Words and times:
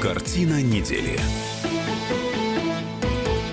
Картина 0.00 0.62
недели. 0.62 1.18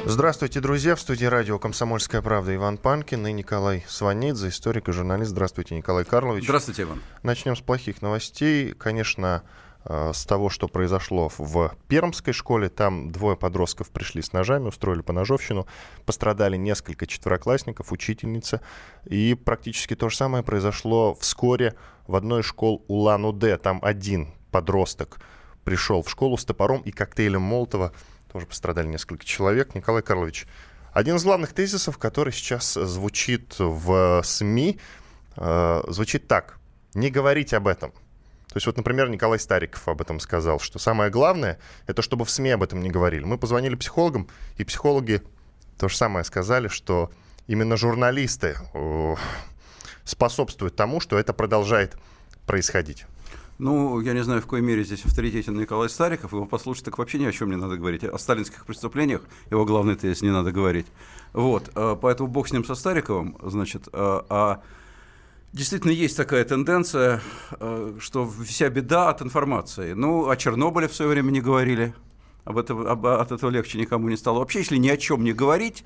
Здравствуйте, 0.05 0.59
друзья. 0.59 0.95
В 0.95 0.99
студии 0.99 1.25
радио 1.25 1.59
«Комсомольская 1.59 2.23
правда» 2.23 2.55
Иван 2.55 2.77
Панкин 2.77 3.27
и 3.27 3.31
Николай 3.31 3.85
Сванидзе, 3.87 4.49
историк 4.49 4.89
и 4.89 4.91
журналист. 4.91 5.29
Здравствуйте, 5.29 5.75
Николай 5.75 6.03
Карлович. 6.03 6.45
Здравствуйте, 6.45 6.81
Иван. 6.81 7.01
Начнем 7.21 7.55
с 7.55 7.61
плохих 7.61 8.01
новостей. 8.01 8.73
Конечно, 8.73 9.43
с 9.85 10.25
того, 10.25 10.49
что 10.49 10.67
произошло 10.67 11.29
в 11.37 11.75
Пермской 11.87 12.33
школе. 12.33 12.69
Там 12.69 13.11
двое 13.11 13.37
подростков 13.37 13.89
пришли 13.89 14.21
с 14.21 14.33
ножами, 14.33 14.67
устроили 14.67 15.01
поножовщину. 15.01 15.67
Пострадали 16.05 16.57
несколько 16.57 17.07
четвероклассников, 17.07 17.91
учительница. 17.91 18.61
И 19.05 19.35
практически 19.35 19.95
то 19.95 20.09
же 20.09 20.17
самое 20.17 20.43
произошло 20.43 21.15
вскоре 21.15 21.75
в 22.07 22.15
одной 22.15 22.41
из 22.41 22.45
школ 22.45 22.83
Улан-Удэ. 22.87 23.57
Там 23.57 23.79
один 23.81 24.33
подросток 24.51 25.19
пришел 25.63 26.03
в 26.03 26.09
школу 26.09 26.37
с 26.37 26.45
топором 26.45 26.81
и 26.81 26.91
коктейлем 26.91 27.41
Молотова 27.41 27.93
тоже 28.31 28.45
пострадали 28.45 28.87
несколько 28.87 29.25
человек. 29.25 29.75
Николай 29.75 30.01
Карлович, 30.01 30.47
один 30.93 31.15
из 31.15 31.23
главных 31.23 31.53
тезисов, 31.53 31.97
который 31.97 32.33
сейчас 32.33 32.73
звучит 32.73 33.55
в 33.57 34.21
СМИ, 34.23 34.79
э, 35.35 35.81
звучит 35.87 36.27
так. 36.27 36.59
Не 36.93 37.09
говорить 37.09 37.53
об 37.53 37.67
этом. 37.67 37.93
То 38.49 38.57
есть 38.57 38.65
вот, 38.65 38.77
например, 38.77 39.09
Николай 39.09 39.39
Стариков 39.39 39.87
об 39.87 40.01
этом 40.01 40.19
сказал, 40.19 40.59
что 40.59 40.79
самое 40.79 41.11
главное, 41.11 41.59
это 41.85 42.01
чтобы 42.01 42.25
в 42.25 42.31
СМИ 42.31 42.49
об 42.49 42.63
этом 42.63 42.81
не 42.81 42.89
говорили. 42.89 43.23
Мы 43.23 43.37
позвонили 43.37 43.75
психологам, 43.75 44.27
и 44.57 44.63
психологи 44.63 45.21
то 45.77 45.87
же 45.87 45.95
самое 45.95 46.25
сказали, 46.25 46.67
что 46.67 47.11
именно 47.45 47.77
журналисты 47.77 48.57
э, 48.73 49.15
способствуют 50.03 50.75
тому, 50.75 50.99
что 50.99 51.19
это 51.19 51.31
продолжает 51.31 51.95
происходить. 52.47 53.05
Ну, 53.59 53.99
я 53.99 54.13
не 54.13 54.23
знаю, 54.23 54.41
в 54.41 54.45
какой 54.45 54.61
мере 54.61 54.83
здесь 54.83 55.05
авторитетен 55.05 55.55
Николай 55.55 55.89
Стариков. 55.89 56.31
Его 56.31 56.45
послушать 56.45 56.85
так 56.85 56.97
вообще 56.97 57.19
ни 57.19 57.25
о 57.25 57.31
чем 57.31 57.51
не 57.51 57.57
надо 57.57 57.75
говорить. 57.77 58.03
О 58.03 58.17
сталинских 58.17 58.65
преступлениях 58.65 59.21
его 59.51 59.65
главный 59.65 59.95
тезис 59.95 60.21
не 60.21 60.31
надо 60.31 60.51
говорить. 60.51 60.87
Вот, 61.33 61.69
э, 61.75 61.97
поэтому 62.01 62.29
бог 62.29 62.47
с 62.47 62.51
ним 62.51 62.65
со 62.65 62.73
Стариковым, 62.73 63.37
значит, 63.43 63.89
а, 63.93 64.25
а 64.29 64.63
Действительно, 65.51 65.91
есть 65.91 66.15
такая 66.15 66.45
тенденция, 66.45 67.21
э, 67.59 67.97
что 67.99 68.29
вся 68.45 68.69
беда 68.69 69.09
от 69.09 69.21
информации. 69.21 69.93
Ну, 69.93 70.29
о 70.29 70.37
Чернобыле 70.37 70.87
в 70.87 70.93
свое 70.93 71.11
время 71.11 71.31
не 71.31 71.41
говорили, 71.41 71.93
об 72.45 72.57
этом, 72.57 72.85
об, 72.85 73.05
от 73.05 73.31
этого 73.31 73.49
легче 73.49 73.79
никому 73.79 74.09
не 74.09 74.17
стало. 74.17 74.39
Вообще, 74.39 74.59
если 74.59 74.77
ни 74.77 74.89
о 74.89 74.97
чем 74.97 75.23
не 75.23 75.33
говорить, 75.33 75.85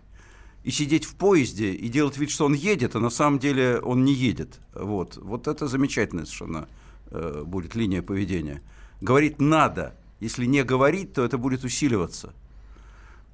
и 0.64 0.72
сидеть 0.72 1.05
в 1.05 1.16
поезде, 1.16 1.72
и 1.72 1.89
делать 1.89 2.17
вид, 2.17 2.30
что 2.30 2.45
он 2.45 2.53
едет, 2.53 2.95
а 2.95 3.00
на 3.00 3.09
самом 3.09 3.39
деле 3.39 3.80
он 3.80 4.03
не 4.03 4.14
едет. 4.14 4.59
Вот, 4.73 5.17
вот 5.17 5.47
это 5.47 5.67
замечательная 5.67 6.25
совершенно 6.25 6.67
Э, 7.14 7.44
будет 7.45 7.75
линия 7.75 8.02
поведения. 8.02 8.61
Говорить 9.00 9.39
надо. 9.39 9.95
Если 10.20 10.45
не 10.45 10.64
говорить, 10.64 11.14
то 11.14 11.23
это 11.23 11.38
будет 11.38 11.64
усиливаться. 11.64 12.33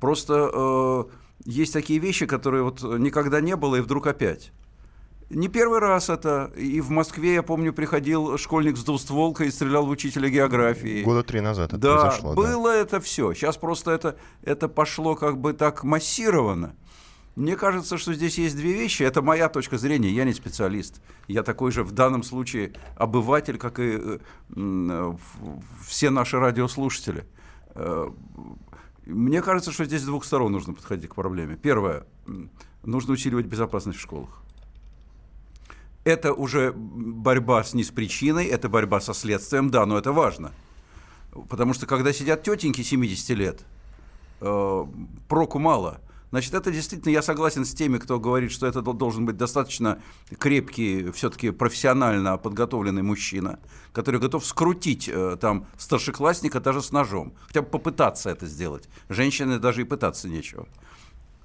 Просто 0.02 0.52
э, 0.54 1.04
есть 1.46 1.72
такие 1.72 2.00
вещи, 2.00 2.26
которые 2.26 2.64
вот 2.64 2.84
никогда 2.84 3.40
не 3.40 3.56
было, 3.56 3.78
и 3.78 3.82
вдруг 3.82 4.08
опять. 4.08 4.52
Не 5.30 5.48
первый 5.48 5.80
раз 5.80 6.10
это. 6.10 6.52
И 6.58 6.82
в 6.82 6.90
Москве, 6.90 7.36
я 7.36 7.44
помню, 7.44 7.72
приходил 7.72 8.38
школьник 8.38 8.78
с 8.78 8.84
двустволкой 8.84 9.48
и 9.48 9.52
стрелял 9.52 9.86
в 9.86 9.90
учителя 9.90 10.30
географии. 10.30 11.04
Года 11.04 11.24
три 11.24 11.40
назад 11.40 11.74
это 11.74 11.78
да, 11.78 12.02
произошло. 12.02 12.34
Было 12.34 12.72
да. 12.72 12.78
это 12.78 13.00
все. 13.00 13.34
Сейчас 13.34 13.58
просто 13.58 13.92
это, 13.92 14.18
это 14.44 14.68
пошло 14.68 15.16
как 15.16 15.38
бы 15.38 15.54
так 15.54 15.84
массированно. 15.84 16.76
Мне 17.36 17.56
кажется, 17.56 17.98
что 17.98 18.14
здесь 18.14 18.38
есть 18.40 18.58
две 18.58 18.74
вещи. 18.74 19.04
Это 19.04 19.22
моя 19.22 19.50
точка 19.50 19.78
зрения, 19.78 20.10
я 20.10 20.26
не 20.26 20.34
специалист. 20.34 21.02
Я 21.28 21.44
такой 21.44 21.72
же 21.72 21.84
в 21.84 21.92
данном 21.92 22.24
случае 22.24 22.74
обыватель, 22.96 23.58
как 23.58 23.80
и 23.80 23.98
э, 23.98 24.20
э, 24.56 25.14
все 25.88 26.10
наши 26.10 26.40
радиослушатели. 26.40 27.26
Э, 27.76 28.10
мне 29.06 29.42
кажется, 29.42 29.72
что 29.72 29.86
здесь 29.86 30.02
с 30.02 30.06
двух 30.06 30.26
сторон 30.26 30.52
нужно 30.52 30.74
подходить 30.74 31.10
к 31.10 31.16
проблеме. 31.16 31.56
Первое, 31.56 32.06
нужно 32.84 33.14
усиливать 33.14 33.46
безопасность 33.46 34.00
в 34.00 34.02
школах. 34.02 34.44
Это 36.10 36.34
уже 36.34 36.74
борьба 36.76 37.64
с 37.64 37.74
не 37.74 37.84
с 37.84 37.92
причиной, 37.92 38.46
это 38.46 38.68
борьба 38.68 39.00
со 39.00 39.14
следствием, 39.14 39.70
да, 39.70 39.86
но 39.86 39.98
это 39.98 40.12
важно. 40.12 40.52
Потому 41.50 41.74
что 41.74 41.86
когда 41.86 42.12
сидят 42.14 42.42
тетеньки 42.44 42.82
70 42.82 43.30
лет, 43.38 43.62
проку 44.40 45.60
мало– 45.60 46.02
Значит, 46.32 46.54
это 46.54 46.72
действительно, 46.72 47.12
я 47.12 47.22
согласен 47.22 47.66
с 47.66 47.74
теми, 47.74 47.98
кто 47.98 48.20
говорит, 48.20 48.52
что 48.52 48.68
это 48.68 48.82
должен 48.82 49.26
быть 49.26 49.36
достаточно 49.36 50.00
крепкий, 50.38 51.12
все-таки 51.12 51.50
профессионально 51.50 52.38
подготовленный 52.38 53.02
мужчина, 53.02 53.60
который 53.94 54.20
готов 54.20 54.46
скрутить 54.46 55.10
э, 55.10 55.38
там 55.42 55.66
старшеклассника 55.78 56.60
даже 56.60 56.84
с 56.84 56.92
ножом, 56.92 57.34
хотя 57.48 57.64
бы 57.64 57.68
попытаться 57.70 58.30
это 58.30 58.46
сделать. 58.46 58.88
Женщины 59.10 59.58
даже 59.58 59.82
и 59.82 59.86
пытаться 59.86 60.30
нечего. 60.30 60.68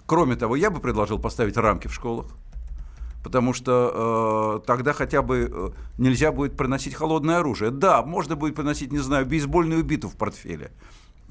Кроме 0.05 0.37
того, 0.37 0.55
я 0.55 0.71
бы 0.71 0.81
предложил 0.81 1.19
поставить 1.19 1.57
рамки 1.57 1.89
в 1.89 1.95
школах, 1.95 2.27
потому 3.25 3.55
что 3.55 4.61
э, 4.63 4.67
тогда 4.67 4.93
хотя 4.93 5.23
бы 5.23 5.51
э, 5.51 5.71
нельзя 5.97 6.31
будет 6.31 6.57
приносить 6.57 6.95
холодное 6.95 7.39
оружие. 7.39 7.71
Да, 7.71 8.03
можно 8.03 8.37
будет 8.37 8.55
приносить, 8.55 8.93
не 8.93 8.99
знаю, 8.99 9.25
бейсбольную 9.25 9.83
биту 9.83 10.11
в 10.11 10.15
портфеле, 10.15 10.71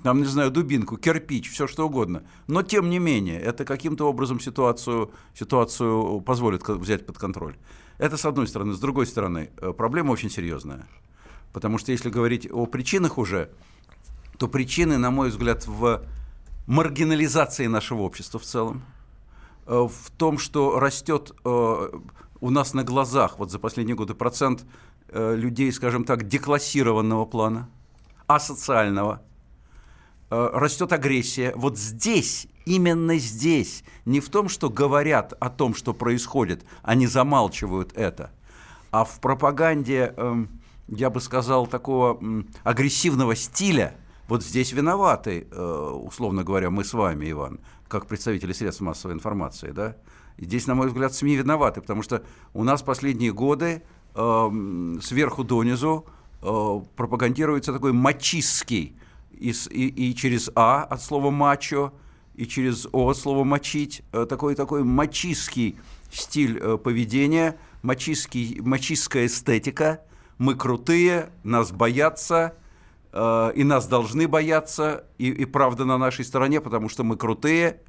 там, 0.02 0.20
не 0.20 0.26
знаю, 0.26 0.50
дубинку, 0.50 0.98
кирпич, 0.98 1.52
все 1.52 1.68
что 1.68 1.86
угодно. 1.86 2.24
Но, 2.48 2.64
тем 2.64 2.90
не 2.90 2.98
менее, 2.98 3.40
это 3.40 3.64
каким-то 3.64 4.10
образом 4.10 4.40
ситуацию, 4.40 5.12
ситуацию 5.36 6.20
позволит 6.22 6.68
взять 6.68 7.06
под 7.06 7.20
контроль. 7.20 7.56
Это 8.00 8.18
с 8.18 8.26
одной 8.26 8.48
стороны. 8.48 8.74
С 8.74 8.80
другой 8.80 9.06
стороны, 9.06 9.52
э, 9.58 9.72
проблема 9.72 10.12
очень 10.12 10.32
серьезная. 10.32 10.88
Потому 11.54 11.78
что 11.78 11.92
если 11.92 12.10
говорить 12.10 12.50
о 12.52 12.66
причинах 12.66 13.20
уже, 13.20 13.52
то 14.40 14.48
причины, 14.48 14.98
на 14.98 15.12
мой 15.12 15.30
взгляд, 15.30 15.68
в 15.68 16.02
маргинализации 16.66 17.68
нашего 17.68 18.02
общества 18.02 18.40
в 18.40 18.44
целом, 18.44 18.84
в 19.66 20.12
том, 20.18 20.38
что 20.38 20.80
растет 20.80 21.32
э, 21.44 21.90
у 22.42 22.50
нас 22.50 22.74
на 22.74 22.84
глазах 22.84 23.40
вот 23.40 23.52
за 23.52 23.60
последние 23.60 23.96
годы 23.96 24.14
процент 24.14 24.66
людей, 25.12 25.72
скажем 25.72 26.06
так, 26.06 26.28
деклассированного 26.28 27.26
плана, 27.26 27.70
асоциального, 28.26 29.22
Э, 30.36 30.50
растет 30.52 30.92
агрессия. 30.94 31.54
Вот 31.56 31.78
здесь, 31.78 32.48
именно 32.66 33.20
здесь, 33.20 33.84
не 34.06 34.20
в 34.20 34.30
том, 34.30 34.50
что 34.50 34.72
говорят 34.72 35.34
о 35.40 35.52
том, 35.52 35.76
что 35.76 35.94
происходит, 35.94 36.66
они 36.82 37.06
замалчивают 37.06 37.94
это, 37.94 38.32
а 38.90 39.06
в 39.06 39.20
пропаганде, 39.20 40.12
эм, 40.18 40.50
я 40.88 41.12
бы 41.12 41.22
сказал, 41.22 41.68
такого 41.68 42.20
агрессивного 42.64 43.36
стиля, 43.36 43.94
вот 44.28 44.44
здесь 44.44 44.72
виноваты, 44.72 45.46
э, 45.52 46.00
условно 46.04 46.44
говоря, 46.44 46.72
мы 46.72 46.84
с 46.84 46.94
вами, 46.94 47.30
Иван, 47.30 47.60
как 47.94 48.08
представители 48.08 48.54
средств 48.54 48.82
массовой 48.82 49.14
информации, 49.14 49.70
да? 49.70 49.96
Здесь, 50.40 50.66
на 50.66 50.74
мой 50.74 50.88
взгляд, 50.88 51.14
СМИ 51.14 51.36
виноваты, 51.36 51.80
потому 51.80 52.02
что 52.02 52.24
у 52.56 52.64
нас 52.64 52.82
последние 52.82 53.32
годы 53.32 53.84
э, 54.16 54.98
сверху 55.00 55.44
донизу 55.44 56.08
э, 56.42 56.82
пропагандируется 56.96 57.72
такой 57.72 57.94
мачистский 57.94 58.98
и, 59.32 59.54
и, 59.70 60.10
и 60.10 60.16
через 60.16 60.50
А 60.56 60.84
от 60.84 61.04
слова 61.04 61.30
мачо, 61.30 61.94
и 62.34 62.48
через 62.48 62.88
О 62.92 63.10
от 63.10 63.18
слова 63.18 63.44
мочить, 63.44 64.02
э, 64.12 64.26
такой 64.28 64.56
такой 64.56 64.84
мачистский 64.84 65.78
стиль 66.12 66.58
э, 66.60 66.80
поведения, 66.80 67.60
мачистский, 67.84 68.60
мачистская 68.62 69.28
эстетика. 69.28 70.02
Мы 70.40 70.56
крутые, 70.56 71.30
нас 71.44 71.72
боятся, 71.72 72.56
и 73.14 73.64
нас 73.64 73.88
должны 73.88 74.28
бояться, 74.28 75.06
и, 75.20 75.30
и 75.30 75.46
правда 75.46 75.86
на 75.86 76.00
нашей 76.00 76.26
стороне, 76.26 76.62
потому 76.62 76.90
что 76.90 77.04
мы 77.04 77.16
крутые, 77.16 77.82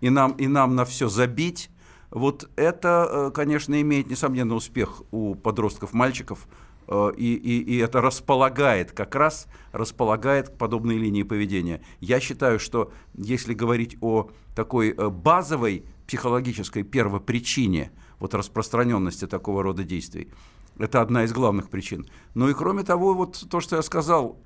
и 0.00 0.08
нам, 0.08 0.32
и 0.32 0.46
нам 0.46 0.76
на 0.76 0.84
все 0.84 1.08
забить. 1.08 1.68
Вот 2.10 2.48
это, 2.54 3.32
конечно, 3.34 3.80
имеет, 3.80 4.08
несомненно, 4.08 4.54
успех 4.54 5.02
у 5.10 5.34
подростков-мальчиков, 5.34 6.46
Э, 6.88 7.12
и, 7.16 7.34
и, 7.34 7.60
и 7.60 7.76
это 7.78 8.00
располагает, 8.00 8.92
как 8.92 9.14
раз 9.14 9.46
располагает 9.72 10.48
к 10.48 10.56
подобной 10.56 10.96
линии 10.96 11.22
поведения. 11.22 11.82
Я 12.00 12.18
считаю, 12.18 12.58
что 12.58 12.92
если 13.14 13.54
говорить 13.54 13.98
о 14.00 14.30
такой 14.56 14.90
э, 14.90 15.08
базовой 15.08 15.84
психологической 16.06 16.82
первопричине 16.82 17.92
вот 18.18 18.34
распространенности 18.34 19.26
такого 19.26 19.62
рода 19.62 19.84
действий, 19.84 20.32
это 20.78 21.02
одна 21.02 21.24
из 21.24 21.32
главных 21.32 21.68
причин. 21.68 22.06
Ну 22.34 22.48
и 22.48 22.54
кроме 22.54 22.82
того, 22.84 23.12
вот 23.12 23.44
то, 23.50 23.60
что 23.60 23.76
я 23.76 23.82
сказал, 23.82 24.38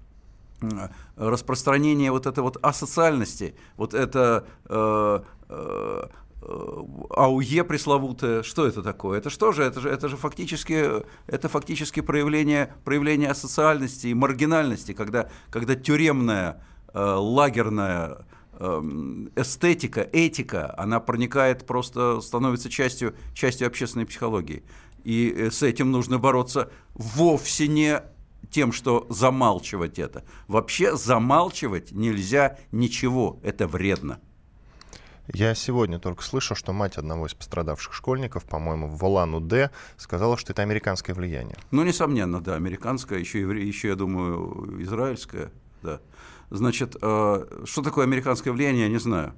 распространение 1.17 2.11
вот 2.11 2.26
этой 2.26 2.41
вот 2.41 2.59
асоциальности, 2.62 3.55
вот 3.76 3.94
это 3.94 4.47
э, 4.69 5.23
э, 5.49 6.03
Э, 6.44 6.82
АУЕ 7.11 7.62
пресловутое, 7.62 8.43
что 8.43 8.67
это 8.67 8.82
такое? 8.82 9.19
Это 9.19 9.31
что 9.31 9.53
же? 9.53 9.62
Это 9.62 9.81
же, 9.81 9.88
это 9.88 10.09
же 10.09 10.17
фактически, 10.17 11.05
это 11.29 11.49
фактически 11.49 12.00
проявление, 12.00 12.75
проявление 12.85 13.31
асоциальности 13.31 14.09
и 14.09 14.14
маргинальности, 14.14 14.93
когда, 14.93 15.31
когда 15.50 15.76
тюремная, 15.76 16.61
э, 16.93 17.00
лагерная 17.00 18.26
э, 18.55 18.82
эстетика, 19.37 20.00
этика, 20.12 20.75
она 20.76 20.99
проникает 20.99 21.64
просто, 21.64 22.20
становится 22.20 22.69
частью, 22.69 23.14
частью 23.35 23.69
общественной 23.69 24.06
психологии. 24.06 24.64
И 25.05 25.32
э, 25.37 25.50
с 25.53 25.62
этим 25.62 25.93
нужно 25.93 26.19
бороться 26.19 26.70
вовсе 26.94 27.69
не 27.69 28.03
тем, 28.50 28.72
что 28.72 29.06
замалчивать 29.08 29.98
это. 29.98 30.24
Вообще 30.48 30.96
замалчивать 30.96 31.92
нельзя 31.92 32.58
ничего, 32.70 33.40
это 33.42 33.66
вредно. 33.66 34.20
Я 35.32 35.54
сегодня 35.54 35.98
только 35.98 36.22
слышал, 36.22 36.56
что 36.56 36.72
мать 36.72 36.96
одного 36.96 37.26
из 37.26 37.34
пострадавших 37.34 37.94
школьников, 37.94 38.44
по-моему, 38.44 38.88
в 38.88 39.04
Улан-Удэ, 39.04 39.70
сказала, 39.96 40.36
что 40.36 40.52
это 40.52 40.62
американское 40.62 41.14
влияние. 41.14 41.56
Ну, 41.70 41.84
несомненно, 41.84 42.40
да, 42.40 42.56
американское, 42.56 43.20
еще, 43.20 43.40
еще 43.40 43.88
я 43.88 43.94
думаю, 43.94 44.82
израильское, 44.82 45.52
да. 45.82 46.00
Значит, 46.50 46.96
э, 47.00 47.62
что 47.64 47.82
такое 47.82 48.04
американское 48.04 48.52
влияние, 48.52 48.82
я 48.82 48.88
не 48.88 48.98
знаю. 48.98 49.32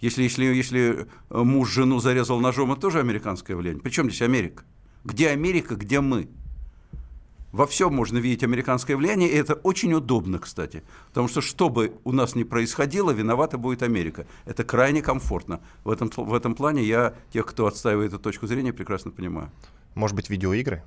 Если, 0.00 0.22
если, 0.22 0.44
если 0.44 1.08
муж 1.30 1.70
жену 1.70 2.00
зарезал 2.00 2.38
ножом, 2.40 2.72
это 2.72 2.82
тоже 2.82 3.00
американское 3.00 3.56
влияние. 3.56 3.82
Причем 3.82 4.08
здесь 4.08 4.22
Америка? 4.22 4.64
Где 5.04 5.30
Америка, 5.30 5.74
где 5.74 6.00
мы? 6.00 6.28
Во 7.52 7.66
всем 7.66 7.94
можно 7.94 8.18
видеть 8.18 8.44
американское 8.44 8.96
влияние, 8.96 9.28
и 9.28 9.34
это 9.34 9.54
очень 9.54 9.92
удобно, 9.92 10.38
кстати. 10.38 10.84
Потому 11.08 11.28
что 11.28 11.40
что 11.40 11.68
бы 11.68 11.94
у 12.04 12.12
нас 12.12 12.34
ни 12.34 12.44
происходило, 12.44 13.10
виновата 13.10 13.58
будет 13.58 13.82
Америка. 13.82 14.26
Это 14.44 14.62
крайне 14.62 15.02
комфортно. 15.02 15.60
В 15.82 15.90
этом, 15.90 16.10
в 16.14 16.34
этом 16.34 16.54
плане 16.54 16.84
я 16.84 17.14
тех, 17.32 17.46
кто 17.46 17.66
отстаивает 17.66 18.12
эту 18.12 18.22
точку 18.22 18.46
зрения, 18.46 18.72
прекрасно 18.72 19.10
понимаю. 19.10 19.50
Может 19.94 20.14
быть, 20.14 20.30
видеоигры? 20.30 20.84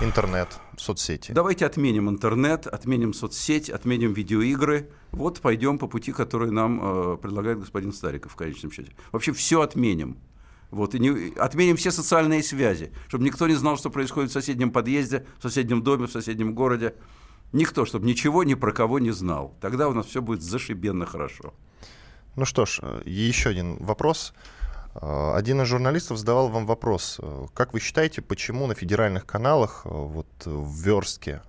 Интернет, 0.00 0.48
соцсети. 0.78 1.32
Давайте 1.32 1.66
отменим 1.66 2.08
интернет, 2.08 2.66
отменим 2.66 3.12
соцсеть, 3.12 3.68
отменим 3.68 4.12
видеоигры. 4.12 4.90
Вот 5.10 5.40
пойдем 5.40 5.78
по 5.78 5.86
пути, 5.86 6.12
который 6.12 6.50
нам 6.50 6.80
э, 6.80 7.16
предлагает 7.18 7.58
господин 7.58 7.92
Стариков 7.92 8.32
в 8.32 8.36
конечном 8.36 8.72
счете. 8.72 8.92
Вообще 9.10 9.32
все 9.32 9.60
отменим. 9.60 10.16
Вот, 10.72 10.94
и 10.94 10.98
не, 10.98 11.34
отменим 11.36 11.76
все 11.76 11.90
социальные 11.90 12.42
связи, 12.42 12.92
чтобы 13.06 13.24
никто 13.24 13.46
не 13.46 13.54
знал, 13.54 13.76
что 13.76 13.90
происходит 13.90 14.30
в 14.30 14.32
соседнем 14.32 14.72
подъезде, 14.72 15.26
в 15.38 15.42
соседнем 15.42 15.82
доме, 15.82 16.06
в 16.06 16.10
соседнем 16.10 16.54
городе. 16.54 16.94
Никто, 17.52 17.84
чтобы 17.84 18.06
ничего 18.06 18.42
ни 18.42 18.54
про 18.54 18.72
кого 18.72 18.98
не 18.98 19.10
знал. 19.10 19.54
Тогда 19.60 19.88
у 19.88 19.92
нас 19.92 20.06
все 20.06 20.22
будет 20.22 20.40
зашибенно 20.42 21.04
хорошо. 21.04 21.52
Ну 22.36 22.46
что 22.46 22.64
ж, 22.64 22.80
э, 22.80 23.02
еще 23.04 23.50
один 23.50 23.76
вопрос. 23.76 24.32
Э, 24.94 25.34
один 25.34 25.60
из 25.60 25.68
журналистов 25.68 26.16
задавал 26.16 26.48
вам 26.48 26.64
вопрос. 26.64 27.20
Э, 27.22 27.46
как 27.52 27.74
вы 27.74 27.80
считаете, 27.80 28.22
почему 28.22 28.66
на 28.66 28.74
федеральных 28.74 29.26
каналах, 29.26 29.82
вот 29.84 30.26
в 30.46 30.82
верстке 30.82 31.42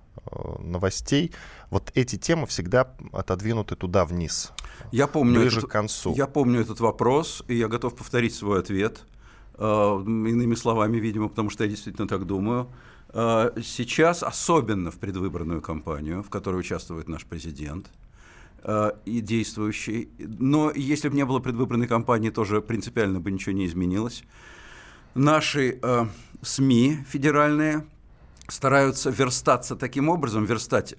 новостей, 0.58 1.32
вот 1.70 1.90
эти 1.94 2.16
темы 2.16 2.46
всегда 2.46 2.94
отодвинуты 3.12 3.74
туда 3.74 4.04
вниз? 4.04 4.52
Я 4.92 5.06
помню 5.06 5.40
ближе 5.40 5.60
этот, 5.60 5.70
к 5.70 5.72
концу. 5.72 6.14
Я 6.14 6.26
помню 6.26 6.60
этот 6.60 6.80
вопрос, 6.80 7.42
и 7.48 7.56
я 7.56 7.68
готов 7.68 7.96
повторить 7.96 8.34
свой 8.34 8.60
ответ. 8.60 9.06
Э, 9.56 10.02
иными 10.04 10.54
словами, 10.54 10.96
видимо, 10.96 11.28
потому 11.28 11.50
что 11.50 11.64
я 11.64 11.70
действительно 11.70 12.08
так 12.08 12.26
думаю. 12.26 12.68
Э, 13.10 13.50
сейчас, 13.62 14.22
особенно 14.22 14.90
в 14.90 14.98
предвыборную 14.98 15.60
кампанию, 15.62 16.22
в 16.22 16.30
которой 16.30 16.56
участвует 16.56 17.08
наш 17.08 17.24
президент 17.24 17.90
э, 18.64 18.90
и 19.04 19.20
действующий, 19.20 20.08
но 20.18 20.72
если 20.74 21.08
бы 21.08 21.14
не 21.14 21.24
было 21.24 21.38
предвыборной 21.38 21.86
кампании, 21.86 22.30
тоже 22.30 22.60
принципиально 22.60 23.20
бы 23.20 23.30
ничего 23.30 23.52
не 23.52 23.66
изменилось. 23.66 24.24
Наши 25.14 25.80
СМИ 26.42 27.04
федеральные 27.08 27.86
стараются 28.48 29.10
верстаться 29.10 29.76
таким 29.76 30.08
образом, 30.08 30.44
верстать 30.44 30.92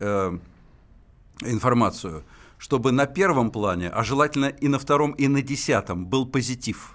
информацию, 1.41 2.23
чтобы 2.57 2.93
на 2.93 3.07
первом 3.07 3.51
плане, 3.51 3.89
а 3.89 4.05
желательно 4.05 4.45
и 4.45 4.69
на 4.69 4.79
втором, 4.79 5.11
и 5.11 5.27
на 5.27 5.41
десятом 5.41 6.05
был 6.05 6.25
позитив 6.25 6.94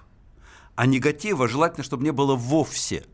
а 0.81 0.87
негатива 0.87 1.47
желательно, 1.47 1.83
чтобы 1.83 2.03
не 2.03 2.11
было 2.11 2.35
вовсе. 2.35 3.05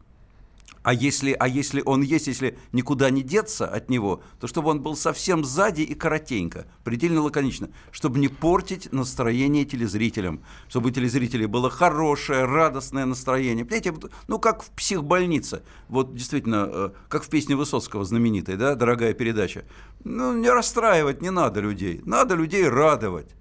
А 0.83 0.93
если, 0.93 1.35
а 1.37 1.49
если 1.49 1.81
он 1.85 2.01
есть, 2.01 2.27
если 2.27 2.57
никуда 2.71 3.09
не 3.09 3.23
деться 3.23 3.67
от 3.67 3.89
него, 3.89 4.23
то 4.39 4.47
чтобы 4.47 4.69
он 4.69 4.81
был 4.81 4.95
совсем 4.95 5.43
сзади 5.43 5.81
и 5.81 5.93
коротенько, 5.93 6.65
предельно 6.85 7.21
лаконично, 7.21 7.67
чтобы 7.91 8.19
не 8.19 8.29
портить 8.29 8.93
настроение 8.93 9.65
телезрителям, 9.65 10.39
чтобы 10.69 10.87
у 10.87 10.91
телезрителей 10.91 11.45
было 11.45 11.69
хорошее, 11.69 12.45
радостное 12.45 13.05
настроение. 13.05 13.65
Понимаете, 13.65 13.93
ну 14.29 14.39
как 14.39 14.63
в 14.63 14.69
психбольнице, 14.69 15.61
вот 15.89 16.15
действительно, 16.15 16.69
э, 16.71 16.89
как 17.09 17.25
в 17.25 17.29
песне 17.29 17.57
Высоцкого 17.57 18.05
знаменитой, 18.05 18.55
да, 18.55 18.75
дорогая 18.75 19.13
передача. 19.13 19.65
Ну 20.05 20.31
не 20.37 20.49
расстраивать 20.49 21.21
не 21.21 21.31
надо 21.31 21.59
людей, 21.59 22.01
надо 22.05 22.35
людей 22.35 22.65
радовать 22.65 23.36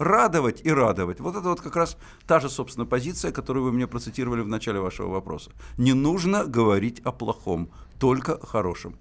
радовать 0.00 0.62
и 0.64 0.72
радовать. 0.72 1.20
Вот 1.20 1.36
это 1.36 1.50
вот 1.50 1.60
как 1.60 1.76
раз 1.76 1.96
та 2.26 2.40
же, 2.40 2.48
собственно, 2.48 2.86
позиция, 2.86 3.32
которую 3.32 3.64
вы 3.64 3.72
мне 3.72 3.86
процитировали 3.86 4.40
в 4.40 4.48
начале 4.48 4.80
вашего 4.80 5.08
вопроса. 5.08 5.52
Не 5.76 5.92
нужно 5.92 6.44
говорить 6.44 7.00
о 7.04 7.12
плохом, 7.12 7.70
только 7.98 8.34
о 8.34 8.46
хорошем. 8.46 8.96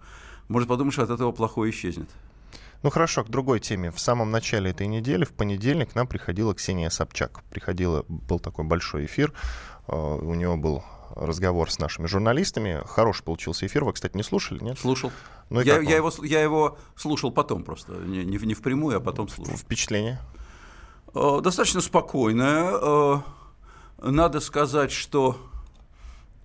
Может 0.50 0.68
подумать, 0.68 0.94
что 0.94 1.04
от 1.04 1.10
этого 1.10 1.32
плохое 1.32 1.72
исчезнет. 1.72 2.10
Ну 2.84 2.90
хорошо, 2.90 3.24
к 3.24 3.30
другой 3.30 3.62
теме. 3.62 3.92
В 3.92 4.00
самом 4.00 4.30
начале 4.32 4.72
этой 4.72 4.88
недели, 4.88 5.24
в 5.24 5.32
понедельник, 5.32 5.92
к 5.92 5.96
нам 5.96 6.06
приходила 6.06 6.54
Ксения 6.54 6.90
Собчак. 6.90 7.44
Приходила, 7.50 8.04
был 8.08 8.40
такой 8.40 8.66
большой 8.66 9.06
эфир, 9.06 9.34
э, 9.88 9.96
у 9.96 10.34
него 10.34 10.58
был 10.58 10.84
разговор 11.16 11.72
с 11.72 11.80
нашими 11.80 12.08
журналистами. 12.08 12.82
Хороший 12.86 13.24
получился 13.24 13.66
эфир. 13.66 13.86
Вы, 13.86 13.94
кстати, 13.94 14.16
не 14.18 14.24
слушали, 14.24 14.64
нет? 14.64 14.78
Слушал. 14.80 15.12
Ну, 15.50 15.62
я, 15.62 15.80
я, 15.80 15.96
его, 15.96 16.12
я 16.24 16.42
его 16.42 16.78
слушал 16.96 17.32
потом 17.32 17.64
просто. 17.64 17.94
Не, 17.94 18.24
не, 18.24 18.38
не 18.38 18.54
впрямую, 18.54 18.98
а 18.98 19.00
потом 19.00 19.30
слушал. 19.30 19.56
Впечатление? 19.56 20.20
Э, 21.14 21.40
достаточно 21.42 21.82
спокойная. 21.82 22.72
Э, 22.82 23.22
надо 24.02 24.40
сказать, 24.40 24.92
что 24.92 25.38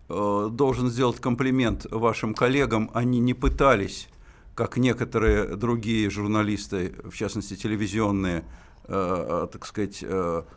э, 0.09 0.49
должен 0.51 0.89
сделать 0.89 1.21
комплимент 1.21 1.87
вашим 1.91 2.35
коллегам. 2.35 2.91
Они 2.95 3.21
не 3.21 3.35
пытались, 3.35 4.09
как 4.55 4.77
некоторые 4.77 5.57
другие 5.57 6.09
журналисты, 6.11 6.95
в 7.05 7.15
частности 7.15 7.57
телевизионные, 7.57 8.45
так 8.87 9.65
сказать, 9.65 10.05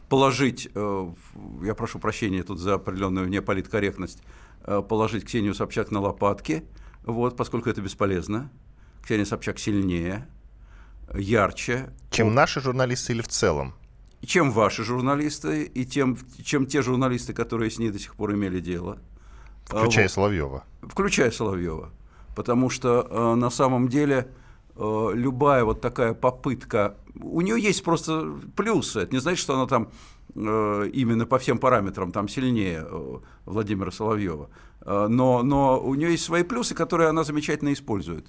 положить, 0.10 0.70
я 0.76 1.76
прошу 1.76 1.98
прощения 1.98 2.44
тут 2.44 2.60
за 2.60 2.74
определенную 2.74 3.30
неполиткорректность, 3.30 4.22
положить 4.90 5.24
Ксению 5.24 5.56
Собчак 5.56 5.92
на 5.92 6.02
лопатки, 6.02 6.66
вот, 7.06 7.38
поскольку 7.38 7.70
это 7.70 7.82
бесполезно. 7.82 8.52
Ксения 9.02 9.24
Собчак 9.24 9.58
сильнее, 9.60 10.28
ярче. 11.16 11.90
Чем 12.12 12.36
наши 12.36 12.60
журналисты 12.60 13.14
или 13.14 13.22
в 13.22 13.30
целом? 13.30 13.74
Чем 14.28 14.52
ваши 14.52 14.84
журналисты, 14.84 15.64
и 15.64 15.86
тем, 15.86 16.18
чем 16.44 16.66
те 16.66 16.82
журналисты, 16.82 17.34
которые 17.34 17.72
с 17.72 17.80
ней 17.80 17.90
до 17.90 17.98
сих 17.98 18.16
пор 18.16 18.34
имели 18.34 18.60
дело. 18.60 19.00
Включая 19.66 20.06
вот. 20.06 20.12
Соловьева. 20.12 20.64
Включая 20.82 21.32
Соловьева. 21.32 21.92
Потому 22.36 22.70
что 22.70 23.08
э, 23.10 23.36
на 23.36 23.50
самом 23.50 23.88
деле 23.88 24.28
э, 24.76 25.10
любая 25.14 25.64
вот 25.64 25.82
такая 25.82 26.14
попытка, 26.14 26.96
у 27.16 27.42
нее 27.42 27.60
есть 27.60 27.84
просто 27.84 28.38
плюсы. 28.56 29.00
Это 29.00 29.14
не 29.14 29.22
значит, 29.22 29.40
что 29.40 29.56
она 29.56 29.66
там 29.66 29.90
именно 30.36 31.26
по 31.26 31.40
всем 31.40 31.58
параметрам 31.58 32.12
там 32.12 32.28
сильнее 32.28 32.86
э, 32.86 33.18
Владимира 33.46 33.92
Соловьева. 33.92 34.50
Э, 34.82 35.08
но, 35.10 35.42
но 35.44 35.80
у 35.80 35.96
нее 35.96 36.12
есть 36.12 36.24
свои 36.24 36.44
плюсы, 36.44 36.76
которые 36.76 37.10
она 37.10 37.24
замечательно 37.24 37.74
использует. 37.74 38.28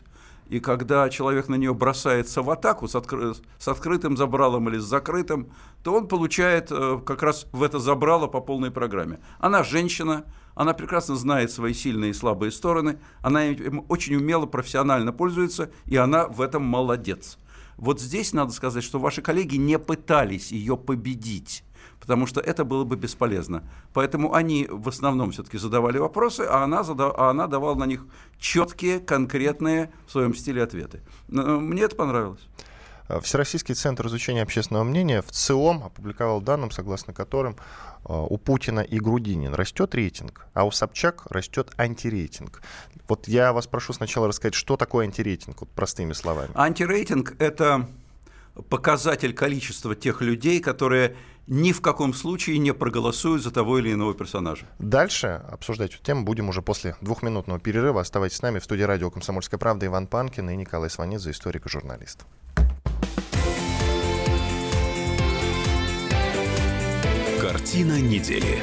И 0.49 0.61
когда 0.61 1.11
человек 1.11 1.49
на 1.49 1.57
нее 1.57 1.75
бросается 1.75 2.41
в 2.41 2.51
атаку 2.51 2.89
с, 2.89 2.95
откры... 2.95 3.35
с 3.59 3.69
открытым 3.69 4.17
забралом 4.17 4.69
или 4.69 4.79
с 4.79 4.85
закрытым, 4.85 5.51
то 5.83 5.95
он 5.95 6.09
получает 6.09 6.69
э, 6.71 7.01
как 7.05 7.23
раз 7.23 7.47
в 7.53 7.63
это 7.63 7.79
забрало 7.79 8.27
по 8.27 8.41
полной 8.41 8.71
программе. 8.71 9.21
Она 9.39 9.63
женщина, 9.63 10.25
она 10.55 10.73
прекрасно 10.73 11.17
знает 11.17 11.51
свои 11.51 11.75
сильные 11.75 12.13
и 12.13 12.15
слабые 12.15 12.51
стороны, 12.51 12.99
она 13.21 13.45
им 13.47 13.85
очень 13.89 14.17
умело, 14.17 14.47
профессионально 14.47 15.13
пользуется, 15.13 15.71
и 15.85 15.97
она 15.97 16.27
в 16.27 16.41
этом 16.41 16.63
молодец. 16.63 17.39
Вот 17.77 18.01
здесь 18.01 18.33
надо 18.33 18.53
сказать, 18.53 18.83
что 18.83 18.99
ваши 18.99 19.23
коллеги 19.23 19.57
не 19.57 19.79
пытались 19.79 20.51
ее 20.51 20.77
победить 20.77 21.63
потому 22.09 22.27
что 22.27 22.41
это 22.41 22.65
было 22.65 22.85
бы 22.85 22.97
бесполезно. 22.97 23.63
Поэтому 23.93 24.33
они 24.33 24.67
в 24.71 24.89
основном 24.89 25.31
все-таки 25.31 25.59
задавали 25.59 25.99
вопросы, 25.99 26.41
а 26.41 26.65
она, 26.65 26.83
задав... 26.83 27.13
а 27.19 27.29
она 27.29 27.47
давала 27.47 27.75
на 27.75 27.85
них 27.85 28.07
четкие, 28.39 28.99
конкретные 28.99 29.91
в 30.07 30.13
своем 30.13 30.35
стиле 30.35 30.63
ответы. 30.63 31.03
Мне 31.29 31.83
это 31.83 31.97
понравилось. 31.97 32.41
Э, 33.11 33.21
Всероссийский 33.21 33.75
центр 33.75 34.07
изучения 34.07 34.41
общественного 34.41 34.85
мнения 34.85 35.21
в 35.21 35.31
ЦИОМ 35.31 35.85
опубликовал 35.85 36.41
данным, 36.41 36.71
согласно 36.71 37.13
которым 37.13 37.57
э, 37.57 37.57
у 38.09 38.39
Путина 38.39 38.81
и 38.81 38.99
Грудинин 38.99 39.53
растет 39.53 39.95
рейтинг, 39.95 40.47
а 40.55 40.65
у 40.65 40.71
Собчак 40.71 41.27
растет 41.29 41.73
антирейтинг. 41.77 42.63
Вот 43.07 43.29
я 43.29 43.53
вас 43.53 43.67
прошу 43.67 43.93
сначала 43.93 44.29
рассказать, 44.29 44.55
что 44.55 44.79
такое 44.79 45.05
антирейтинг, 45.05 45.61
вот 45.61 45.69
простыми 45.73 46.15
словами. 46.15 46.53
Антирейтинг– 46.55 47.37
это 47.39 47.87
показатель 48.71 49.35
количества 49.35 49.95
тех 49.95 50.23
людей, 50.23 50.61
которые 50.61 51.15
ни 51.49 51.73
в 51.73 51.81
каком 51.81 52.15
случае 52.15 52.59
не 52.59 52.73
проголосуют 52.73 53.43
за 53.43 53.51
того 53.51 53.79
или 53.79 53.93
иного 53.93 54.15
персонажа. 54.15 54.67
Дальше 54.79 55.43
обсуждать 55.51 55.95
эту 55.95 56.03
тему 56.03 56.25
будем 56.25 56.49
уже 56.49 56.63
после 56.63 56.95
двухминутного 57.01 57.59
перерыва. 57.59 58.03
Оставайтесь 58.03 58.37
с 58.37 58.43
нами 58.43 58.59
в 58.59 58.65
студии 58.65 58.83
радио 58.83 59.11
«Комсомольская 59.11 59.59
правда» 59.59 59.87
Иван 59.87 60.07
Панкин 60.07 60.51
и 60.51 60.57
Николай 60.57 60.91
Сванидзе, 60.91 61.31
историк 61.31 61.67
и 61.67 61.69
журналист. 61.69 62.25
Картина 67.41 68.01
недели. 68.01 68.63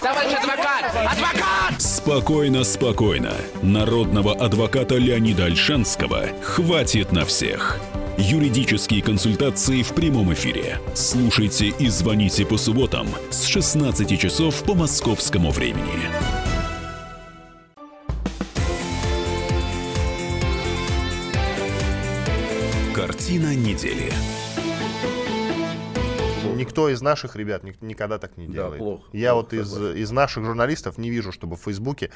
Товарищ 0.00 0.34
адвокат! 0.34 0.84
Адвокат! 0.94 1.80
Спокойно, 1.80 2.64
спокойно. 2.64 3.32
Народного 3.62 4.34
адвоката 4.34 4.96
Леонида 4.96 5.46
Альшанского 5.46 6.26
хватит 6.42 7.12
на 7.12 7.24
всех. 7.24 7.80
Юридические 8.18 9.02
консультации 9.02 9.82
в 9.82 9.92
прямом 9.92 10.32
эфире. 10.32 10.80
Слушайте 10.94 11.66
и 11.66 11.88
звоните 11.88 12.46
по 12.46 12.56
субботам 12.56 13.06
с 13.28 13.44
16 13.44 14.18
часов 14.18 14.64
по 14.64 14.74
московскому 14.74 15.50
времени. 15.50 16.08
Картина 22.94 23.54
недели. 23.54 24.10
Никто 26.54 26.88
из 26.88 27.02
наших 27.02 27.36
ребят 27.36 27.64
никогда 27.82 28.18
так 28.18 28.38
не 28.38 28.46
делает. 28.46 28.78
Да, 28.78 28.78
плохо. 28.78 29.04
Я 29.12 29.32
плохо, 29.32 29.44
вот 29.44 29.52
из, 29.52 29.78
из 29.94 30.10
наших 30.10 30.46
журналистов 30.46 30.96
не 30.96 31.10
вижу, 31.10 31.32
чтобы 31.32 31.56
в 31.56 31.60
Фейсбуке 31.60 32.10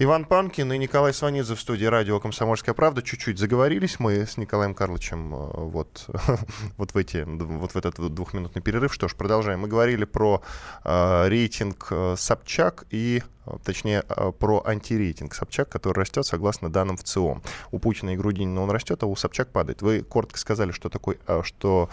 Иван 0.00 0.26
Панкин 0.26 0.72
и 0.72 0.78
Николай 0.78 1.12
Сванидзе 1.12 1.56
в 1.56 1.60
студии 1.60 1.84
радио 1.84 2.20
«Комсомольская 2.20 2.72
правда». 2.72 3.02
Чуть-чуть 3.02 3.36
заговорились 3.36 3.98
мы 3.98 4.26
с 4.26 4.36
Николаем 4.36 4.72
Карловичем 4.72 5.34
э, 5.34 5.50
вот, 5.54 6.06
вот, 6.76 6.94
в, 6.94 6.96
эти, 6.96 7.24
вот 7.26 7.72
в 7.72 7.76
этот 7.76 7.96
двухминутный 8.14 8.62
перерыв. 8.62 8.94
Что 8.94 9.08
ж, 9.08 9.16
продолжаем. 9.16 9.58
Мы 9.58 9.66
говорили 9.66 10.04
про 10.04 10.40
э, 10.84 11.28
рейтинг 11.28 11.88
э, 11.90 12.14
Собчак 12.16 12.84
и 12.90 13.24
э, 13.44 13.50
точнее, 13.64 14.04
про 14.38 14.62
антирейтинг 14.64 15.34
Собчак, 15.34 15.68
который 15.68 15.98
растет 15.98 16.24
согласно 16.24 16.70
данным 16.70 16.96
в 16.96 17.02
ЦИОМ. 17.02 17.42
У 17.72 17.80
Путина 17.80 18.10
и 18.10 18.16
Грудинина 18.16 18.62
он 18.62 18.70
растет, 18.70 19.02
а 19.02 19.06
у 19.06 19.16
Собчак 19.16 19.48
падает. 19.48 19.82
Вы 19.82 20.02
коротко 20.02 20.38
сказали, 20.38 20.70
что, 20.70 20.90
такой, 20.90 21.18
что, 21.42 21.90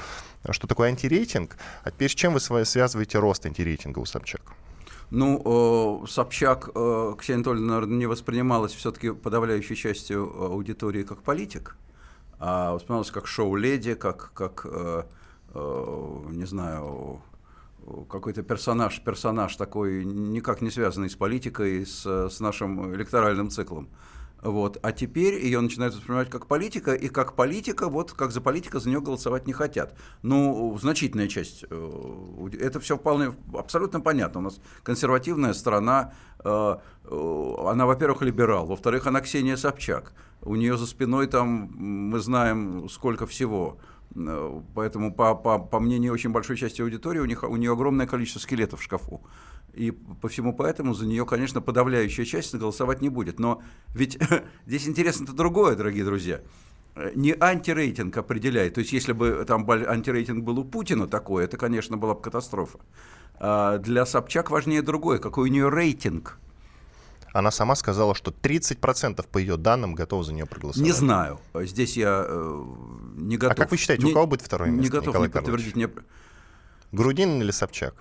что 0.52 0.68
такое 0.68 0.90
антирейтинг, 0.90 1.58
а 1.84 1.90
теперь 1.90 2.12
с 2.12 2.14
чем 2.14 2.34
вы 2.34 2.40
связываете 2.40 3.18
рост 3.18 3.48
антирейтинга 3.48 3.98
у 3.98 4.06
Собчак? 4.06 4.42
Ну, 5.12 6.02
э, 6.04 6.08
Собчак, 6.08 6.70
э, 6.74 7.14
Ксения 7.18 7.38
Анатольевна, 7.38 7.74
наверное, 7.76 7.98
не 7.98 8.06
воспринималась 8.08 8.74
все-таки 8.74 9.12
подавляющей 9.12 9.76
частью 9.76 10.24
аудитории 10.44 11.04
как 11.04 11.22
политик, 11.22 11.78
а 12.40 12.74
воспринималась 12.74 13.12
как 13.12 13.28
шоу-леди, 13.28 13.94
как, 13.94 14.32
как 14.34 14.66
э, 14.66 15.04
э, 15.54 16.20
не 16.32 16.46
знаю, 16.46 17.22
какой-то 18.10 18.42
персонаж, 18.42 19.00
персонаж 19.02 19.56
такой, 19.56 20.04
никак 20.06 20.62
не 20.62 20.72
связанный 20.72 21.10
с 21.10 21.16
политикой, 21.16 21.86
с, 21.86 22.06
с 22.06 22.40
нашим 22.40 22.96
электоральным 22.96 23.50
циклом. 23.50 23.88
Вот. 24.46 24.78
А 24.84 24.92
теперь 24.92 25.44
ее 25.44 25.60
начинают 25.60 25.96
воспринимать 25.96 26.30
как 26.30 26.46
политика, 26.46 26.94
и 26.94 27.08
как 27.08 27.34
политика, 27.34 27.90
вот 27.90 28.14
как 28.14 28.32
за 28.32 28.42
политика 28.42 28.80
за 28.80 28.90
нее 28.90 29.02
голосовать 29.02 29.48
не 29.48 29.54
хотят. 29.54 29.98
Ну, 30.22 30.78
значительная 30.80 31.28
часть, 31.28 31.66
э, 31.68 32.50
это 32.60 32.80
все 32.80 32.96
вполне, 32.96 33.34
абсолютно 33.56 34.02
понятно. 34.02 34.42
У 34.42 34.44
нас 34.44 34.60
консервативная 34.84 35.54
страна, 35.54 36.14
э, 36.44 36.76
э, 37.06 37.54
она, 37.66 37.88
во-первых, 37.88 38.22
либерал, 38.22 38.68
во-вторых, 38.68 39.08
она 39.08 39.22
Ксения 39.22 39.58
Собчак. 39.58 40.14
У 40.44 40.56
нее 40.56 40.78
за 40.78 40.86
спиной 40.86 41.26
там, 41.26 41.72
мы 41.74 42.20
знаем, 42.20 42.88
сколько 42.88 43.26
всего. 43.26 43.80
Поэтому, 44.74 45.14
по, 45.14 45.36
по, 45.36 45.60
по 45.60 45.80
мнению 45.80 46.14
очень 46.14 46.30
большой 46.30 46.56
части 46.56 46.82
аудитории, 46.82 47.20
у, 47.20 47.26
них, 47.26 47.44
у 47.44 47.56
нее 47.58 47.74
огромное 47.74 48.08
количество 48.08 48.40
скелетов 48.40 48.80
в 48.80 48.84
шкафу. 48.84 49.22
И 49.74 49.92
по 49.92 50.30
всему 50.30 50.54
поэтому 50.54 50.94
за 50.94 51.06
нее, 51.06 51.26
конечно, 51.26 51.60
подавляющая 51.62 52.24
часть 52.24 52.56
голосовать 52.56 53.02
не 53.02 53.10
будет. 53.10 53.40
Но 53.40 53.62
ведь 53.94 54.18
здесь 54.66 54.88
интересно-то 54.88 55.34
другое, 55.34 55.76
дорогие 55.76 56.06
друзья. 56.06 56.42
Не 57.14 57.36
антирейтинг 57.38 58.16
определяет. 58.16 58.76
То 58.76 58.80
есть, 58.80 58.94
если 58.94 59.12
бы 59.12 59.44
там 59.46 59.70
антирейтинг 59.70 60.46
был 60.46 60.60
у 60.60 60.64
Путина 60.64 61.08
такой, 61.08 61.44
это, 61.44 61.58
конечно, 61.58 61.98
была 61.98 62.14
бы 62.14 62.22
катастрофа. 62.22 62.80
А 63.38 63.80
для 63.80 64.06
Собчак 64.06 64.50
важнее 64.50 64.82
другое. 64.82 65.20
Какой 65.20 65.50
у 65.50 65.52
нее 65.52 65.68
рейтинг? 65.68 66.40
Она 67.36 67.52
сама 67.52 67.76
сказала, 67.76 68.16
что 68.16 68.32
30% 68.32 69.28
по 69.30 69.38
ее 69.40 69.58
данным 69.58 69.94
готовы 69.94 70.24
за 70.24 70.32
нее 70.32 70.46
проголосовать. 70.46 70.88
Не 70.88 70.94
знаю. 70.94 71.42
Здесь 71.54 71.98
я 71.98 72.24
э, 72.26 72.64
не 73.18 73.36
готов. 73.36 73.58
А 73.58 73.62
как 73.62 73.72
вы 73.72 73.78
считаете, 73.78 74.06
не, 74.06 74.12
у 74.12 74.14
кого 74.14 74.26
будет 74.26 74.42
второе 74.42 74.70
место? 74.70 74.84
Не 74.84 74.90
готов 74.90 75.08
Николай 75.08 75.28
не 75.28 75.34
подтвердить. 75.34 75.76
Не... 75.76 75.90
Грудинин 76.94 77.42
или 77.42 77.52
Собчак? 77.52 77.94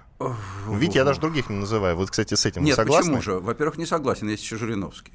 Видите, 0.68 1.00
я 1.00 1.04
даже 1.04 1.18
других 1.18 1.50
не 1.50 1.56
называю. 1.56 1.96
Вы, 1.96 2.06
кстати, 2.06 2.34
с 2.34 2.46
этим 2.46 2.62
Нет, 2.62 2.76
согласны? 2.76 3.16
почему 3.16 3.22
же? 3.22 3.40
Во-первых, 3.40 3.76
не 3.76 3.86
согласен, 3.86 4.28
есть 4.28 4.44
еще 4.44 4.56
Жириновский. 4.56 5.12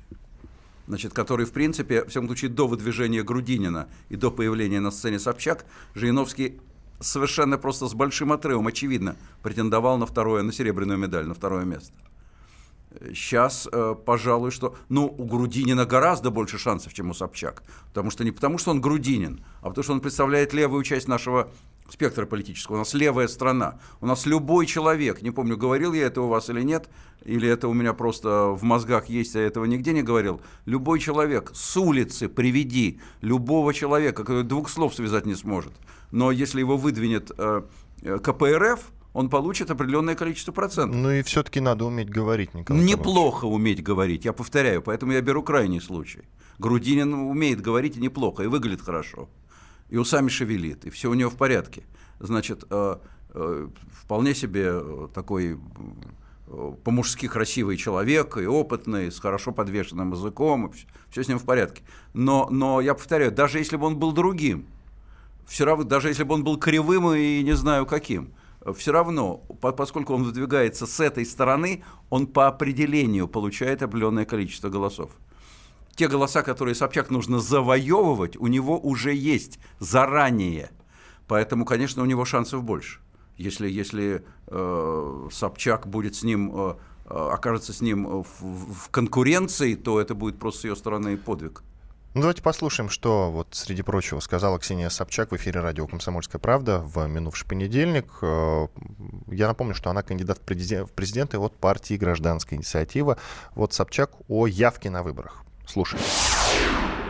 Значит, 0.88 1.14
который, 1.14 1.46
в 1.46 1.54
принципе, 1.54 2.04
в 2.04 2.10
всяком 2.10 2.28
случае, 2.28 2.52
до 2.52 2.68
выдвижения 2.68 3.24
Грудинина 3.24 3.88
и 4.10 4.18
до 4.18 4.32
появления 4.32 4.82
на 4.82 4.92
сцене 4.92 5.20
Собчак, 5.20 5.64
Жириновский 5.96 6.60
совершенно 7.00 7.58
просто 7.58 7.88
с 7.88 7.94
большим 7.94 8.34
отрывом, 8.34 8.68
очевидно, 8.68 9.16
претендовал 9.44 9.98
на 9.98 10.06
второе, 10.06 10.44
на 10.44 10.52
серебряную 10.52 11.00
медаль, 11.00 11.26
на 11.26 11.36
второе 11.36 11.64
место. 11.64 11.94
Сейчас, 13.14 13.68
э, 13.72 13.96
пожалуй, 14.06 14.52
что... 14.52 14.76
Ну, 14.90 15.06
у 15.06 15.26
Грудинина 15.26 15.86
гораздо 15.86 16.32
больше 16.32 16.58
шансов, 16.58 16.94
чем 16.94 17.12
у 17.12 17.14
Собчак. 17.14 17.64
Потому 17.88 18.10
что 18.10 18.24
не 18.24 18.32
потому, 18.32 18.58
что 18.58 18.72
он 18.72 18.82
Грудинин, 18.82 19.44
а 19.62 19.70
потому, 19.70 19.84
что 19.84 19.94
он 19.94 20.02
представляет 20.02 20.54
левую 20.54 20.84
часть 20.84 21.08
нашего 21.08 21.52
спектра 21.92 22.26
политического. 22.26 22.76
У 22.76 22.80
нас 22.80 22.94
левая 22.94 23.28
страна. 23.28 23.80
У 24.02 24.06
нас 24.06 24.26
любой 24.26 24.66
человек, 24.66 25.22
не 25.22 25.32
помню, 25.32 25.58
говорил 25.58 25.94
я 25.94 26.08
это 26.08 26.22
у 26.22 26.28
вас 26.28 26.50
или 26.50 26.62
нет, 26.62 26.90
или 27.24 27.48
это 27.48 27.68
у 27.68 27.74
меня 27.74 27.94
просто 27.94 28.50
в 28.50 28.64
мозгах 28.64 29.10
есть, 29.10 29.36
а 29.36 29.40
я 29.40 29.48
этого 29.48 29.66
нигде 29.66 29.94
не 29.94 30.04
говорил. 30.04 30.42
Любой 30.66 31.00
человек 31.00 31.52
с 31.54 31.78
улицы 31.78 32.28
приведи 32.28 33.00
любого 33.22 33.74
человека, 33.74 34.24
который 34.24 34.44
двух 34.44 34.70
слов 34.70 34.96
связать 34.96 35.26
не 35.26 35.36
сможет. 35.36 35.74
Но 36.12 36.32
если 36.32 36.60
его 36.60 36.78
выдвинет 36.78 37.32
э, 37.38 37.62
э 38.02 38.20
КПРФ, 38.20 38.92
он 39.14 39.30
получит 39.30 39.72
определенное 39.72 40.16
количество 40.16 40.52
процентов. 40.52 40.96
Ну 40.96 41.12
и 41.12 41.22
все-таки 41.24 41.60
надо 41.60 41.86
уметь 41.86 42.10
говорить, 42.10 42.54
Николай 42.54 42.84
Неплохо 42.84 43.46
уметь 43.46 43.84
говорить, 43.84 44.26
я 44.26 44.34
повторяю, 44.34 44.82
поэтому 44.82 45.14
я 45.14 45.22
беру 45.22 45.44
крайний 45.44 45.82
случай. 45.82 46.22
Грудинин 46.60 47.14
умеет 47.14 47.62
говорить 47.62 47.98
и 47.98 48.02
неплохо, 48.02 48.44
и 48.44 48.48
выглядит 48.48 48.82
хорошо 48.82 49.30
и 49.90 49.98
усами 49.98 50.30
шевелит, 50.30 50.86
и 50.86 50.90
все 50.90 51.10
у 51.10 51.14
него 51.14 51.30
в 51.30 51.36
порядке. 51.36 51.84
Значит, 52.20 52.64
э, 52.70 52.98
э, 53.34 53.68
вполне 53.92 54.36
себе 54.36 54.70
э, 54.72 55.08
такой 55.14 55.60
по-мужски 56.84 57.28
красивый 57.28 57.78
человек, 57.78 58.38
и 58.38 58.48
опытный, 58.48 59.12
с 59.12 59.20
хорошо 59.20 59.52
подвешенным 59.52 60.14
языком, 60.14 60.72
все, 60.72 60.88
все 61.12 61.24
с 61.24 61.28
ним 61.28 61.38
в 61.38 61.46
порядке. 61.46 61.84
Но, 62.14 62.48
но 62.50 62.82
я 62.82 62.96
повторяю, 62.96 63.32
даже 63.32 63.60
если 63.60 63.78
бы 63.78 63.86
он 63.86 63.98
был 63.98 64.14
другим, 64.14 64.66
все 65.46 65.66
равно, 65.66 65.84
даже 65.84 66.08
если 66.08 66.24
бы 66.24 66.34
он 66.34 66.44
был 66.44 66.58
кривым 66.58 67.14
и 67.14 67.44
не 67.44 67.56
знаю 67.56 67.86
каким, 67.86 68.34
все 68.76 68.92
равно, 68.92 69.38
поскольку 69.78 70.14
он 70.14 70.24
выдвигается 70.24 70.86
с 70.86 71.00
этой 71.00 71.26
стороны, 71.26 71.84
он 72.10 72.28
по 72.28 72.48
определению 72.48 73.28
получает 73.28 73.82
определенное 73.82 74.26
количество 74.26 74.70
голосов 74.70 75.12
те 76.00 76.08
голоса, 76.08 76.44
которые 76.44 76.76
Собчак 76.76 77.10
нужно 77.10 77.42
завоевывать, 77.42 78.38
у 78.38 78.48
него 78.48 78.80
уже 78.80 79.14
есть 79.14 79.60
заранее. 79.80 80.72
Поэтому, 81.28 81.66
конечно, 81.66 82.02
у 82.02 82.06
него 82.06 82.24
шансов 82.24 82.64
больше. 82.64 83.02
Если, 83.36 83.70
если 83.70 84.24
э, 84.48 85.28
Собчак 85.30 85.88
будет 85.88 86.16
с 86.16 86.24
ним, 86.24 86.52
э, 86.56 86.76
э 87.06 87.30
окажется 87.34 87.74
с 87.74 87.82
ним 87.82 88.24
в, 88.24 88.26
в 88.40 88.90
конкуренции, 88.92 89.76
то 89.76 90.00
это 90.00 90.16
будет 90.16 90.40
просто 90.40 90.62
с 90.62 90.64
ее 90.64 90.76
стороны 90.78 91.18
подвиг. 91.18 91.64
Ну, 92.16 92.22
давайте 92.22 92.42
послушаем, 92.42 92.90
что, 92.90 93.30
вот, 93.30 93.50
среди 93.52 93.84
прочего, 93.84 94.20
сказала 94.20 94.58
Ксения 94.58 94.90
Собчак 94.90 95.32
в 95.32 95.36
эфире 95.36 95.60
радио 95.60 95.86
«Комсомольская 95.86 96.40
правда» 96.40 96.80
в 96.80 97.06
минувший 97.06 97.48
понедельник. 97.48 98.08
Э, 98.24 98.68
я 99.28 99.48
напомню, 99.48 99.76
что 99.76 99.92
она 99.92 100.02
кандидат 100.02 100.40
в 100.40 100.42
президенты 100.42 101.38
от 101.38 101.56
партии 101.56 101.98
«Гражданская 101.98 102.58
инициатива». 102.58 103.20
Вот 103.54 103.74
Собчак 103.74 104.10
о 104.28 104.48
явке 104.48 104.90
на 104.90 105.04
выборах. 105.04 105.44
Слушай. 105.68 106.00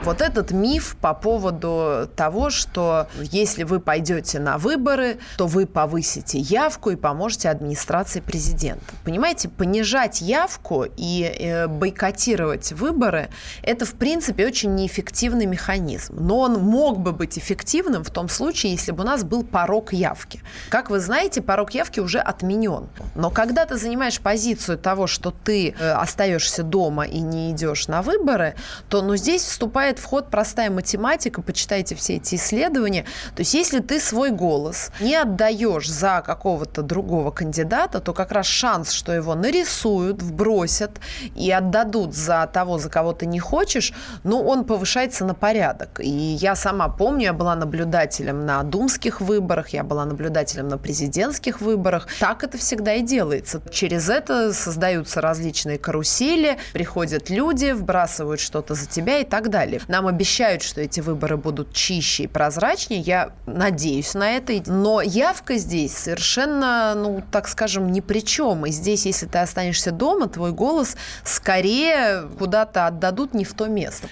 Вот 0.06 0.22
этот 0.22 0.52
миф 0.52 0.96
по 1.02 1.14
поводу 1.14 2.10
того, 2.16 2.50
что 2.50 3.08
если 3.18 3.64
вы 3.64 3.82
пойдете 3.82 4.40
на 4.40 4.58
выборы, 4.58 5.20
то 5.38 5.46
вы 5.46 5.66
повысите 5.66 6.40
явку 6.40 6.92
и 6.92 6.96
поможете 6.96 7.50
администрации 7.50 8.22
президента. 8.22 8.86
Понимаете, 9.04 9.50
понижать 9.50 10.22
явку 10.22 10.86
и 10.96 11.24
э, 11.24 11.68
бойкотировать 11.68 12.72
выборы– 12.72 13.30
это, 13.62 13.86
в 13.86 13.94
принципе, 13.96 14.48
очень 14.48 14.74
неэффективный 14.76 15.46
механизм. 15.46 16.16
Но 16.18 16.40
он 16.40 16.62
мог 16.62 17.00
бы 17.00 17.12
быть 17.12 17.38
эффективным 17.38 18.06
в 18.06 18.10
том 18.10 18.30
случае, 18.30 18.72
если 18.72 18.94
бы 18.94 19.04
у 19.04 19.06
нас 19.06 19.26
был 19.26 19.44
порог 19.44 19.92
явки. 19.92 20.42
Как 20.70 20.90
вы 20.90 21.02
знаете, 21.02 21.42
порог 21.42 21.72
явки 21.72 22.00
уже 22.00 22.20
отменен. 22.20 22.88
Но 23.16 23.30
когда 23.30 23.66
ты 23.66 23.76
занимаешь 23.76 24.22
позицию 24.22 24.78
того, 24.78 25.08
что 25.08 25.32
ты 25.32 25.76
э, 25.78 25.92
остаешься 25.92 26.64
дома 26.64 27.04
и 27.06 27.20
не 27.20 27.52
идешь 27.52 27.90
на 27.90 28.02
выборы, 28.02 28.56
то 28.88 29.02
ну, 29.02 29.18
здесь 29.18 29.44
вступает 29.44 29.89
вступает 29.90 30.00
в 30.00 30.06
ход 30.06 30.30
простая 30.30 30.70
математика, 30.70 31.42
почитайте 31.42 31.96
все 31.96 32.16
эти 32.16 32.36
исследования. 32.36 33.06
То 33.36 33.42
есть 33.42 33.54
если 33.54 33.80
ты 33.80 34.00
свой 34.00 34.32
голос 34.32 34.92
не 35.00 35.16
отдаешь 35.16 35.90
за 35.90 36.22
какого-то 36.26 36.82
другого 36.82 37.32
кандидата, 37.32 38.00
то 38.00 38.14
как 38.14 38.32
раз 38.32 38.46
шанс, 38.46 38.92
что 38.92 39.12
его 39.14 39.36
нарисуют, 39.36 40.22
вбросят 40.22 41.00
и 41.36 41.52
отдадут 41.52 42.14
за 42.14 42.48
того, 42.54 42.78
за 42.78 42.90
кого 42.90 43.14
ты 43.14 43.26
не 43.26 43.40
хочешь, 43.40 43.94
ну, 44.24 44.42
он 44.42 44.66
повышается 44.66 45.26
на 45.26 45.34
порядок. 45.34 46.00
И 46.00 46.10
я 46.10 46.56
сама 46.56 46.90
помню, 46.90 47.24
я 47.26 47.34
была 47.34 47.56
наблюдателем 47.56 48.46
на 48.46 48.64
думских 48.64 49.22
выборах, 49.22 49.70
я 49.70 49.84
была 49.84 50.06
наблюдателем 50.06 50.68
на 50.68 50.78
президентских 50.78 51.62
выборах. 51.62 52.08
Так 52.20 52.44
это 52.44 52.58
всегда 52.58 52.94
и 52.96 53.02
делается. 53.02 53.62
Через 53.72 54.10
это 54.10 54.54
создаются 54.54 55.22
различные 55.22 55.78
карусели, 55.78 56.58
приходят 56.74 57.30
люди, 57.30 57.72
вбрасывают 57.72 58.40
что-то 58.40 58.76
за 58.76 58.86
тебя 58.86 59.20
и 59.20 59.24
так 59.24 59.50
далее. 59.50 59.79
Нам 59.88 60.08
обещают, 60.08 60.62
что 60.62 60.82
эти 60.82 61.00
выборы 61.00 61.38
будут 61.38 61.74
чище 61.74 62.24
и 62.24 62.28
прозрачнее. 62.28 63.00
Я 63.02 63.32
надеюсь 63.46 64.14
на 64.14 64.32
это. 64.32 64.54
Но 64.68 65.02
явка 65.02 65.58
здесь 65.58 65.96
совершенно, 65.96 66.94
ну, 66.96 67.24
так 67.32 67.48
скажем, 67.48 67.92
ни 67.92 68.02
при 68.02 68.20
чем. 68.20 68.66
И 68.66 68.72
здесь, 68.72 69.06
если 69.06 69.26
ты 69.26 69.40
останешься 69.40 69.92
дома, 69.92 70.28
твой 70.28 70.52
голос 70.52 70.96
скорее 71.24 72.28
куда-то 72.38 72.88
отдадут 72.88 73.34
не 73.34 73.46
в 73.46 73.54
то 73.54 73.68
место. 73.68 74.10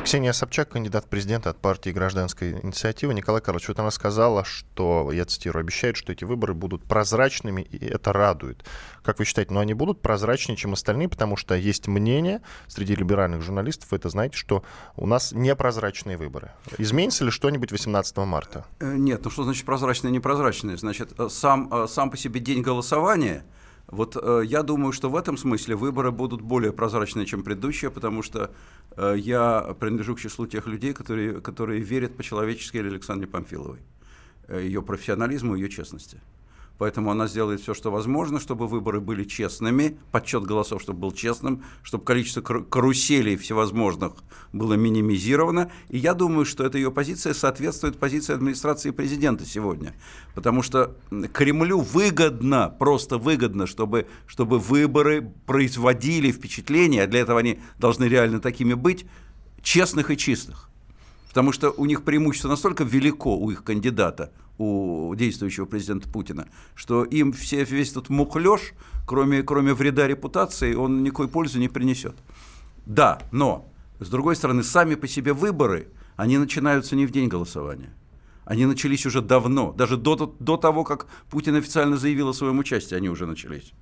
Это 0.00 0.06
Ксения 0.06 0.32
Собчак, 0.32 0.70
кандидат 0.70 1.04
в 1.04 1.08
президенты 1.08 1.50
от 1.50 1.60
партии 1.60 1.90
«Гражданская 1.90 2.58
инициатива». 2.62 3.10
Николай 3.10 3.42
Карлович, 3.42 3.68
вот 3.68 3.80
она 3.80 3.90
сказала, 3.90 4.46
что, 4.46 5.12
я 5.12 5.26
цитирую, 5.26 5.60
обещает, 5.60 5.98
что 5.98 6.10
эти 6.10 6.24
выборы 6.24 6.54
будут 6.54 6.82
прозрачными, 6.84 7.60
и 7.60 7.84
это 7.84 8.14
радует. 8.14 8.64
Как 9.02 9.18
вы 9.18 9.26
считаете, 9.26 9.50
но 9.52 9.56
ну, 9.56 9.60
они 9.60 9.74
будут 9.74 10.00
прозрачнее, 10.00 10.56
чем 10.56 10.72
остальные, 10.72 11.10
потому 11.10 11.36
что 11.36 11.54
есть 11.54 11.86
мнение 11.86 12.40
среди 12.66 12.94
либеральных 12.94 13.42
журналистов, 13.42 13.90
вы 13.90 13.98
это 13.98 14.08
знаете, 14.08 14.38
что 14.38 14.64
у 14.96 15.06
нас 15.06 15.32
непрозрачные 15.32 16.16
выборы. 16.16 16.52
Изменится 16.78 17.26
ли 17.26 17.30
что-нибудь 17.30 17.70
18 17.70 18.16
марта? 18.18 18.64
Э, 18.78 18.94
нет, 18.96 19.22
ну 19.22 19.30
что 19.30 19.44
значит 19.44 19.66
прозрачные, 19.66 20.10
непрозрачные? 20.12 20.78
Значит, 20.78 21.12
э, 21.18 21.28
сам, 21.28 21.68
э, 21.70 21.86
сам 21.86 22.10
по 22.10 22.16
себе 22.16 22.40
день 22.40 22.62
голосования– 22.62 23.44
вот 23.90 24.16
э, 24.16 24.42
я 24.44 24.62
думаю, 24.62 24.92
что 24.92 25.10
в 25.10 25.16
этом 25.16 25.36
смысле 25.36 25.74
выборы 25.74 26.12
будут 26.12 26.42
более 26.42 26.72
прозрачные, 26.72 27.26
чем 27.26 27.42
предыдущие, 27.42 27.90
потому 27.90 28.22
что 28.22 28.50
э, 28.96 29.14
я 29.18 29.74
принадлежу 29.80 30.14
к 30.14 30.20
числу 30.20 30.46
тех 30.46 30.66
людей, 30.66 30.92
которые, 30.92 31.40
которые 31.40 31.80
верят 31.80 32.16
по-человечески 32.16 32.76
Александре 32.78 33.26
Памфиловой, 33.26 33.80
э, 34.46 34.62
ее 34.62 34.80
профессионализму, 34.82 35.56
ее 35.56 35.68
честности. 35.68 36.20
Поэтому 36.80 37.10
она 37.10 37.26
сделает 37.26 37.60
все, 37.60 37.74
что 37.74 37.90
возможно, 37.90 38.40
чтобы 38.40 38.66
выборы 38.66 39.00
были 39.00 39.24
честными, 39.24 39.98
подсчет 40.12 40.44
голосов, 40.44 40.80
чтобы 40.80 41.00
был 41.00 41.12
честным, 41.12 41.62
чтобы 41.82 42.04
количество 42.04 42.40
каруселей 42.40 43.36
всевозможных 43.36 44.14
было 44.54 44.72
минимизировано. 44.72 45.70
И 45.90 45.98
я 45.98 46.14
думаю, 46.14 46.46
что 46.46 46.64
эта 46.64 46.78
ее 46.78 46.90
позиция 46.90 47.34
соответствует 47.34 47.98
позиции 47.98 48.32
администрации 48.32 48.92
президента 48.92 49.44
сегодня. 49.44 49.92
Потому 50.34 50.62
что 50.62 50.96
Кремлю 51.34 51.80
выгодно, 51.80 52.74
просто 52.78 53.18
выгодно, 53.18 53.66
чтобы, 53.66 54.06
чтобы 54.26 54.58
выборы 54.58 55.34
производили 55.44 56.32
впечатление, 56.32 57.02
а 57.02 57.06
для 57.06 57.20
этого 57.20 57.40
они 57.40 57.60
должны 57.78 58.04
реально 58.04 58.40
такими 58.40 58.72
быть, 58.72 59.04
честных 59.60 60.10
и 60.10 60.16
чистых. 60.16 60.70
Потому 61.28 61.52
что 61.52 61.72
у 61.72 61.84
них 61.84 62.04
преимущество 62.04 62.48
настолько 62.48 62.84
велико 62.84 63.36
у 63.36 63.50
их 63.50 63.64
кандидата, 63.64 64.32
у 64.60 65.14
действующего 65.14 65.64
президента 65.64 66.08
Путина, 66.08 66.46
что 66.74 67.04
им 67.04 67.32
все, 67.32 67.64
весь 67.64 67.92
этот 67.92 68.10
мухлёж, 68.10 68.74
кроме, 69.06 69.42
кроме 69.42 69.72
вреда 69.72 70.06
репутации, 70.06 70.74
он 70.74 71.02
никакой 71.02 71.28
пользы 71.28 71.58
не 71.58 71.68
принесет. 71.68 72.14
Да, 72.84 73.22
но, 73.32 73.72
с 74.00 74.08
другой 74.08 74.36
стороны, 74.36 74.62
сами 74.62 74.96
по 74.96 75.08
себе 75.08 75.32
выборы, 75.32 75.88
они 76.16 76.36
начинаются 76.36 76.94
не 76.94 77.06
в 77.06 77.10
день 77.10 77.28
голосования. 77.28 77.94
Они 78.44 78.66
начались 78.66 79.06
уже 79.06 79.22
давно, 79.22 79.72
даже 79.72 79.96
до, 79.96 80.34
до 80.38 80.56
того, 80.58 80.84
как 80.84 81.06
Путин 81.30 81.54
официально 81.54 81.96
заявил 81.96 82.28
о 82.28 82.34
своем 82.34 82.58
участии, 82.58 82.94
они 82.94 83.08
уже 83.08 83.26
начались. 83.26 83.72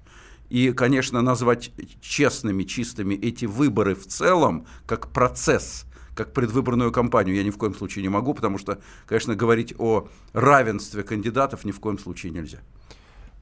И, 0.48 0.70
конечно, 0.72 1.22
назвать 1.22 1.72
честными, 2.00 2.62
чистыми 2.62 3.14
эти 3.14 3.46
выборы 3.46 3.94
в 3.96 4.06
целом, 4.06 4.66
как 4.86 5.08
процесс– 5.08 5.86
как 6.18 6.32
предвыборную 6.32 6.90
кампанию 6.90 7.36
я 7.36 7.44
ни 7.44 7.50
в 7.50 7.58
коем 7.58 7.74
случае 7.74 8.02
не 8.02 8.08
могу, 8.08 8.34
потому 8.34 8.58
что, 8.58 8.80
конечно, 9.06 9.36
говорить 9.36 9.72
о 9.78 10.08
равенстве 10.32 11.04
кандидатов 11.04 11.64
ни 11.64 11.70
в 11.70 11.78
коем 11.78 11.96
случае 11.96 12.32
нельзя. 12.32 12.58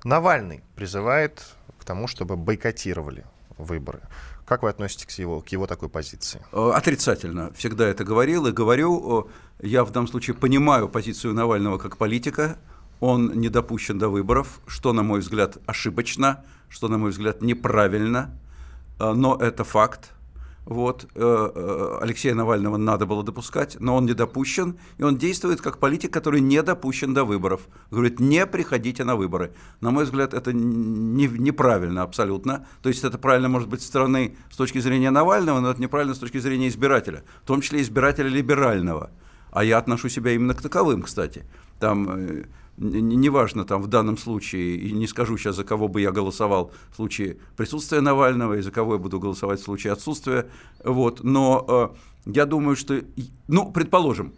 Навальный 0.05 0.63
призывает 0.75 1.43
к 1.79 1.85
тому, 1.87 2.07
чтобы 2.07 2.37
бойкотировали 2.37 3.25
выборы. 3.57 4.01
Как 4.45 4.63
вы 4.63 4.69
относитесь 4.69 5.07
к 5.07 5.19
его, 5.19 5.41
к 5.41 5.49
его 5.49 5.67
такой 5.67 5.89
позиции? 5.89 6.43
Э, 6.53 6.73
отрицательно. 6.75 7.51
Всегда 7.55 7.89
это 7.89 8.05
говорил 8.05 8.47
и 8.47 8.53
говорю. 8.53 9.31
Я 9.63 9.83
в 9.83 9.91
данном 9.91 10.09
случае 10.09 10.37
понимаю 10.37 10.91
позицию 10.91 11.33
Навального 11.33 11.79
как 11.79 11.97
политика. 11.97 12.59
Он 13.01 13.33
не 13.41 13.49
допущен 13.49 13.99
до 13.99 14.11
выборов, 14.11 14.61
что, 14.67 14.93
на 14.93 15.03
мой 15.03 15.21
взгляд, 15.21 15.57
ошибочно, 15.67 16.45
что, 16.69 16.89
на 16.89 16.99
мой 16.99 17.11
взгляд, 17.11 17.41
неправильно. 17.41 18.39
Э, 19.01 19.13
но 19.15 19.35
это 19.37 19.65
факт. 19.65 20.13
Вот, 20.67 21.07
э, 21.15 21.21
э, 21.55 21.99
Алексея 22.03 22.35
Навального 22.35 22.77
надо 22.77 23.07
было 23.07 23.23
допускать, 23.23 23.77
но 23.79 23.95
он 23.95 24.05
не 24.05 24.15
допущен, 24.15 24.79
и 24.99 25.05
он 25.05 25.17
действует 25.17 25.61
как 25.61 25.79
политик, 25.79 26.13
который 26.13 26.41
не 26.41 26.61
допущен 26.61 27.15
до 27.15 27.25
выборов. 27.25 27.69
Говорит, 27.93 28.19
не 28.19 28.45
приходите 28.47 29.05
на 29.05 29.15
выборы. 29.15 29.55
На 29.81 29.93
мой 29.93 30.05
взгляд, 30.05 30.35
это 30.35 30.53
не, 30.53 31.29
неправильно 31.29 32.03
абсолютно. 32.03 32.67
То 32.83 32.89
есть 32.89 33.05
это 33.05 33.17
правильно 33.17 33.49
может 33.49 33.69
быть 33.69 33.81
с 33.81 33.87
стороны, 33.87 34.37
с 34.51 34.57
точки 34.57 34.81
зрения 34.81 35.11
Навального, 35.11 35.61
но 35.61 35.71
это 35.71 35.81
неправильно 35.81 36.15
с 36.15 36.19
точки 36.19 36.39
зрения 36.39 36.67
избирателя, 36.67 37.23
в 37.45 37.47
том 37.47 37.61
числе 37.61 37.81
избирателя 37.81 38.29
либерального. 38.29 39.11
А 39.53 39.63
я 39.63 39.79
отношу 39.79 40.09
себя 40.09 40.33
именно 40.33 40.55
к 40.55 40.63
таковым, 40.63 41.03
кстати. 41.03 41.45
Там 41.79 42.09
э, 42.11 42.45
неважно 42.79 43.65
там 43.65 43.83
в 43.83 43.87
данном 43.87 44.19
случае, 44.19 44.77
и 44.77 44.93
не 44.93 45.07
скажу 45.07 45.37
сейчас, 45.39 45.57
за 45.57 45.65
кого 45.65 45.89
бы 45.89 46.01
я 46.01 46.11
голосовал 46.11 46.73
в 46.91 46.97
случае 46.97 47.39
присутствия 47.57 48.01
Навального, 48.01 48.55
и 48.59 48.63
за 48.63 48.71
кого 48.71 48.95
я 48.95 48.99
буду 48.99 49.19
голосовать 49.19 49.61
в 49.61 49.65
случае 49.65 49.93
отсутствия, 49.93 50.49
вот, 50.85 51.23
но 51.25 51.95
э, 52.27 52.31
я 52.33 52.45
думаю, 52.47 52.77
что, 52.77 53.01
ну, 53.49 53.71
предположим, 53.71 54.33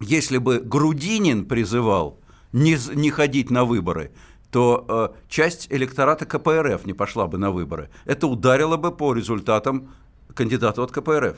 если 0.00 0.38
бы 0.38 0.60
Грудинин 0.60 1.44
призывал 1.44 2.18
не, 2.52 2.76
не 2.94 3.10
ходить 3.10 3.50
на 3.50 3.64
выборы, 3.64 4.10
то 4.50 4.84
э, 4.88 5.08
часть 5.28 5.66
электората 5.70 6.24
КПРФ 6.24 6.86
не 6.86 6.94
пошла 6.94 7.26
бы 7.26 7.38
на 7.38 7.50
выборы. 7.50 7.90
Это 8.06 8.26
ударило 8.26 8.76
бы 8.76 8.90
по 8.90 9.12
результатам 9.12 9.90
кандидата 10.34 10.82
от 10.82 10.90
КПРФ. 10.90 11.36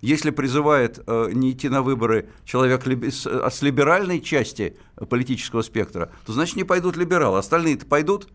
Если 0.00 0.30
призывает 0.30 1.02
э, 1.06 1.30
не 1.32 1.52
идти 1.52 1.68
на 1.68 1.82
выборы 1.82 2.28
человек 2.44 2.86
либи, 2.86 3.10
с, 3.10 3.26
а 3.26 3.50
с 3.50 3.62
либеральной 3.62 4.20
части 4.20 4.76
политического 5.08 5.62
спектра, 5.62 6.10
то 6.24 6.32
значит 6.32 6.56
не 6.56 6.64
пойдут 6.64 6.96
либералы. 6.96 7.38
Остальные-то 7.38 7.86
пойдут. 7.86 8.28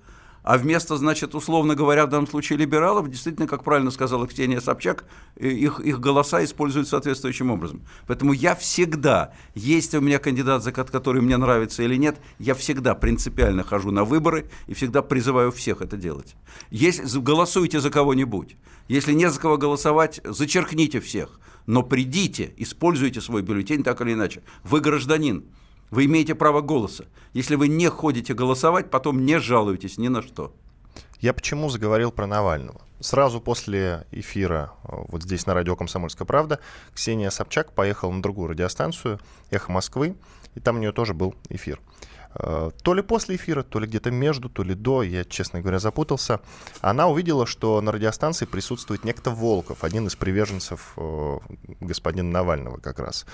А 0.46 0.60
вместо, 0.60 0.96
значит, 0.98 1.34
условно 1.34 1.74
говоря, 1.74 2.06
в 2.06 2.10
данном 2.10 2.28
случае 2.28 2.60
либералов, 2.60 3.10
действительно, 3.10 3.48
как 3.48 3.64
правильно 3.64 3.90
сказала 3.90 4.28
Ксения 4.28 4.60
Собчак, 4.60 5.06
э, 5.38 5.48
их, 5.48 5.80
их 5.80 6.00
голоса 6.00 6.44
используют 6.44 6.88
соответствующим 6.88 7.50
образом. 7.50 7.82
Поэтому 8.06 8.32
я 8.32 8.54
всегда, 8.54 9.34
есть 9.56 9.96
у 9.96 10.02
меня 10.02 10.20
кандидат, 10.20 10.62
за 10.62 10.72
который 10.72 11.24
мне 11.24 11.36
нравится 11.38 11.82
или 11.82 11.96
нет, 11.96 12.18
я 12.38 12.54
всегда 12.54 12.94
принципиально 12.94 13.64
хожу 13.64 13.90
на 13.90 14.04
выборы 14.04 14.48
и 14.68 14.76
всегда 14.76 15.02
призываю 15.02 15.52
всех 15.52 15.82
это 15.82 15.98
делать. 15.98 16.36
Если 16.70 17.08
голосуйте 17.18 17.80
за 17.80 17.90
кого-нибудь, 17.90 18.56
если 18.88 19.14
не 19.14 19.32
за 19.32 19.40
кого 19.40 19.58
голосовать, 19.58 20.22
зачеркните 20.24 21.00
всех 21.00 21.40
но 21.68 21.82
придите, 21.82 22.54
используйте 22.58 23.22
свой 23.22 23.42
бюллетень 23.42 23.84
так 23.84 24.00
или 24.02 24.14
иначе. 24.14 24.44
Вы 24.64 24.82
гражданин, 24.82 25.46
вы 25.92 26.06
имеете 26.06 26.36
право 26.36 26.62
голоса. 26.62 27.06
Если 27.34 27.56
вы 27.56 27.68
не 27.68 27.90
ходите 27.90 28.34
голосовать, 28.34 28.90
потом 28.90 29.26
не 29.26 29.40
жалуйтесь 29.40 29.98
ни 29.98 30.08
на 30.08 30.22
что. 30.22 30.54
Я 31.20 31.34
почему 31.34 31.70
заговорил 31.70 32.12
про 32.12 32.28
Навального? 32.28 32.82
Сразу 33.00 33.42
после 33.42 34.06
эфира 34.12 34.74
э, 34.84 34.96
вот 35.10 35.24
здесь 35.24 35.46
на 35.46 35.54
радио 35.54 35.76
«Комсомольская 35.76 36.26
правда» 36.26 36.60
Ксения 36.94 37.30
Собчак 37.30 37.74
поехала 37.74 38.12
на 38.12 38.22
другую 38.22 38.50
радиостанцию 38.50 39.20
«Эхо 39.50 39.72
Москвы», 39.72 40.16
и 40.56 40.60
там 40.60 40.78
у 40.78 40.80
нее 40.80 40.92
тоже 40.92 41.14
был 41.14 41.36
эфир. 41.50 41.80
Э, 42.38 42.72
то 42.84 42.94
ли 42.94 43.02
после 43.02 43.36
эфира, 43.36 43.64
то 43.64 43.80
ли 43.80 43.88
где-то 43.88 44.12
между, 44.12 44.50
то 44.50 44.64
ли 44.64 44.76
до, 44.76 45.04
я, 45.04 45.24
честно 45.24 45.62
говоря, 45.62 45.80
запутался, 45.80 46.42
она 46.82 47.08
увидела, 47.08 47.46
что 47.46 47.80
на 47.82 47.92
радиостанции 47.92 48.46
присутствует 48.46 49.04
некто 49.04 49.32
Волков, 49.32 49.84
один 49.84 50.08
из 50.08 50.16
приверженцев 50.16 50.94
э, 50.98 51.38
господина 51.80 52.30
Навального 52.30 52.78
как 52.78 53.00
раз. 53.00 53.26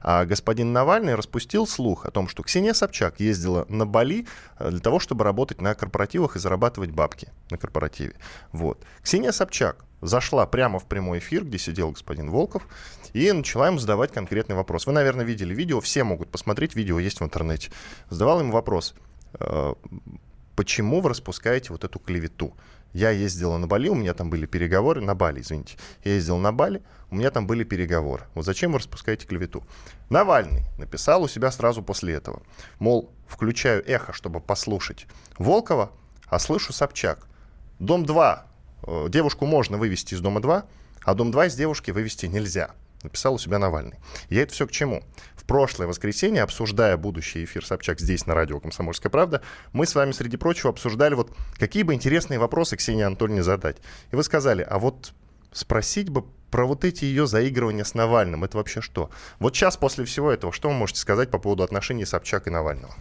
А 0.00 0.24
господин 0.24 0.72
Навальный 0.72 1.14
распустил 1.14 1.66
слух 1.66 2.06
о 2.06 2.10
том, 2.10 2.28
что 2.28 2.42
Ксения 2.42 2.72
Собчак 2.72 3.20
ездила 3.20 3.66
на 3.68 3.86
Бали 3.86 4.26
э, 4.58 4.70
для 4.70 4.80
того, 4.80 5.00
чтобы 5.00 5.24
работать 5.24 5.60
на 5.60 5.74
корпоративах 5.74 6.36
и 6.36 6.38
зарабатывать 6.38 6.90
бабки 6.90 7.28
на 7.50 7.58
корпоративе. 7.58 8.14
Вот. 8.52 8.78
Ксения 9.02 9.32
Собчак 9.32 9.84
зашла 10.06 10.46
прямо 10.46 10.78
в 10.78 10.84
прямой 10.84 11.18
эфир, 11.18 11.44
где 11.44 11.58
сидел 11.58 11.90
господин 11.90 12.30
Волков, 12.30 12.66
и 13.12 13.30
начала 13.32 13.68
ему 13.68 13.78
задавать 13.78 14.12
конкретный 14.12 14.56
вопрос. 14.56 14.86
Вы, 14.86 14.92
наверное, 14.92 15.24
видели 15.24 15.54
видео, 15.54 15.80
все 15.80 16.04
могут 16.04 16.30
посмотреть, 16.30 16.74
видео 16.74 16.98
есть 16.98 17.20
в 17.20 17.24
интернете. 17.24 17.70
Задавал 18.10 18.40
ему 18.40 18.52
вопрос, 18.52 18.94
э, 19.38 19.74
почему 20.54 21.00
вы 21.00 21.10
распускаете 21.10 21.72
вот 21.72 21.84
эту 21.84 21.98
клевету? 21.98 22.54
Я 22.92 23.10
ездила 23.10 23.58
на 23.58 23.66
Бали, 23.66 23.88
у 23.88 23.94
меня 23.94 24.14
там 24.14 24.30
были 24.30 24.46
переговоры, 24.46 25.02
на 25.02 25.14
Бали, 25.14 25.40
извините. 25.40 25.76
Я 26.02 26.14
ездил 26.14 26.38
на 26.38 26.52
Бали, 26.52 26.82
у 27.10 27.16
меня 27.16 27.30
там 27.30 27.46
были 27.46 27.62
переговоры. 27.62 28.24
Вот 28.34 28.46
зачем 28.46 28.72
вы 28.72 28.78
распускаете 28.78 29.26
клевету? 29.26 29.64
Навальный 30.08 30.64
написал 30.78 31.22
у 31.22 31.28
себя 31.28 31.50
сразу 31.50 31.82
после 31.82 32.14
этого. 32.14 32.42
Мол, 32.78 33.10
включаю 33.28 33.86
эхо, 33.86 34.14
чтобы 34.14 34.40
послушать 34.40 35.06
Волкова, 35.38 35.90
а 36.26 36.38
слышу 36.38 36.72
Собчак. 36.72 37.26
Дом 37.78 38.06
2. 38.06 38.46
Э, 38.86 39.06
девушку 39.08 39.46
можно 39.46 39.76
вывести 39.76 40.14
из 40.14 40.20
дома 40.20 40.40
2, 40.40 40.64
а 41.04 41.14
дом 41.14 41.30
2 41.30 41.46
из 41.46 41.54
девушки 41.54 41.90
вывести 41.90 42.26
нельзя. 42.26 42.70
Написал 43.02 43.34
у 43.34 43.38
себя 43.38 43.58
Навальный. 43.58 43.98
Я 44.30 44.42
это 44.42 44.52
все 44.52 44.66
к 44.66 44.72
чему? 44.72 45.02
В 45.36 45.44
прошлое 45.44 45.86
воскресенье, 45.86 46.42
обсуждая 46.42 46.96
будущий 46.96 47.44
эфир 47.44 47.64
Собчак 47.64 48.00
здесь, 48.00 48.26
на 48.26 48.34
радио 48.34 48.58
«Комсомольская 48.58 49.10
правда», 49.10 49.42
мы 49.72 49.86
с 49.86 49.94
вами, 49.94 50.12
среди 50.12 50.36
прочего, 50.36 50.70
обсуждали, 50.70 51.14
вот 51.14 51.30
какие 51.58 51.82
бы 51.82 51.94
интересные 51.94 52.38
вопросы 52.38 52.76
Ксении 52.76 53.04
Анатольевне 53.04 53.42
задать. 53.42 53.76
И 54.10 54.16
вы 54.16 54.24
сказали, 54.24 54.66
а 54.68 54.78
вот 54.78 55.12
спросить 55.52 56.08
бы 56.08 56.24
про 56.50 56.66
вот 56.66 56.84
эти 56.84 57.04
ее 57.04 57.26
заигрывания 57.26 57.84
с 57.84 57.94
Навальным, 57.94 58.44
это 58.44 58.56
вообще 58.56 58.80
что? 58.80 59.10
Вот 59.38 59.54
сейчас 59.54 59.76
после 59.76 60.04
всего 60.04 60.30
этого, 60.30 60.52
что 60.52 60.68
вы 60.68 60.74
можете 60.74 61.00
сказать 61.00 61.30
по 61.30 61.38
поводу 61.38 61.62
отношений 61.62 62.06
Собчак 62.06 62.46
и 62.46 62.50
Навального? 62.50 62.94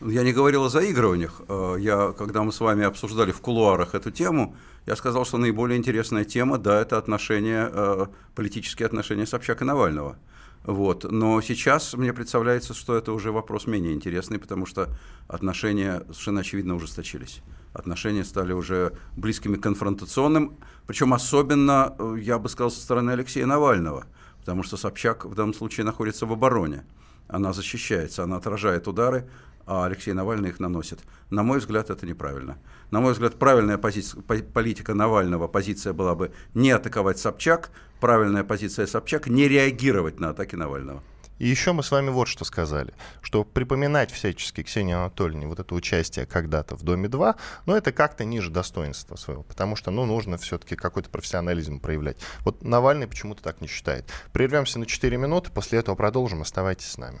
Я 0.00 0.22
не 0.22 0.32
говорил 0.32 0.64
о 0.64 0.68
заигрываниях. 0.68 1.42
Э, 1.48 1.76
я, 1.78 2.12
когда 2.16 2.44
мы 2.44 2.52
с 2.52 2.60
вами 2.60 2.84
обсуждали 2.84 3.32
в 3.32 3.40
кулуарах 3.40 3.96
эту 3.96 4.12
тему, 4.12 4.54
я 4.86 4.94
сказал, 4.94 5.24
что 5.24 5.38
наиболее 5.38 5.76
интересная 5.76 6.24
тема, 6.24 6.56
да, 6.58 6.80
это 6.80 6.98
отношения, 6.98 7.68
э, 7.72 8.06
политические 8.36 8.86
отношения 8.86 9.26
Собчак 9.26 9.62
и 9.62 9.64
Навального. 9.64 10.16
Вот. 10.62 11.02
Но 11.10 11.40
сейчас 11.40 11.94
мне 11.94 12.12
представляется, 12.12 12.74
что 12.74 12.96
это 12.96 13.12
уже 13.12 13.32
вопрос 13.32 13.66
менее 13.66 13.92
интересный, 13.92 14.38
потому 14.38 14.66
что 14.66 14.88
отношения 15.26 16.00
совершенно 16.02 16.40
очевидно 16.42 16.76
ужесточились. 16.76 17.42
Отношения 17.72 18.24
стали 18.24 18.52
уже 18.52 18.92
близкими 19.16 19.56
к 19.56 19.62
конфронтационным, 19.62 20.58
причем 20.86 21.12
особенно, 21.12 21.96
э, 21.98 22.18
я 22.20 22.38
бы 22.38 22.48
сказал, 22.48 22.70
со 22.70 22.80
стороны 22.80 23.10
Алексея 23.10 23.46
Навального, 23.46 24.04
потому 24.38 24.62
что 24.62 24.76
Собчак 24.76 25.24
в 25.24 25.34
данном 25.34 25.54
случае 25.54 25.86
находится 25.86 26.24
в 26.24 26.32
обороне. 26.32 26.84
Она 27.26 27.52
защищается, 27.52 28.22
она 28.22 28.36
отражает 28.36 28.88
удары, 28.88 29.28
а 29.68 29.84
Алексей 29.84 30.14
Навальный 30.14 30.48
их 30.48 30.60
наносит. 30.60 31.00
На 31.30 31.42
мой 31.42 31.58
взгляд, 31.58 31.90
это 31.90 32.06
неправильно. 32.06 32.58
На 32.90 33.00
мой 33.00 33.12
взгляд, 33.12 33.38
правильная 33.38 33.76
позиция, 33.76 34.22
политика 34.22 34.94
Навального, 34.94 35.46
позиция 35.46 35.92
была 35.92 36.14
бы 36.14 36.32
не 36.54 36.70
атаковать 36.70 37.18
Собчак, 37.18 37.70
правильная 38.00 38.44
позиция 38.44 38.86
Собчак 38.86 39.26
не 39.26 39.46
реагировать 39.46 40.20
на 40.20 40.30
атаки 40.30 40.56
Навального. 40.56 41.02
И 41.38 41.46
еще 41.46 41.72
мы 41.72 41.82
с 41.82 41.90
вами 41.90 42.08
вот 42.08 42.28
что 42.28 42.44
сказали, 42.44 42.94
что 43.20 43.44
припоминать 43.44 44.10
всячески 44.10 44.62
Ксении 44.62 44.94
Анатольевне 44.94 45.46
вот 45.46 45.60
это 45.60 45.74
участие 45.74 46.26
когда-то 46.26 46.74
в 46.74 46.82
Доме-2, 46.82 47.36
но 47.66 47.76
это 47.76 47.92
как-то 47.92 48.24
ниже 48.24 48.50
достоинства 48.50 49.16
своего, 49.16 49.42
потому 49.42 49.76
что, 49.76 49.90
ну, 49.90 50.04
нужно 50.04 50.38
все-таки 50.38 50.74
какой-то 50.76 51.10
профессионализм 51.10 51.78
проявлять. 51.78 52.16
Вот 52.40 52.64
Навальный 52.64 53.06
почему-то 53.06 53.42
так 53.42 53.60
не 53.60 53.68
считает. 53.68 54.10
Прервемся 54.32 54.78
на 54.78 54.86
4 54.86 55.16
минуты, 55.18 55.50
после 55.52 55.78
этого 55.78 55.94
продолжим, 55.94 56.40
оставайтесь 56.40 56.90
с 56.90 56.98
нами. 56.98 57.20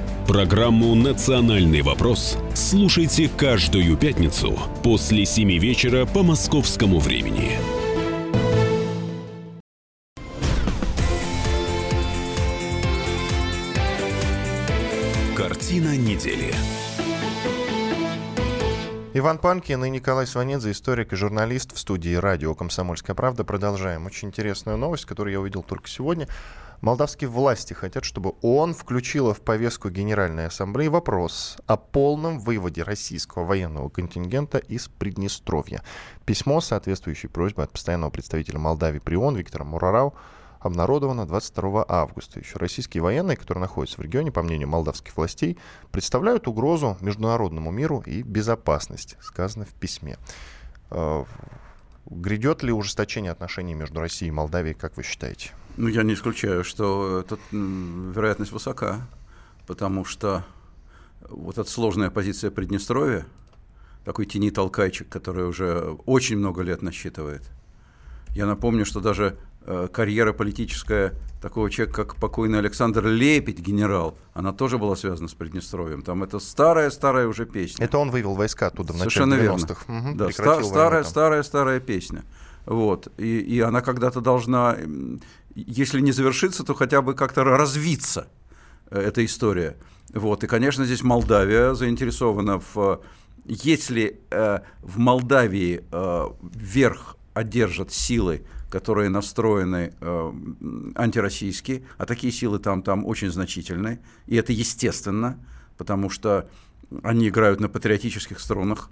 Программу 0.27 0.93
«Национальный 0.95 1.81
вопрос» 1.81 2.37
слушайте 2.53 3.27
каждую 3.27 3.97
пятницу 3.97 4.57
после 4.83 5.25
7 5.25 5.57
вечера 5.57 6.05
по 6.05 6.23
московскому 6.23 6.99
времени. 6.99 7.51
Картина 15.35 15.97
недели. 15.97 16.53
Иван 19.13 19.39
Панкин 19.39 19.83
и 19.83 19.89
Николай 19.89 20.25
Сванидзе, 20.25 20.71
историк 20.71 21.11
и 21.11 21.17
журналист 21.17 21.75
в 21.75 21.79
студии 21.79 22.13
радио 22.13 22.55
«Комсомольская 22.55 23.13
правда». 23.13 23.43
Продолжаем. 23.43 24.05
Очень 24.05 24.29
интересная 24.29 24.77
новость, 24.77 25.03
которую 25.03 25.33
я 25.33 25.41
увидел 25.41 25.63
только 25.63 25.89
сегодня. 25.89 26.29
Молдавские 26.81 27.29
власти 27.29 27.73
хотят, 27.73 28.03
чтобы 28.03 28.33
ООН 28.41 28.73
включила 28.73 29.35
в 29.35 29.41
повестку 29.41 29.91
Генеральной 29.91 30.47
Ассамблеи 30.47 30.87
вопрос 30.87 31.57
о 31.67 31.77
полном 31.77 32.39
выводе 32.39 32.81
российского 32.81 33.45
военного 33.45 33.89
контингента 33.89 34.57
из 34.57 34.87
Приднестровья. 34.87 35.83
Письмо 36.25 36.59
соответствующей 36.59 37.27
просьбой 37.27 37.65
от 37.65 37.71
постоянного 37.71 38.09
представителя 38.09 38.57
Молдавии 38.57 38.97
при 38.97 39.15
ООН 39.15 39.35
Виктора 39.35 39.63
Мурарау 39.63 40.15
обнародовано 40.59 41.27
22 41.27 41.85
августа. 41.87 42.39
Еще 42.39 42.57
российские 42.57 43.03
военные, 43.03 43.37
которые 43.37 43.61
находятся 43.61 43.97
в 43.97 44.03
регионе, 44.03 44.31
по 44.31 44.41
мнению 44.41 44.69
молдавских 44.69 45.15
властей, 45.15 45.59
представляют 45.91 46.47
угрозу 46.47 46.97
международному 46.99 47.69
миру 47.69 48.01
и 48.07 48.23
безопасности, 48.23 49.17
сказано 49.21 49.65
в 49.65 49.73
письме. 49.75 50.17
Э, 50.89 51.25
грядет 52.07 52.63
ли 52.63 52.71
ужесточение 52.71 53.31
отношений 53.31 53.75
между 53.75 53.99
Россией 53.99 54.29
и 54.29 54.33
Молдавией, 54.33 54.73
как 54.73 54.97
вы 54.97 55.03
считаете? 55.03 55.51
Ну, 55.77 55.87
я 55.87 56.03
не 56.03 56.13
исключаю, 56.13 56.63
что 56.63 57.25
тут 57.27 57.39
вероятность 57.51 58.51
высока, 58.51 59.07
потому 59.67 60.05
что 60.05 60.43
вот 61.29 61.57
эта 61.57 61.69
сложная 61.69 62.09
позиция 62.09 62.51
Приднестровья, 62.51 63.25
такой 64.05 64.25
тени 64.25 64.51
толкайчик, 64.51 65.07
который 65.09 65.47
уже 65.47 65.97
очень 66.05 66.37
много 66.37 66.61
лет 66.61 66.81
насчитывает. 66.81 67.43
Я 68.29 68.45
напомню, 68.45 68.85
что 68.85 68.99
даже 68.99 69.37
э, 69.65 69.87
карьера 69.91 70.33
политическая 70.33 71.13
такого 71.41 71.69
человека, 71.69 72.05
как 72.05 72.15
покойный 72.15 72.59
Александр 72.59 73.07
Лепить, 73.07 73.59
генерал, 73.59 74.17
она 74.33 74.53
тоже 74.53 74.77
была 74.77 74.95
связана 74.95 75.27
с 75.27 75.33
Приднестровьем. 75.33 76.01
Там 76.01 76.23
это 76.23 76.39
старая-старая 76.39 77.27
уже 77.27 77.45
песня. 77.45 77.85
Это 77.85 77.97
он 77.97 78.11
вывел 78.11 78.35
войска 78.35 78.67
оттуда 78.67 78.93
в 78.93 78.97
начале 78.97 79.47
90-х. 79.47 79.85
Угу, 79.87 80.15
да, 80.15 80.31
старая-старая-старая 80.31 81.79
песня. 81.79 82.23
Вот. 82.65 83.07
И, 83.17 83.39
и 83.39 83.59
она 83.59 83.81
когда-то 83.81 84.21
должна, 84.21 84.77
если 85.55 86.01
не 86.01 86.11
завершиться, 86.11 86.63
то 86.63 86.73
хотя 86.73 87.01
бы 87.01 87.13
как-то 87.13 87.43
развиться, 87.43 88.27
э, 88.89 88.99
эта 88.99 89.23
история. 89.25 89.77
Вот. 90.13 90.43
И, 90.43 90.47
конечно, 90.47 90.85
здесь 90.85 91.03
Молдавия 91.03 91.73
заинтересована 91.73 92.59
в... 92.73 93.01
Если 93.45 94.19
э, 94.29 94.59
в 94.81 94.99
Молдавии 94.99 95.83
э, 95.91 96.27
верх 96.53 97.17
одержат 97.33 97.91
силы, 97.91 98.43
которые 98.69 99.09
настроены 99.09 99.93
э, 99.99 100.33
антироссийские, 100.95 101.83
а 101.97 102.05
такие 102.05 102.31
силы 102.31 102.59
там, 102.59 102.83
там 102.83 103.05
очень 103.05 103.31
значительные, 103.31 103.99
и 104.27 104.35
это 104.35 104.53
естественно, 104.53 105.37
потому 105.77 106.09
что 106.09 106.49
они 107.03 107.29
играют 107.29 107.59
на 107.59 107.69
патриотических 107.69 108.39
струнах, 108.39 108.89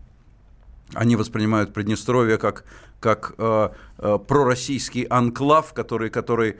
они 0.94 1.16
воспринимают 1.16 1.74
Приднестровье 1.74 2.38
как, 2.38 2.66
как 3.00 3.34
э, 3.38 3.70
э, 3.98 4.20
пророссийский 4.28 5.04
анклав, 5.04 5.74
который, 5.74 6.10
который 6.10 6.58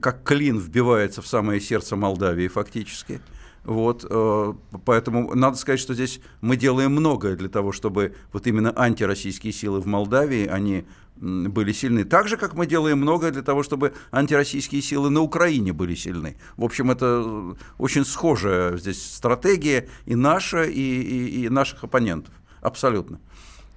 как 0.00 0.24
клин 0.24 0.58
вбивается 0.58 1.22
в 1.22 1.26
самое 1.26 1.60
сердце 1.60 1.96
Молдавии 1.96 2.48
фактически. 2.48 3.20
Вот, 3.64 4.06
э, 4.08 4.54
поэтому 4.84 5.34
надо 5.34 5.56
сказать, 5.56 5.80
что 5.80 5.94
здесь 5.94 6.20
мы 6.40 6.56
делаем 6.56 6.92
многое 6.92 7.36
для 7.36 7.48
того, 7.48 7.72
чтобы 7.72 8.14
вот 8.32 8.46
именно 8.46 8.72
антироссийские 8.74 9.52
силы 9.52 9.80
в 9.80 9.86
Молдавии, 9.86 10.46
они 10.46 10.86
были 11.20 11.72
сильны. 11.72 12.04
Так 12.04 12.28
же, 12.28 12.38
как 12.38 12.54
мы 12.54 12.66
делаем 12.66 12.98
многое 12.98 13.30
для 13.30 13.42
того, 13.42 13.62
чтобы 13.62 13.92
антироссийские 14.10 14.80
силы 14.80 15.10
на 15.10 15.20
Украине 15.20 15.74
были 15.74 15.94
сильны. 15.94 16.36
В 16.56 16.64
общем, 16.64 16.90
это 16.90 17.54
очень 17.76 18.06
схожая 18.06 18.78
здесь 18.78 19.14
стратегия 19.14 19.88
и 20.06 20.14
наша, 20.14 20.64
и, 20.64 20.80
и, 20.80 21.44
и 21.44 21.48
наших 21.50 21.84
оппонентов. 21.84 22.32
Абсолютно. 22.62 23.20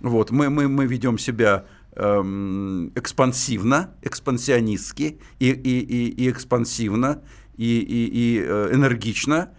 Вот, 0.03 0.31
мы, 0.31 0.49
мы, 0.49 0.67
мы 0.67 0.85
ведем 0.85 1.17
себя 1.17 1.65
эм, 1.95 2.91
экспансивно, 2.93 3.95
экспансионистски 4.01 5.17
и, 5.39 5.49
и, 5.49 5.79
и, 5.79 6.09
и 6.09 6.29
экспансивно, 6.29 7.21
и, 7.55 7.79
и, 7.79 8.09
и 8.11 8.43
э, 8.45 8.69
энергично. 8.73 9.51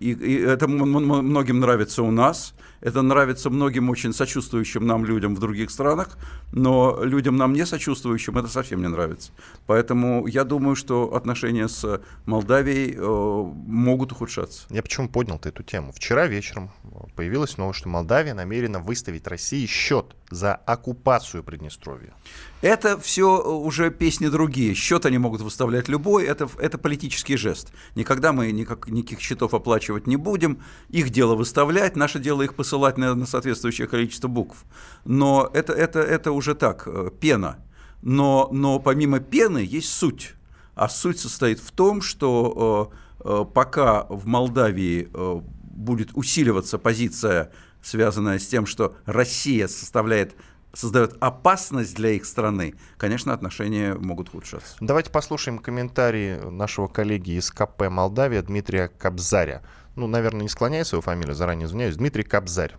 И, 0.00 0.10
и 0.10 0.40
это 0.40 0.66
многим 0.66 1.60
нравится 1.60 2.02
у 2.02 2.10
нас. 2.10 2.54
Это 2.82 3.00
нравится 3.00 3.48
многим 3.48 3.88
очень 3.90 4.12
сочувствующим 4.12 4.84
нам 4.86 5.04
людям 5.04 5.36
в 5.36 5.38
других 5.38 5.70
странах, 5.70 6.18
но 6.52 6.98
людям 7.02 7.36
нам 7.36 7.52
не 7.52 7.64
сочувствующим 7.64 8.36
это 8.36 8.48
совсем 8.48 8.82
не 8.82 8.88
нравится. 8.88 9.30
Поэтому 9.66 10.26
я 10.26 10.42
думаю, 10.42 10.74
что 10.74 11.14
отношения 11.14 11.68
с 11.68 12.02
Молдавией 12.26 12.96
э, 12.96 13.00
могут 13.00 14.10
ухудшаться. 14.10 14.66
Я 14.68 14.82
почему 14.82 15.08
поднял 15.08 15.40
эту 15.42 15.62
тему? 15.62 15.92
Вчера 15.92 16.26
вечером 16.26 16.72
появилась 17.14 17.56
новость, 17.56 17.78
что 17.78 17.88
Молдавия 17.88 18.34
намерена 18.34 18.80
выставить 18.80 19.28
России 19.28 19.64
счет 19.66 20.16
за 20.32 20.54
оккупацию 20.54 21.44
Приднестровья. 21.44 22.14
Это 22.62 22.98
все 22.98 23.42
уже 23.42 23.90
песни 23.90 24.28
другие. 24.28 24.74
Счет 24.74 25.06
они 25.06 25.18
могут 25.18 25.40
выставлять 25.40 25.88
любой. 25.88 26.24
Это, 26.24 26.48
это 26.58 26.78
политический 26.78 27.36
жест. 27.36 27.72
Никогда 27.94 28.32
мы 28.32 28.50
никак, 28.52 28.88
никаких 28.88 29.20
счетов 29.20 29.54
оплачивать 29.54 30.06
не 30.06 30.16
будем. 30.16 30.62
Их 30.88 31.10
дело 31.10 31.34
выставлять, 31.34 31.96
наше 31.96 32.18
дело 32.18 32.42
их 32.42 32.54
посылать 32.54 32.98
на, 32.98 33.14
на 33.14 33.26
соответствующее 33.26 33.86
количество 33.86 34.28
букв. 34.28 34.64
Но 35.04 35.50
это, 35.52 35.72
это, 35.72 36.00
это 36.00 36.32
уже 36.32 36.54
так, 36.54 36.84
э, 36.86 37.10
пена. 37.20 37.58
Но, 38.00 38.48
но 38.52 38.78
помимо 38.78 39.20
пены 39.20 39.58
есть 39.58 39.92
суть. 39.92 40.34
А 40.74 40.88
суть 40.88 41.20
состоит 41.20 41.60
в 41.60 41.70
том, 41.70 42.00
что 42.00 42.92
э, 43.22 43.28
э, 43.28 43.44
пока 43.52 44.04
в 44.08 44.26
Молдавии 44.26 45.08
э, 45.12 45.40
будет 45.62 46.10
усиливаться 46.14 46.78
позиция, 46.78 47.50
связанная 47.82 48.38
с 48.38 48.46
тем, 48.46 48.66
что 48.66 48.96
Россия 49.06 49.68
составляет 49.68 50.34
создает 50.74 51.16
опасность 51.20 51.94
для 51.94 52.12
их 52.12 52.24
страны, 52.24 52.74
конечно, 52.96 53.32
отношения 53.32 53.94
могут 53.94 54.28
ухудшаться. 54.30 54.76
Давайте 54.80 55.10
послушаем 55.10 55.58
комментарии 55.58 56.36
нашего 56.50 56.88
коллеги 56.88 57.32
из 57.32 57.50
КП 57.50 57.90
Молдавия 57.90 58.42
Дмитрия 58.42 58.88
Кобзаря. 58.88 59.62
Ну, 59.96 60.06
наверное, 60.06 60.42
не 60.42 60.48
склоняя 60.48 60.84
свою 60.84 61.02
фамилию, 61.02 61.34
заранее 61.34 61.66
извиняюсь. 61.66 61.96
Дмитрий 61.96 62.24
Кобзарь. 62.24 62.74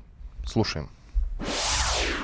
Слушаем. 0.46 0.90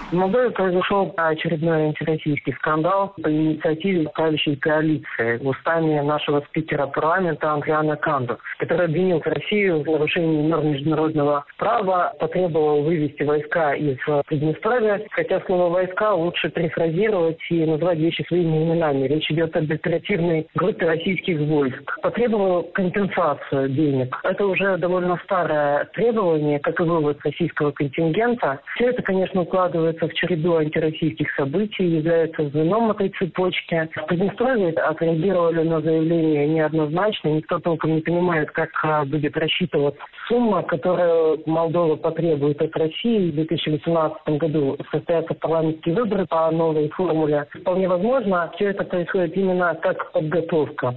В 0.09 0.13
Молдове 0.13 0.49
произошел 0.49 1.13
очередной 1.17 1.83
антироссийский 1.83 2.53
скандал 2.53 3.13
по 3.21 3.31
инициативе 3.31 4.09
правящей 4.09 4.55
коалиции 4.55 5.37
устами 5.37 5.99
нашего 5.99 6.41
спикера 6.49 6.87
парламента 6.87 7.51
Андриана 7.51 7.95
Канду, 7.95 8.39
который 8.57 8.85
обвинил 8.87 9.21
Россию 9.23 9.83
в 9.83 9.85
нарушении 9.85 10.47
норм 10.47 10.71
международного 10.71 11.45
права, 11.59 12.13
потребовал 12.19 12.81
вывести 12.81 13.21
войска 13.21 13.75
из 13.75 13.99
Приднестровья, 14.25 14.99
хотя 15.11 15.41
слово 15.41 15.69
«войска» 15.69 16.15
лучше 16.15 16.49
перефразировать 16.49 17.37
и 17.51 17.63
назвать 17.67 17.99
вещи 17.99 18.25
своими 18.27 18.63
именами. 18.63 19.05
Речь 19.07 19.29
идет 19.29 19.55
об 19.55 19.71
оперативной 19.71 20.47
группе 20.55 20.87
российских 20.87 21.39
войск. 21.39 21.99
Потребовал 22.01 22.63
компенсацию 22.73 23.69
денег. 23.69 24.19
Это 24.23 24.47
уже 24.47 24.75
довольно 24.77 25.19
старое 25.23 25.85
требование, 25.93 26.57
как 26.57 26.79
и 26.79 26.83
вывод 26.83 27.19
российского 27.23 27.69
контингента. 27.69 28.59
Все 28.73 28.89
это, 28.89 29.03
конечно, 29.03 29.41
укладывается 29.41 29.98
вписывается 29.99 30.07
в 30.07 30.13
череду 30.13 30.55
антироссийских 30.57 31.27
событий, 31.35 31.83
является 31.83 32.49
звеном 32.49 32.91
этой 32.91 33.09
цепочки. 33.09 33.89
В 33.95 34.05
Приднестровье 34.07 34.69
отреагировали 34.69 35.63
на 35.63 35.81
заявление 35.81 36.47
неоднозначно. 36.47 37.29
Никто 37.29 37.59
толком 37.59 37.95
не 37.95 38.01
понимает, 38.01 38.51
как 38.51 38.69
а, 38.83 39.05
будет 39.05 39.35
рассчитываться 39.37 40.01
сумма, 40.27 40.63
которую 40.63 41.41
Молдова 41.45 41.95
потребует 41.95 42.61
от 42.61 42.75
России. 42.75 43.31
В 43.31 43.35
2018 43.35 44.27
году 44.39 44.77
состоятся 44.91 45.33
парламентские 45.33 45.95
выборы 45.95 46.25
по 46.25 46.49
новой 46.51 46.89
формуле. 46.89 47.47
Вполне 47.61 47.87
возможно, 47.87 48.51
все 48.55 48.69
это 48.69 48.83
происходит 48.83 49.35
именно 49.35 49.75
как 49.81 50.11
подготовка. 50.11 50.95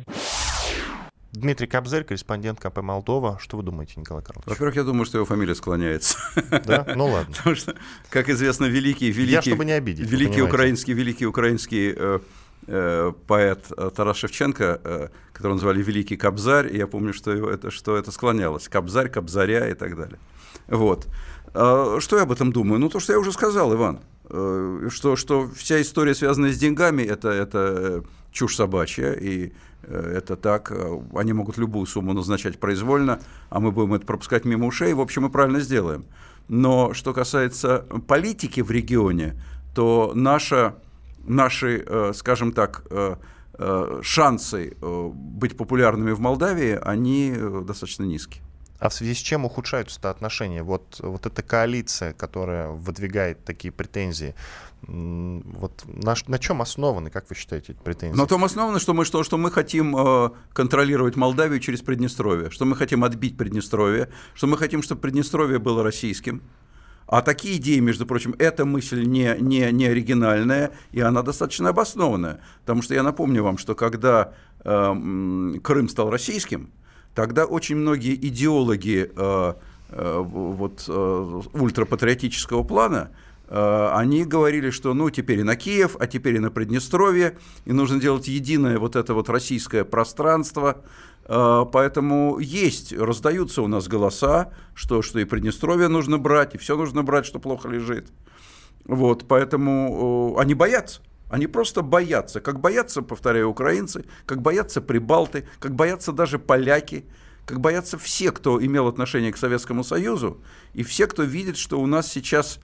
Дмитрий 1.33 1.67
Кобзарь, 1.67 2.05
корреспондент 2.05 2.61
КП 2.61 2.83
Молдова. 2.83 3.39
Что 3.41 3.57
вы 3.57 3.63
думаете, 3.63 3.95
Николай 3.97 4.23
Карлович? 4.23 4.47
Во-первых, 4.47 4.77
я 4.77 4.85
думаю, 4.85 5.07
что 5.07 5.17
его 5.17 5.25
фамилия 5.25 5.55
склоняется. 5.55 6.19
Да? 6.67 6.87
Ну 6.95 7.07
ладно. 7.07 7.35
Потому 7.37 7.57
что, 7.57 7.75
как 8.11 8.29
известно, 8.29 8.67
великий, 8.67 9.11
великий, 9.11 9.33
я, 9.33 9.43
чтобы 9.43 9.65
не 9.65 9.73
обидеть, 9.73 10.09
великий 10.09 10.43
украинский, 10.43 10.93
великий 10.93 11.25
украинский 11.25 11.95
э, 11.97 12.21
э, 12.67 13.13
поэт 13.27 13.65
э, 13.75 13.91
Тарас 13.97 14.19
Шевченко, 14.19 14.81
э, 14.85 15.09
которого 15.33 15.55
называли 15.55 15.83
Великий 15.83 16.17
Кобзарь, 16.17 16.71
и 16.71 16.77
я 16.77 16.87
помню, 16.87 17.15
что 17.15 17.33
это, 17.33 17.71
что 17.71 17.97
это 17.97 18.13
склонялось. 18.13 18.69
Кобзарь, 18.69 19.09
Кобзаря 19.09 19.71
и 19.71 19.75
так 19.75 19.97
далее. 19.97 20.19
Вот. 20.69 21.09
А 21.55 21.99
что 22.01 22.17
я 22.17 22.23
об 22.23 22.33
этом 22.33 22.53
думаю? 22.53 22.79
Ну, 22.79 22.91
то, 22.91 23.01
что 23.01 23.15
я 23.15 23.19
уже 23.19 23.33
сказал, 23.33 23.73
Иван. 23.73 24.01
Э, 24.29 24.89
что, 24.91 25.17
что 25.17 25.49
вся 25.49 25.81
история, 25.81 26.15
связанная 26.15 26.53
с 26.53 26.59
деньгами, 26.59 27.03
это, 27.03 27.31
это 27.31 28.05
чушь 28.33 28.57
собачья, 28.57 29.13
и 29.13 29.53
это 29.89 30.37
так, 30.37 30.71
э, 30.71 31.01
они 31.15 31.33
могут 31.33 31.59
любую 31.59 31.87
сумму 31.87 32.13
назначать 32.13 32.59
произвольно, 32.59 33.21
а 33.51 33.61
мы 33.61 33.73
будем 33.73 33.95
это 33.95 34.07
пропускать 34.07 34.45
мимо 34.45 34.67
ушей, 34.67 34.95
в 34.95 35.01
общем, 35.01 35.23
мы 35.23 35.31
правильно 35.31 35.61
сделаем. 35.61 36.05
Но 36.49 36.93
что 36.95 37.13
касается 37.13 37.87
политики 38.09 38.61
в 38.61 38.71
регионе, 38.71 39.41
то 39.75 40.13
наша, 40.15 40.77
наши, 41.25 41.85
э, 41.87 42.13
скажем 42.15 42.53
так, 42.53 42.85
шансы 44.01 44.75
быть 44.81 45.59
популярными 45.59 46.13
в 46.13 46.21
Молдавии, 46.21 46.79
они 46.83 47.37
достаточно 47.67 48.03
низкие. 48.03 48.43
А 48.83 48.89
в 48.89 48.95
связи 48.95 49.15
с 49.15 49.19
чем 49.19 49.45
ухудшаются 49.45 50.11
отношения? 50.11 50.65
Вот, 50.65 50.99
вот 51.01 51.27
эта 51.27 51.43
коалиция, 51.43 52.15
которая 52.15 52.71
выдвигает 52.71 53.45
такие 53.45 53.71
претензии, 53.71 54.35
вот 54.89 55.85
на, 55.87 56.15
на 56.27 56.39
чем 56.39 56.61
основаны, 56.61 57.11
как 57.11 57.31
вы 57.31 57.37
считаете, 57.37 57.73
эти 57.73 57.81
претензии? 57.81 58.17
На 58.17 58.27
том 58.27 58.45
основано, 58.45 58.81
что 58.81 58.95
мы, 58.95 59.05
что, 59.05 59.23
что 59.23 59.39
мы 59.39 59.51
хотим 59.51 59.97
э, 59.97 60.31
контролировать 60.53 61.15
Молдавию 61.17 61.61
через 61.61 61.83
Приднестровье, 61.83 62.51
что 62.51 62.65
мы 62.65 62.75
хотим 62.75 63.05
отбить 63.05 63.37
Приднестровье, 63.37 64.09
что 64.35 64.47
мы 64.47 64.59
хотим, 64.59 64.83
чтобы 64.83 65.01
Приднестровье 65.01 65.59
было 65.59 65.83
российским. 65.83 66.43
А 67.07 67.21
такие 67.21 67.59
идеи, 67.59 67.79
между 67.79 68.07
прочим, 68.07 68.35
эта 68.39 68.65
мысль 68.65 69.05
не, 69.05 69.37
не, 69.39 69.71
не 69.71 69.87
оригинальная, 69.87 70.73
и 70.93 71.01
она 71.01 71.23
достаточно 71.23 71.69
обоснованная. 71.69 72.41
Потому 72.61 72.83
что 72.83 72.95
я 72.95 73.03
напомню 73.03 73.43
вам, 73.43 73.59
что 73.59 73.75
когда 73.75 74.33
э, 74.65 75.55
Крым 75.63 75.89
стал 75.89 76.11
российским, 76.11 76.71
тогда 77.15 77.45
очень 77.45 77.77
многие 77.77 78.15
идеологи 78.15 79.11
э, 79.15 79.55
э, 79.91 80.19
вот, 80.25 80.85
э, 80.89 81.43
ультрапатриотического 81.53 82.63
плана 82.63 83.11
они 83.55 84.25
говорили, 84.25 84.71
что 84.71 84.95
ну 84.95 85.11
теперь 85.11 85.41
и 85.41 85.43
на 85.43 85.57
Киев, 85.57 85.97
а 86.01 86.07
теперь 86.07 86.37
и 86.37 86.39
на 86.39 86.51
Приднестровье, 86.51 87.37
и 87.67 87.73
нужно 87.73 88.01
делать 88.01 88.29
единое 88.29 88.79
вот 88.79 88.97
это 88.97 89.13
вот 89.15 89.29
российское 89.29 89.85
пространство. 89.85 90.83
Э, 91.25 91.65
поэтому 91.71 92.39
есть, 92.39 92.93
раздаются 92.93 93.63
у 93.63 93.69
нас 93.69 93.89
голоса, 93.89 94.53
что, 94.75 95.03
что 95.03 95.19
и 95.19 95.25
Приднестровье 95.25 95.89
нужно 95.89 96.19
брать, 96.19 96.55
и 96.55 96.59
все 96.59 96.77
нужно 96.77 97.03
брать, 97.03 97.27
что 97.27 97.39
плохо 97.39 97.69
лежит. 97.69 98.09
Вот, 98.85 99.27
поэтому 99.29 100.37
они 100.39 100.55
боятся. 100.55 101.03
Они 101.29 101.47
просто 101.47 101.81
боятся, 101.81 102.43
как 102.43 102.61
боятся, 102.61 103.01
повторяю, 103.01 103.49
украинцы, 103.49 104.05
как 104.27 104.43
боятся 104.43 104.83
прибалты, 104.83 105.49
как 105.61 105.75
боятся 105.75 106.13
даже 106.13 106.39
поляки, 106.39 107.07
как 107.47 107.59
боятся 107.59 107.97
все, 107.97 108.33
кто 108.33 108.63
имел 108.63 108.87
отношение 108.87 109.33
к 109.33 109.39
Советскому 109.39 109.83
Союзу, 109.83 110.43
и 110.75 110.83
все, 110.83 111.07
кто 111.07 111.23
видит, 111.23 111.57
что 111.57 111.81
у 111.81 111.87
нас 111.87 112.11
сейчас 112.11 112.61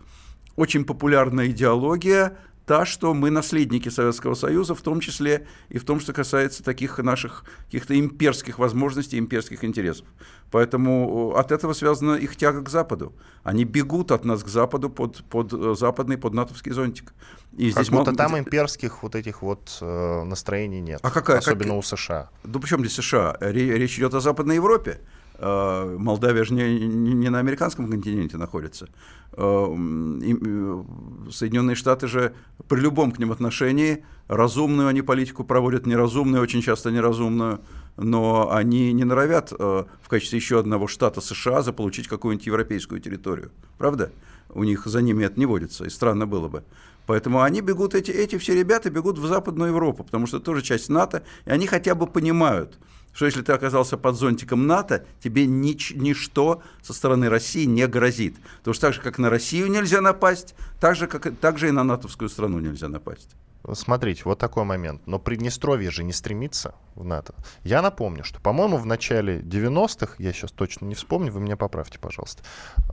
очень 0.58 0.84
популярная 0.84 1.46
идеология 1.46 2.36
та, 2.66 2.84
что 2.84 3.14
мы 3.14 3.30
наследники 3.30 3.88
Советского 3.88 4.34
Союза, 4.34 4.74
в 4.74 4.82
том 4.82 5.00
числе 5.00 5.46
и 5.70 5.78
в 5.78 5.84
том, 5.84 6.00
что 6.00 6.12
касается 6.12 6.62
таких 6.62 6.98
наших 6.98 7.44
каких-то 7.66 7.98
имперских 7.98 8.58
возможностей, 8.58 9.18
имперских 9.18 9.64
интересов. 9.64 10.06
Поэтому 10.50 11.32
э, 11.34 11.40
от 11.40 11.52
этого 11.52 11.72
связана 11.72 12.16
их 12.16 12.36
тяга 12.36 12.60
к 12.62 12.68
Западу. 12.68 13.14
Они 13.42 13.64
бегут 13.64 14.10
от 14.10 14.24
нас 14.24 14.42
к 14.42 14.48
Западу 14.48 14.90
под, 14.90 15.24
под 15.24 15.52
э, 15.52 15.74
западный, 15.78 16.18
под 16.18 16.34
натовский 16.34 16.72
зонтик. 16.72 17.14
И 17.56 17.70
как 17.70 17.84
здесь 17.84 17.90
будто 17.90 18.10
мол... 18.10 18.16
там 18.16 18.38
имперских 18.38 19.02
вот 19.02 19.14
этих 19.14 19.42
вот 19.42 19.78
э, 19.80 20.24
настроений 20.24 20.80
нет. 20.80 21.00
А 21.02 21.10
какая? 21.10 21.38
Особенно 21.38 21.70
как... 21.70 21.78
у 21.78 21.82
США. 21.82 22.28
Да 22.44 22.58
причем 22.58 22.80
здесь 22.80 22.94
США? 22.94 23.36
Речь 23.40 23.96
идет 23.98 24.12
о 24.12 24.20
Западной 24.20 24.56
Европе. 24.56 25.00
Э, 25.38 25.96
Молдавия 25.98 26.44
же 26.44 26.52
не, 26.54 26.78
не 26.78 27.28
на 27.28 27.38
американском 27.38 27.88
континенте 27.88 28.36
находится. 28.36 28.88
Э, 29.32 29.42
э, 29.42 30.82
Соединенные 31.30 31.76
Штаты 31.76 32.08
же 32.08 32.34
при 32.68 32.80
любом 32.80 33.12
к 33.12 33.18
ним 33.20 33.30
отношении 33.30 34.04
разумную 34.26 34.88
они 34.88 35.02
политику 35.02 35.44
проводят, 35.44 35.86
неразумную, 35.86 36.42
очень 36.42 36.60
часто 36.60 36.90
неразумную, 36.90 37.60
но 37.96 38.50
они 38.52 38.92
не 38.92 39.04
норовят 39.04 39.52
в 39.52 40.08
качестве 40.08 40.38
еще 40.38 40.58
одного 40.58 40.86
штата 40.86 41.20
США 41.20 41.62
заполучить 41.62 42.08
какую-нибудь 42.08 42.46
европейскую 42.46 43.00
территорию. 43.00 43.50
Правда? 43.78 44.10
У 44.50 44.64
них 44.64 44.86
за 44.86 45.02
ними 45.02 45.24
это 45.24 45.38
не 45.38 45.46
водится, 45.46 45.84
и 45.84 45.90
странно 45.90 46.26
было 46.26 46.48
бы. 46.48 46.64
Поэтому 47.06 47.40
они 47.40 47.62
бегут, 47.62 47.94
эти, 47.94 48.10
эти 48.10 48.36
все 48.36 48.54
ребята 48.54 48.90
бегут 48.90 49.18
в 49.18 49.26
Западную 49.26 49.70
Европу, 49.70 50.04
потому 50.04 50.26
что 50.26 50.38
это 50.38 50.46
тоже 50.46 50.62
часть 50.62 50.88
НАТО, 50.90 51.22
и 51.46 51.50
они 51.50 51.66
хотя 51.66 51.94
бы 51.94 52.06
понимают– 52.06 52.78
что 53.18 53.26
если 53.26 53.42
ты 53.42 53.52
оказался 53.52 53.96
под 53.96 54.14
зонтиком 54.14 54.68
НАТО, 54.68 55.04
тебе 55.18 55.44
нич- 55.44 55.92
ничто 55.92 56.62
со 56.82 56.94
стороны 56.94 57.28
России 57.28 57.64
не 57.64 57.84
грозит. 57.88 58.36
Потому 58.58 58.74
что 58.74 58.82
так 58.82 58.94
же, 58.94 59.00
как 59.00 59.18
на 59.18 59.28
Россию 59.28 59.72
нельзя 59.72 60.00
напасть, 60.00 60.54
так 60.78 60.94
же, 60.94 61.08
как, 61.08 61.26
так 61.40 61.58
же 61.58 61.66
и 61.66 61.72
на 61.72 61.82
натовскую 61.82 62.28
страну 62.28 62.60
нельзя 62.60 62.88
напасть. 62.88 63.30
смотрите, 63.72 64.22
вот 64.24 64.38
такой 64.38 64.62
момент. 64.62 65.02
Но 65.06 65.18
Приднестровье 65.18 65.90
же 65.90 66.04
не 66.04 66.12
стремится 66.12 66.76
в 66.94 67.04
НАТО. 67.04 67.34
Я 67.64 67.82
напомню, 67.82 68.22
что, 68.22 68.40
по-моему, 68.40 68.76
в 68.76 68.86
начале 68.86 69.40
90-х, 69.40 70.14
я 70.18 70.32
сейчас 70.32 70.52
точно 70.52 70.84
не 70.84 70.94
вспомню, 70.94 71.32
вы 71.32 71.40
меня 71.40 71.56
поправьте, 71.56 71.98
пожалуйста, 71.98 72.44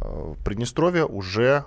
э, 0.02 0.34
Приднестровье 0.44 1.06
уже 1.06 1.66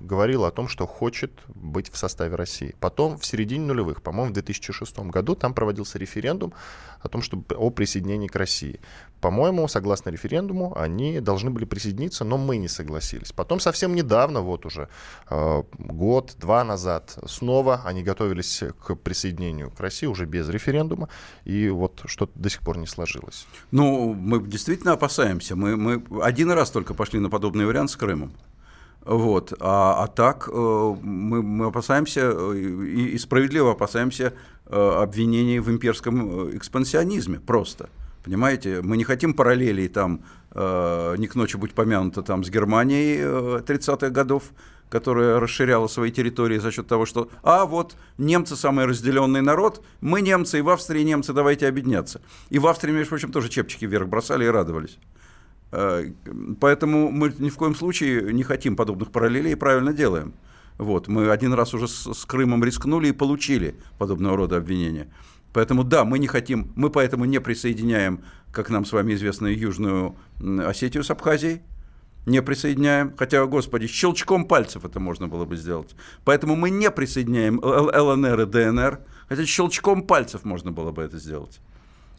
говорил 0.00 0.44
о 0.44 0.50
том, 0.50 0.68
что 0.68 0.86
хочет 0.86 1.32
быть 1.48 1.90
в 1.90 1.96
составе 1.96 2.34
России. 2.36 2.74
Потом, 2.80 3.18
в 3.18 3.26
середине 3.26 3.66
нулевых, 3.66 4.02
по-моему, 4.02 4.30
в 4.30 4.34
2006 4.34 4.98
году, 5.00 5.34
там 5.34 5.54
проводился 5.54 5.98
референдум 5.98 6.52
о 7.00 7.08
том, 7.08 7.22
что 7.22 7.42
о 7.56 7.70
присоединении 7.70 8.28
к 8.28 8.36
России. 8.36 8.80
По-моему, 9.20 9.68
согласно 9.68 10.10
референдуму, 10.10 10.76
они 10.78 11.20
должны 11.20 11.50
были 11.50 11.64
присоединиться, 11.64 12.24
но 12.24 12.38
мы 12.38 12.56
не 12.56 12.68
согласились. 12.68 13.32
Потом 13.32 13.60
совсем 13.60 13.94
недавно, 13.94 14.40
вот 14.40 14.66
уже 14.66 14.88
э, 15.28 15.62
год-два 15.78 16.64
назад, 16.64 17.18
снова 17.26 17.82
они 17.84 18.02
готовились 18.02 18.62
к 18.84 18.94
присоединению 18.94 19.70
к 19.70 19.80
России 19.80 20.06
уже 20.06 20.24
без 20.24 20.48
референдума, 20.48 21.08
и 21.44 21.68
вот 21.68 22.02
что-то 22.06 22.32
до 22.38 22.48
сих 22.48 22.60
пор 22.60 22.78
не 22.78 22.86
сложилось. 22.86 23.46
Ну, 23.70 24.14
мы 24.14 24.46
действительно 24.46 24.92
опасаемся. 24.92 25.54
Мы, 25.56 25.76
мы 25.76 26.02
один 26.22 26.50
раз 26.50 26.70
только 26.70 26.94
пошли 26.94 27.20
на 27.20 27.28
подобный 27.28 27.66
вариант 27.66 27.90
с 27.90 27.96
Крымом. 27.96 28.32
Вот. 29.04 29.52
А, 29.60 30.04
а 30.04 30.06
так 30.08 30.48
э, 30.52 30.94
мы, 31.02 31.42
мы 31.42 31.66
опасаемся 31.66 32.32
э, 32.34 32.56
и, 32.56 33.08
и 33.14 33.18
справедливо 33.18 33.72
опасаемся 33.72 34.34
э, 34.66 34.90
обвинений 35.02 35.58
в 35.58 35.70
имперском 35.70 36.56
экспансионизме 36.56 37.40
просто. 37.40 37.88
Понимаете, 38.22 38.82
мы 38.82 38.98
не 38.98 39.04
хотим 39.04 39.32
параллелей 39.32 39.88
там, 39.88 40.22
не 40.54 41.26
к 41.26 41.34
ночи 41.36 41.56
будь 41.56 41.72
помянуто, 41.72 42.20
там 42.20 42.44
с 42.44 42.50
Германией 42.50 43.22
30-х 43.62 44.10
годов, 44.10 44.52
которая 44.90 45.40
расширяла 45.40 45.86
свои 45.86 46.10
территории 46.10 46.58
за 46.58 46.70
счет 46.70 46.86
того, 46.86 47.06
что, 47.06 47.30
а 47.42 47.64
вот 47.64 47.96
немцы 48.18 48.56
самый 48.56 48.84
разделенный 48.84 49.40
народ, 49.40 49.82
мы 50.02 50.20
немцы, 50.20 50.58
и 50.58 50.60
в 50.60 50.68
Австрии 50.68 51.02
немцы, 51.02 51.32
давайте 51.32 51.66
объединяться. 51.66 52.20
И 52.50 52.58
в 52.58 52.66
Австрии, 52.66 52.92
между 52.92 53.08
прочим, 53.08 53.32
тоже 53.32 53.48
чепчики 53.48 53.86
вверх 53.86 54.06
бросали 54.06 54.44
и 54.44 54.48
радовались. 54.48 54.98
Э, 55.72 56.10
поэтому 56.60 57.10
мы 57.10 57.32
ни 57.38 57.48
в 57.48 57.56
коем 57.56 57.74
случае 57.74 58.32
не 58.32 58.42
хотим 58.42 58.76
подобных 58.76 59.10
параллелей 59.10 59.52
и 59.52 59.56
правильно 59.56 59.92
делаем. 59.92 60.34
Вот, 60.78 61.08
мы 61.08 61.30
один 61.30 61.52
раз 61.52 61.74
уже 61.74 61.88
с, 61.88 62.12
с 62.14 62.24
Крымом 62.24 62.64
рискнули 62.64 63.08
и 63.08 63.12
получили 63.12 63.74
подобного 63.98 64.36
рода 64.36 64.56
обвинения. 64.56 65.08
Поэтому 65.52 65.84
да, 65.84 66.04
мы 66.04 66.18
не 66.18 66.26
хотим, 66.26 66.72
мы 66.76 66.90
поэтому 66.90 67.24
не 67.24 67.40
присоединяем, 67.40 68.20
как 68.52 68.70
нам 68.70 68.84
с 68.84 68.92
вами 68.92 69.14
известно, 69.14 69.48
Южную 69.48 70.16
Осетию 70.64 71.02
с 71.02 71.10
Абхазией, 71.10 71.60
не 72.26 72.42
присоединяем, 72.42 73.14
хотя, 73.16 73.44
господи, 73.46 73.86
щелчком 73.86 74.44
пальцев 74.44 74.84
это 74.84 75.00
можно 75.00 75.26
было 75.26 75.44
бы 75.44 75.56
сделать. 75.56 75.94
Поэтому 76.24 76.54
мы 76.54 76.70
не 76.70 76.90
присоединяем 76.90 77.60
ЛНР 77.62 78.40
и 78.42 78.46
ДНР, 78.46 79.00
хотя 79.28 79.46
щелчком 79.46 80.02
пальцев 80.02 80.44
можно 80.44 80.70
было 80.70 80.92
бы 80.92 81.02
это 81.02 81.18
сделать. 81.18 81.60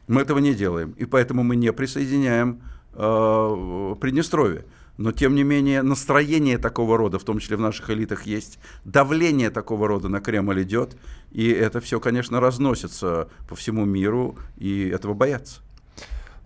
Мы 0.08 0.22
этого 0.22 0.40
не 0.40 0.54
делаем, 0.54 0.92
и 0.98 1.06
поэтому 1.06 1.44
мы 1.44 1.56
не 1.56 1.72
присоединяем 1.72 2.62
э, 2.94 3.96
Приднестровье. 4.00 4.66
Но, 4.98 5.12
тем 5.12 5.34
не 5.34 5.44
менее, 5.44 5.82
настроение 5.82 6.58
такого 6.58 6.98
рода, 6.98 7.18
в 7.18 7.24
том 7.24 7.40
числе 7.40 7.58
в 7.58 7.62
наших 7.62 7.90
элитах, 7.90 8.28
есть. 8.28 8.60
Давление 8.86 9.50
такого 9.50 9.88
рода 9.88 10.10
на 10.10 10.22
Кремль 10.22 10.62
идет. 10.62 10.96
И 11.32 11.50
это 11.50 11.80
все, 11.82 12.00
конечно, 12.00 12.40
разносится 12.40 13.30
по 13.50 13.56
всему 13.56 13.86
миру, 13.86 14.38
и 14.58 14.90
этого 14.90 15.14
боятся. 15.14 15.62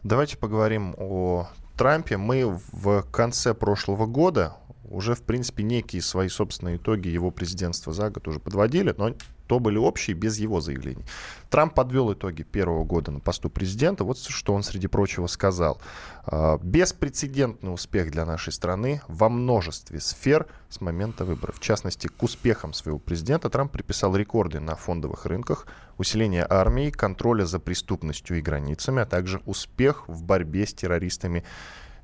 Давайте 0.04 0.38
поговорим 0.38 0.94
о 0.98 1.50
Трампе. 1.76 2.18
Мы 2.18 2.60
в 2.72 3.02
конце 3.12 3.54
прошлого 3.54 4.06
года 4.06 4.56
уже, 4.90 5.16
в 5.16 5.24
принципе, 5.24 5.64
некие 5.64 6.02
свои 6.02 6.30
собственные 6.30 6.78
итоги 6.78 7.08
его 7.08 7.32
президентства 7.32 7.92
за 7.92 8.10
год 8.10 8.28
уже 8.28 8.40
подводили, 8.40 8.94
но 8.98 9.16
то 9.48 9.60
были 9.60 9.78
общие, 9.78 10.16
без 10.16 10.38
его 10.38 10.62
заявлений. 10.62 11.06
Трамп 11.50 11.74
подвел 11.74 12.12
итоги 12.14 12.44
первого 12.44 12.84
года 12.84 13.12
на 13.12 13.20
посту 13.20 13.50
президента. 13.50 14.04
Вот 14.04 14.18
что 14.20 14.54
он, 14.54 14.64
среди 14.64 14.88
прочего, 14.88 15.28
сказал. 15.28 15.80
«А, 16.26 16.58
Беспрецедентный 16.58 17.74
успех 17.74 18.12
для 18.12 18.26
нашей 18.26 18.52
страны 18.52 19.02
во 19.08 19.30
множестве 19.30 20.00
сфер 20.00 20.48
с 20.70 20.82
момента 20.82 21.26
выборов. 21.26 21.58
В 21.58 21.62
частности, 21.62 22.08
к 22.08 22.24
успехам 22.24 22.74
своего 22.74 23.00
президента 23.00 23.50
Трамп 23.50 23.72
приписал 23.72 24.16
рекорды 24.16 24.60
на 24.60 24.76
фондовых 24.76 25.26
рынках, 25.26 25.68
усиление 25.98 26.46
армии, 26.50 26.90
контроля 26.90 27.46
за 27.46 27.60
преступностью 27.60 28.38
и 28.38 28.42
границами, 28.42 29.02
а 29.02 29.06
также 29.06 29.42
успех 29.46 30.08
в 30.10 30.24
борьбе 30.24 30.66
с 30.66 30.74
террористами 30.74 31.44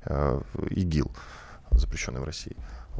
э, 0.04 0.40
ИГИЛ, 0.70 1.10
запрещенной 1.72 2.20
в 2.20 2.24
России. 2.24 2.56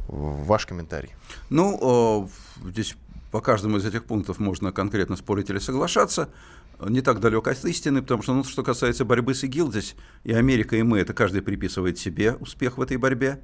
Ваш 0.07 0.65
комментарий. 0.65 1.15
Ну, 1.49 2.29
здесь 2.63 2.95
по 3.33 3.41
каждому 3.41 3.77
из 3.77 3.85
этих 3.85 4.03
пунктов 4.03 4.37
можно 4.37 4.71
конкретно 4.71 5.15
спорить 5.15 5.49
или 5.49 5.57
соглашаться. 5.57 6.29
Не 6.79 7.01
так 7.01 7.19
далек 7.19 7.47
от 7.47 7.65
истины, 7.65 8.03
потому 8.03 8.21
что, 8.21 8.35
ну, 8.35 8.43
что 8.43 8.61
касается 8.61 9.05
борьбы 9.05 9.33
с 9.33 9.43
ИГИЛ, 9.43 9.71
здесь 9.71 9.95
и 10.23 10.33
Америка, 10.33 10.75
и 10.75 10.83
мы, 10.83 10.99
это 10.99 11.15
каждый 11.15 11.41
приписывает 11.41 11.97
себе 11.97 12.33
успех 12.33 12.77
в 12.77 12.81
этой 12.83 12.97
борьбе. 12.97 13.39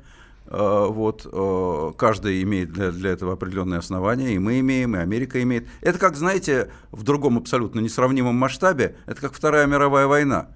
А, 0.45 0.85
вот, 0.85 1.25
а, 1.25 1.91
каждый 1.93 2.43
имеет 2.43 2.71
для, 2.71 2.91
для 2.91 3.09
этого 3.09 3.33
определенные 3.33 3.79
основания, 3.79 4.35
и 4.35 4.37
мы 4.37 4.59
имеем, 4.59 4.95
и 4.95 4.99
Америка 4.99 5.41
имеет. 5.41 5.67
Это 5.81 5.97
как, 5.97 6.15
знаете, 6.15 6.69
в 6.91 7.01
другом 7.01 7.39
абсолютно 7.39 7.79
несравнимом 7.79 8.35
масштабе, 8.35 8.95
это 9.07 9.19
как 9.19 9.33
Вторая 9.33 9.65
мировая 9.65 10.05
война 10.05 10.49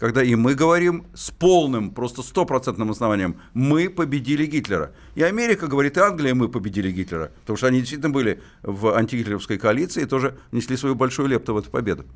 когда 0.00 0.22
и 0.22 0.34
мы 0.34 0.54
говорим 0.54 1.04
с 1.12 1.30
полным, 1.30 1.90
просто 1.90 2.22
стопроцентным 2.22 2.90
основанием, 2.90 3.36
мы 3.52 3.90
победили 3.90 4.46
Гитлера. 4.46 4.92
И 5.14 5.22
Америка 5.22 5.66
говорит, 5.66 5.98
и 5.98 6.00
Англия, 6.00 6.34
мы 6.34 6.48
победили 6.48 6.90
Гитлера. 6.90 7.30
Потому 7.40 7.58
что 7.58 7.66
они 7.66 7.80
действительно 7.80 8.08
были 8.08 8.40
в 8.62 8.96
антигитлеровской 8.96 9.58
коалиции 9.58 10.04
и 10.04 10.06
тоже 10.06 10.38
несли 10.52 10.78
свою 10.78 10.94
большую 10.94 11.28
лепту 11.28 11.52
в 11.52 11.58
эту 11.58 11.68
победу. 11.68 12.06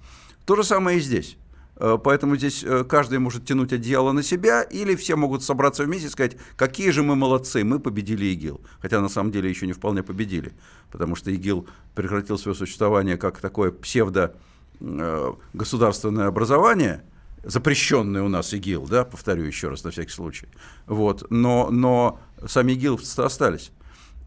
То 0.47 0.57
же 0.57 0.64
самое 0.64 0.97
и 0.97 1.01
здесь. 1.03 1.37
Э, 1.77 1.99
поэтому 2.03 2.37
здесь 2.37 2.64
э, 2.64 2.85
каждый 2.85 3.18
может 3.18 3.44
тянуть 3.44 3.75
одеяло 3.75 4.12
на 4.12 4.23
себя, 4.23 4.62
или 4.62 4.97
все 4.97 5.14
могут 5.14 5.42
собраться 5.42 5.85
вместе 5.85 6.07
и 6.07 6.11
сказать, 6.11 6.38
какие 6.57 6.88
же 6.88 7.03
мы 7.03 7.16
молодцы, 7.16 7.64
мы 7.64 7.81
победили 7.81 8.25
ИГИЛ. 8.25 8.62
Хотя 8.81 9.03
на 9.03 9.11
самом 9.11 9.31
деле 9.31 9.51
еще 9.51 9.66
не 9.66 9.75
вполне 9.75 10.03
победили, 10.03 10.55
потому 10.90 11.16
что 11.16 11.31
ИГИЛ 11.31 11.66
прекратил 11.94 12.38
свое 12.38 12.57
существование 12.57 13.18
как 13.18 13.40
такое 13.40 13.73
псевдо 13.73 14.35
э, 14.81 15.33
государственное 15.53 16.29
образование– 16.29 17.03
запрещенный 17.44 18.22
у 18.22 18.28
нас 18.28 18.52
ИГИЛ, 18.52 18.87
да, 18.87 19.04
повторю 19.04 19.44
еще 19.44 19.68
раз 19.68 19.85
на 19.85 19.90
всякий 19.90 20.12
случай. 20.12 20.48
Вот, 20.87 21.30
но, 21.30 21.70
но 21.70 22.20
сами 22.46 22.72
ИГИЛ 22.72 23.00
остались. 23.18 23.70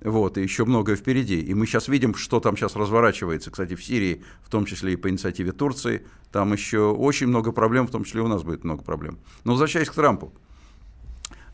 Вот, 0.01 0.37
и 0.37 0.43
еще 0.43 0.65
многое 0.65 0.95
впереди. 0.95 1.39
И 1.41 1.53
мы 1.53 1.65
сейчас 1.65 1.87
видим, 1.87 2.13
что 2.13 2.39
там 2.39 2.55
сейчас 2.55 2.75
разворачивается, 2.75 3.49
кстати, 3.49 3.75
в 3.75 3.83
Сирии, 3.83 4.23
в 4.43 4.49
том 4.49 4.65
числе 4.65 4.93
и 4.93 4.95
по 4.95 5.09
инициативе 5.09 5.51
Турции. 5.51 6.05
Там 6.31 6.53
еще 6.53 6.91
очень 6.91 7.27
много 7.27 7.51
проблем, 7.51 7.87
в 7.87 7.91
том 7.91 8.03
числе 8.03 8.21
и 8.21 8.23
у 8.23 8.27
нас 8.27 8.43
будет 8.43 8.63
много 8.63 8.83
проблем. 8.83 9.17
Но 9.43 9.53
возвращаясь 9.53 9.89
к 9.89 9.93
Трампу. 9.93 10.31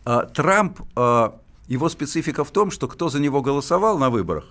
А, 0.04 0.26
Трамп, 0.26 0.82
а, 0.96 1.40
его 1.68 1.88
специфика 1.88 2.44
в 2.44 2.52
том, 2.52 2.70
что 2.70 2.88
кто 2.88 3.08
за 3.08 3.22
него 3.22 3.42
голосовал 3.42 3.98
на 3.98 4.10
выборах, 4.10 4.46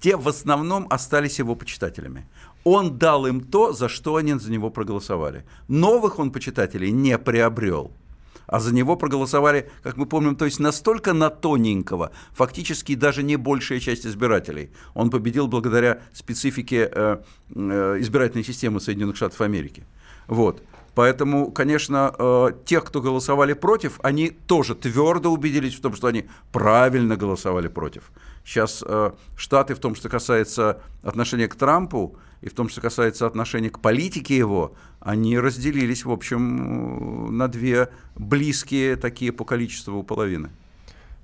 те 0.00 0.16
в 0.16 0.28
основном 0.28 0.86
остались 0.90 1.38
его 1.38 1.56
почитателями. 1.56 2.26
Он 2.64 2.98
дал 2.98 3.26
им 3.26 3.40
то, 3.40 3.72
за 3.72 3.88
что 3.88 4.16
они 4.16 4.34
за 4.34 4.50
него 4.50 4.70
проголосовали. 4.70 5.44
Новых 5.68 6.18
он 6.18 6.32
почитателей 6.32 6.90
не 6.90 7.18
приобрел. 7.18 7.92
А 8.46 8.60
за 8.60 8.74
него 8.74 8.96
проголосовали, 8.96 9.70
как 9.82 9.96
мы 9.96 10.06
помним, 10.06 10.36
то 10.36 10.44
есть 10.44 10.60
настолько 10.60 11.12
на 11.12 11.30
тоненького, 11.30 12.10
фактически 12.32 12.94
даже 12.94 13.22
не 13.22 13.36
большая 13.36 13.80
часть 13.80 14.06
избирателей. 14.06 14.70
Он 14.94 15.10
победил 15.10 15.46
благодаря 15.46 16.02
специфике 16.12 16.90
э, 16.92 17.18
э, 17.54 17.96
избирательной 18.00 18.44
системы 18.44 18.80
Соединенных 18.80 19.16
Штатов 19.16 19.40
Америки. 19.40 19.84
Вот. 20.26 20.62
Поэтому, 20.94 21.50
конечно, 21.50 22.14
э, 22.16 22.50
тех, 22.64 22.84
кто 22.84 23.00
голосовали 23.00 23.52
против, 23.52 23.98
они 24.02 24.30
тоже 24.30 24.74
твердо 24.74 25.32
убедились 25.32 25.74
в 25.74 25.80
том, 25.80 25.94
что 25.94 26.06
они 26.06 26.26
правильно 26.52 27.16
голосовали 27.16 27.68
против. 27.68 28.12
Сейчас 28.44 28.84
э, 28.86 29.10
Штаты, 29.36 29.74
в 29.74 29.80
том, 29.80 29.96
что 29.96 30.08
касается 30.08 30.80
отношения 31.02 31.48
к 31.48 31.56
Трампу, 31.56 32.16
и 32.42 32.48
в 32.48 32.54
том, 32.54 32.68
что 32.68 32.80
касается 32.80 33.26
отношения 33.26 33.70
к 33.70 33.80
политике 33.80 34.36
его, 34.36 34.74
они 35.00 35.38
разделились, 35.38 36.04
в 36.04 36.12
общем, 36.12 37.36
на 37.36 37.48
две 37.48 37.88
близкие 38.14 38.96
такие 38.96 39.32
по 39.32 39.44
количеству 39.44 40.02
половины. 40.02 40.50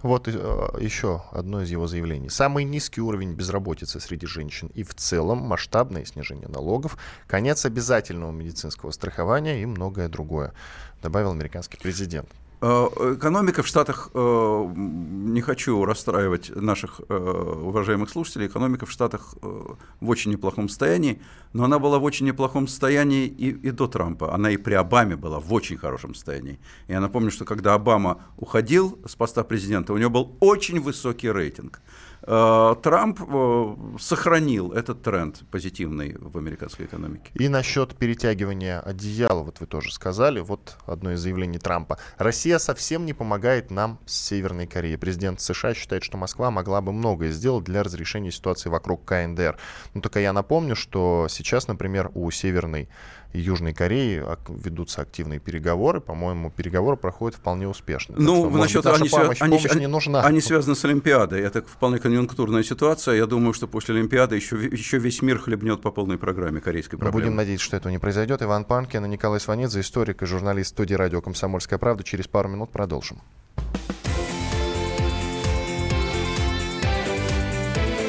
Вот 0.03 0.29
э, 0.29 0.33
еще 0.81 1.23
одно 1.31 1.61
из 1.63 1.71
его 1.71 1.87
заявлений. 1.87 2.31
Самый 2.31 2.65
низкий 2.65 3.03
уровень 3.03 3.35
безработицы 3.35 4.01
среди 4.01 4.27
женщин 4.27 4.71
и 4.75 4.83
в 4.83 4.95
целом 4.95 5.39
масштабное 5.39 6.07
снижение 6.07 6.49
налогов, 6.49 6.97
конец 7.27 7.67
обязательного 7.67 8.33
медицинского 8.33 8.93
страхования 8.93 9.63
и 9.63 9.67
многое 9.67 10.09
другое, 10.09 10.55
добавил 11.03 11.33
американский 11.33 11.77
президент. 11.77 12.29
Э, 12.63 13.15
экономика 13.15 13.63
в 13.63 13.67
Штатах, 13.67 14.11
э, 14.13 14.73
не 14.75 15.41
хочу 15.41 15.85
расстраивать 15.85 16.55
наших 16.55 17.01
э, 17.09 17.15
уважаемых 17.15 18.11
слушателей, 18.11 18.49
экономика 18.49 18.85
в 18.85 18.91
Штатах 18.91 19.35
в 19.41 20.11
очень 20.11 20.31
неплохом 20.31 20.69
состоянии, 20.69 21.23
но 21.55 21.65
она 21.65 21.79
была 21.79 21.99
в 21.99 22.05
очень 22.05 22.27
неплохом 22.27 22.69
состоянии 22.69 23.27
и, 23.27 23.49
и 23.69 23.71
до 23.71 23.87
Трампа. 23.89 24.35
Она 24.35 24.51
и 24.51 24.59
при 24.59 24.75
Обаме 24.75 25.17
была 25.17 25.41
в 25.41 25.53
очень 25.55 25.79
хорошем 25.79 26.15
состоянии. 26.15 26.59
Я 26.89 27.01
напомню, 27.01 27.31
что 27.31 27.47
когда 27.47 27.73
Обама 27.75 28.21
уходил 28.37 28.99
с 29.07 29.17
поста 29.17 29.43
президента, 29.43 29.95
у 29.95 29.99
него 29.99 30.11
был 30.11 30.37
очень 30.41 30.81
высокий 30.81 31.31
рейтинг. 31.31 31.81
Э, 32.23 32.75
Трамп 32.83 33.21
э, 33.21 33.77
сохранил 33.99 34.73
этот 34.73 35.03
тренд 35.03 35.43
позитивный 35.51 36.17
в 36.19 36.37
американской 36.39 36.87
экономике. 36.87 37.31
И 37.35 37.49
насчет 37.49 37.95
перетягивания 37.97 38.81
одеяла, 38.81 39.43
вот 39.43 39.61
вы 39.61 39.67
тоже 39.67 39.93
сказали, 39.93 40.41
вот 40.41 40.77
одно 40.87 41.13
из 41.13 41.21
заявлений 41.21 41.59
Трампа. 41.59 41.99
Россия 42.19 42.59
совсем 42.59 43.07
не 43.07 43.13
помогает 43.13 43.71
нам 43.71 43.99
с 44.07 44.15
Северной 44.15 44.67
Кореей. 44.67 44.99
Президент 44.99 45.41
США 45.41 45.75
считает, 45.75 46.03
что 46.03 46.17
Москва 46.17 46.51
могла 46.51 46.81
бы 46.81 46.93
многое 46.93 47.31
сделать 47.31 47.65
для 47.65 47.83
разрешения 47.83 48.31
ситуации 48.31 48.69
вокруг 48.69 49.05
КНДР. 49.05 49.57
Ну, 49.95 50.01
только 50.01 50.21
я 50.21 50.33
напомню, 50.33 50.77
что 50.77 51.27
сейчас, 51.29 51.69
например, 51.69 52.11
у 52.15 52.31
Северной 52.31 52.89
и 53.33 53.39
Южной 53.39 53.73
Кореи 53.73 54.25
ведутся 54.49 55.03
активные 55.03 55.39
переговоры. 55.39 56.01
По-моему, 56.01 56.51
переговоры 56.51 56.97
проходят 56.97 57.39
вполне 57.39 57.69
успешно. 57.69 58.17
Ну, 58.19 58.49
что, 58.49 58.59
насчет 58.59 58.85
быть, 58.85 59.01
они, 59.01 59.09
помощь, 59.09 59.41
они, 59.41 59.57
помощь 59.57 59.71
они, 59.71 59.81
не 59.81 59.87
нужна. 59.87 60.23
Они 60.23 60.41
связаны 60.41 60.75
с 60.75 60.85
Олимпиадой. 60.85 61.41
Это 61.41 61.63
вполне 61.63 61.99
конъюнктурная 61.99 62.63
ситуация. 62.63 63.15
Я 63.15 63.27
думаю, 63.27 63.53
что 63.53 63.69
после 63.69 63.95
Олимпиады 63.95 64.37
еще, 64.37 64.57
еще 64.57 64.99
весь 64.99 65.23
мир 65.23 65.39
хлебнет 65.39 65.81
по 65.81 65.91
полной 65.91 66.19
программе 66.19 66.61
корейской 66.61 66.97
проблемы. 66.97 67.19
Мы 67.19 67.23
будем 67.23 67.37
надеяться, 67.37 67.67
что 67.67 67.77
этого 67.77 67.93
не 67.93 67.99
произойдет. 67.99 68.43
Иван 68.43 68.65
Панкин 68.65 69.05
и 69.05 69.09
Николай 69.09 69.41
Сванидзе, 69.41 69.81
историк 69.81 70.23
и 70.23 70.27
журналист 70.27 70.71
студии 70.71 70.95
радио 70.95 71.21
«Комсомольская 71.21 71.79
правда». 71.79 72.03
Через 72.03 72.27
пару 72.27 72.49
минут 72.49 72.71
продолжим. 72.71 73.21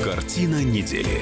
Картина 0.03 0.63
недели. 0.63 1.21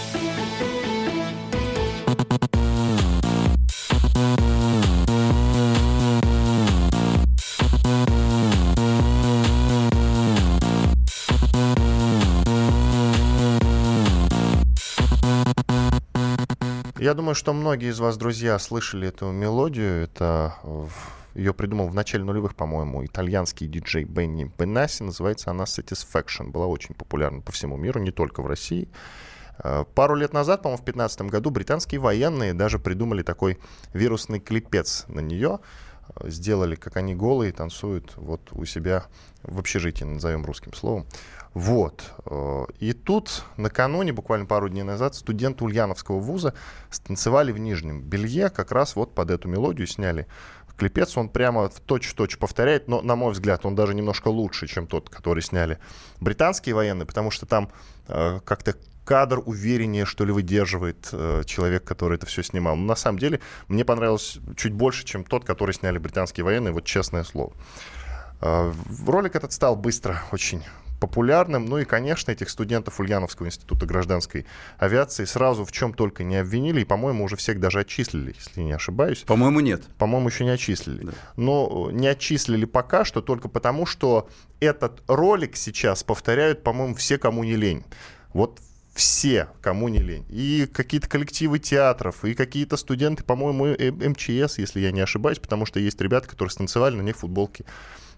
Я 17.11 17.15
думаю, 17.15 17.35
что 17.35 17.51
многие 17.51 17.89
из 17.89 17.99
вас, 17.99 18.15
друзья, 18.15 18.57
слышали 18.57 19.09
эту 19.09 19.31
мелодию. 19.31 20.01
Это 20.01 20.55
ее 21.35 21.53
придумал 21.53 21.89
в 21.89 21.93
начале 21.93 22.23
нулевых, 22.23 22.55
по-моему, 22.55 23.03
итальянский 23.03 23.67
диджей 23.67 24.05
Бенни 24.05 24.49
Бенасси. 24.57 25.03
Называется 25.03 25.51
она 25.51 25.65
Satisfaction. 25.65 26.51
Была 26.51 26.67
очень 26.67 26.95
популярна 26.95 27.41
по 27.41 27.51
всему 27.51 27.75
миру, 27.75 27.99
не 27.99 28.11
только 28.11 28.41
в 28.41 28.47
России. 28.47 28.87
Э, 29.61 29.83
пару 29.93 30.15
лет 30.15 30.31
назад, 30.31 30.61
по-моему, 30.61 30.81
в 30.81 30.85
2015 30.85 31.21
году 31.23 31.49
британские 31.49 31.99
военные 31.99 32.53
даже 32.53 32.79
придумали 32.79 33.23
такой 33.23 33.59
вирусный 33.93 34.39
клипец 34.39 35.03
на 35.09 35.19
нее. 35.19 35.59
Э, 36.15 36.29
сделали, 36.29 36.75
как 36.75 36.95
они 36.95 37.13
голые 37.13 37.51
танцуют 37.51 38.13
вот 38.15 38.53
у 38.53 38.63
себя 38.63 39.03
в 39.43 39.59
общежитии, 39.59 40.05
назовем 40.05 40.45
русским 40.45 40.73
словом. 40.73 41.05
Вот. 41.53 42.03
Э, 42.25 42.65
и 42.79 42.93
тут 42.93 43.43
накануне, 43.57 44.13
буквально 44.13 44.45
пару 44.45 44.69
дней 44.69 44.83
назад, 44.83 45.15
студенты 45.15 45.63
Ульяновского 45.63 46.19
вуза 46.19 46.53
станцевали 46.89 47.51
в 47.51 47.57
нижнем 47.57 48.01
белье, 48.01 48.49
как 48.49 48.71
раз 48.71 48.95
вот 48.95 49.13
под 49.13 49.31
эту 49.31 49.47
мелодию 49.49 49.87
сняли 49.87 50.27
клипец. 50.81 51.15
Он 51.15 51.29
прямо 51.29 51.69
в 51.69 51.79
точь-в-точь 51.79 52.39
повторяет, 52.39 52.87
но, 52.87 53.01
на 53.01 53.15
мой 53.15 53.33
взгляд, 53.33 53.65
он 53.67 53.75
даже 53.75 53.93
немножко 53.93 54.29
лучше, 54.29 54.65
чем 54.65 54.87
тот, 54.87 55.09
который 55.11 55.43
сняли 55.43 55.77
британские 56.19 56.73
военные, 56.73 57.05
потому 57.05 57.29
что 57.29 57.45
там 57.45 57.69
э, 58.07 58.39
как-то 58.43 58.75
кадр 59.05 59.43
увереннее, 59.45 60.05
что 60.05 60.25
ли, 60.25 60.31
выдерживает 60.31 61.09
э, 61.11 61.43
человек, 61.45 61.83
который 61.83 62.15
это 62.15 62.25
все 62.25 62.41
снимал. 62.41 62.75
Но 62.75 62.85
на 62.85 62.95
самом 62.95 63.19
деле 63.19 63.41
мне 63.67 63.85
понравилось 63.85 64.39
чуть 64.57 64.73
больше, 64.73 65.05
чем 65.05 65.23
тот, 65.23 65.45
который 65.45 65.73
сняли 65.73 65.99
британские 65.99 66.45
военные, 66.45 66.73
вот 66.73 66.85
честное 66.85 67.23
слово. 67.23 67.53
Э, 68.41 68.73
ролик 69.05 69.35
этот 69.35 69.53
стал 69.53 69.75
быстро 69.75 70.23
очень 70.31 70.63
популярным. 71.01 71.65
Ну 71.65 71.79
и, 71.79 71.83
конечно, 71.83 72.31
этих 72.31 72.49
студентов 72.49 72.99
Ульяновского 72.99 73.47
института 73.47 73.85
гражданской 73.85 74.45
авиации 74.77 75.25
сразу 75.25 75.65
в 75.65 75.71
чем 75.71 75.93
только 75.93 76.23
не 76.23 76.37
обвинили. 76.37 76.81
И, 76.81 76.85
по-моему, 76.85 77.25
уже 77.25 77.35
всех 77.35 77.59
даже 77.59 77.79
отчислили, 77.79 78.35
если 78.37 78.61
не 78.61 78.71
ошибаюсь. 78.71 79.23
По-моему, 79.23 79.59
нет. 79.59 79.83
По-моему, 79.97 80.29
еще 80.29 80.45
не 80.45 80.51
отчислили. 80.51 81.07
Да. 81.07 81.11
Но 81.35 81.89
не 81.91 82.07
отчислили 82.07 82.65
пока 82.65 83.03
что 83.03 83.21
только 83.21 83.49
потому, 83.49 83.85
что 83.85 84.29
этот 84.59 85.01
ролик 85.07 85.57
сейчас 85.57 86.03
повторяют, 86.03 86.63
по-моему, 86.63 86.93
все, 86.93 87.17
кому 87.17 87.43
не 87.43 87.55
лень. 87.55 87.83
Вот 88.33 88.59
все, 88.93 89.47
кому 89.61 89.87
не 89.87 89.99
лень. 89.99 90.25
И 90.29 90.67
какие-то 90.71 91.09
коллективы 91.09 91.57
театров, 91.57 92.23
и 92.25 92.35
какие-то 92.35 92.77
студенты, 92.77 93.23
по-моему, 93.23 93.75
МЧС, 94.09 94.59
если 94.59 94.81
я 94.81 94.91
не 94.91 95.01
ошибаюсь, 95.01 95.39
потому 95.39 95.65
что 95.65 95.79
есть 95.79 95.99
ребята, 95.99 96.27
которые 96.27 96.51
станцевали 96.51 96.95
на 96.95 97.01
них 97.01 97.17
футболки 97.17 97.65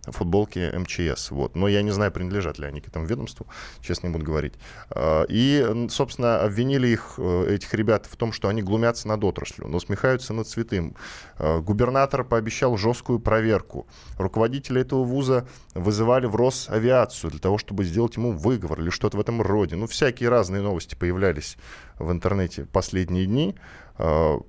футболки 0.05 0.71
МЧС. 0.75 1.31
Вот. 1.31 1.55
Но 1.55 1.67
я 1.67 1.81
не 1.81 1.91
знаю, 1.91 2.11
принадлежат 2.11 2.59
ли 2.59 2.65
они 2.65 2.81
к 2.81 2.87
этому 2.87 3.05
ведомству, 3.05 3.47
честно 3.81 4.07
не 4.07 4.13
буду 4.13 4.25
говорить. 4.25 4.53
А, 4.89 5.23
и, 5.29 5.87
собственно, 5.89 6.41
обвинили 6.41 6.87
их, 6.87 7.15
э, 7.17 7.55
этих 7.55 7.73
ребят 7.73 8.05
в 8.05 8.15
том, 8.17 8.33
что 8.33 8.49
они 8.49 8.61
глумятся 8.61 9.07
над 9.07 9.23
отраслью, 9.23 9.67
но 9.67 9.79
смехаются 9.79 10.33
над 10.33 10.47
святым. 10.47 10.95
А, 11.37 11.59
губернатор 11.59 12.23
пообещал 12.23 12.75
жесткую 12.77 13.19
проверку. 13.19 13.87
Руководители 14.17 14.81
этого 14.81 15.03
вуза 15.03 15.47
вызывали 15.73 16.25
в 16.25 16.35
Росавиацию 16.35 17.31
для 17.31 17.39
того, 17.39 17.57
чтобы 17.57 17.83
сделать 17.85 18.17
ему 18.17 18.31
выговор 18.31 18.81
или 18.81 18.89
что-то 18.89 19.17
в 19.17 19.21
этом 19.21 19.41
роде. 19.41 19.75
Ну, 19.75 19.87
всякие 19.87 20.29
разные 20.29 20.61
новости 20.61 20.95
появлялись 20.95 21.57
в 21.97 22.11
интернете 22.11 22.65
последние 22.65 23.25
дни. 23.25 23.55
А, 23.97 24.39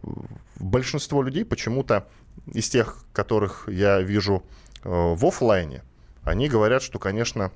большинство 0.57 1.23
людей 1.23 1.45
почему-то 1.45 2.09
из 2.53 2.69
тех, 2.69 3.05
которых 3.13 3.69
я 3.69 4.01
вижу 4.01 4.43
в 4.85 5.24
офлайне, 5.26 5.82
они 6.22 6.49
говорят, 6.49 6.82
что, 6.82 6.99
конечно, 6.99 7.51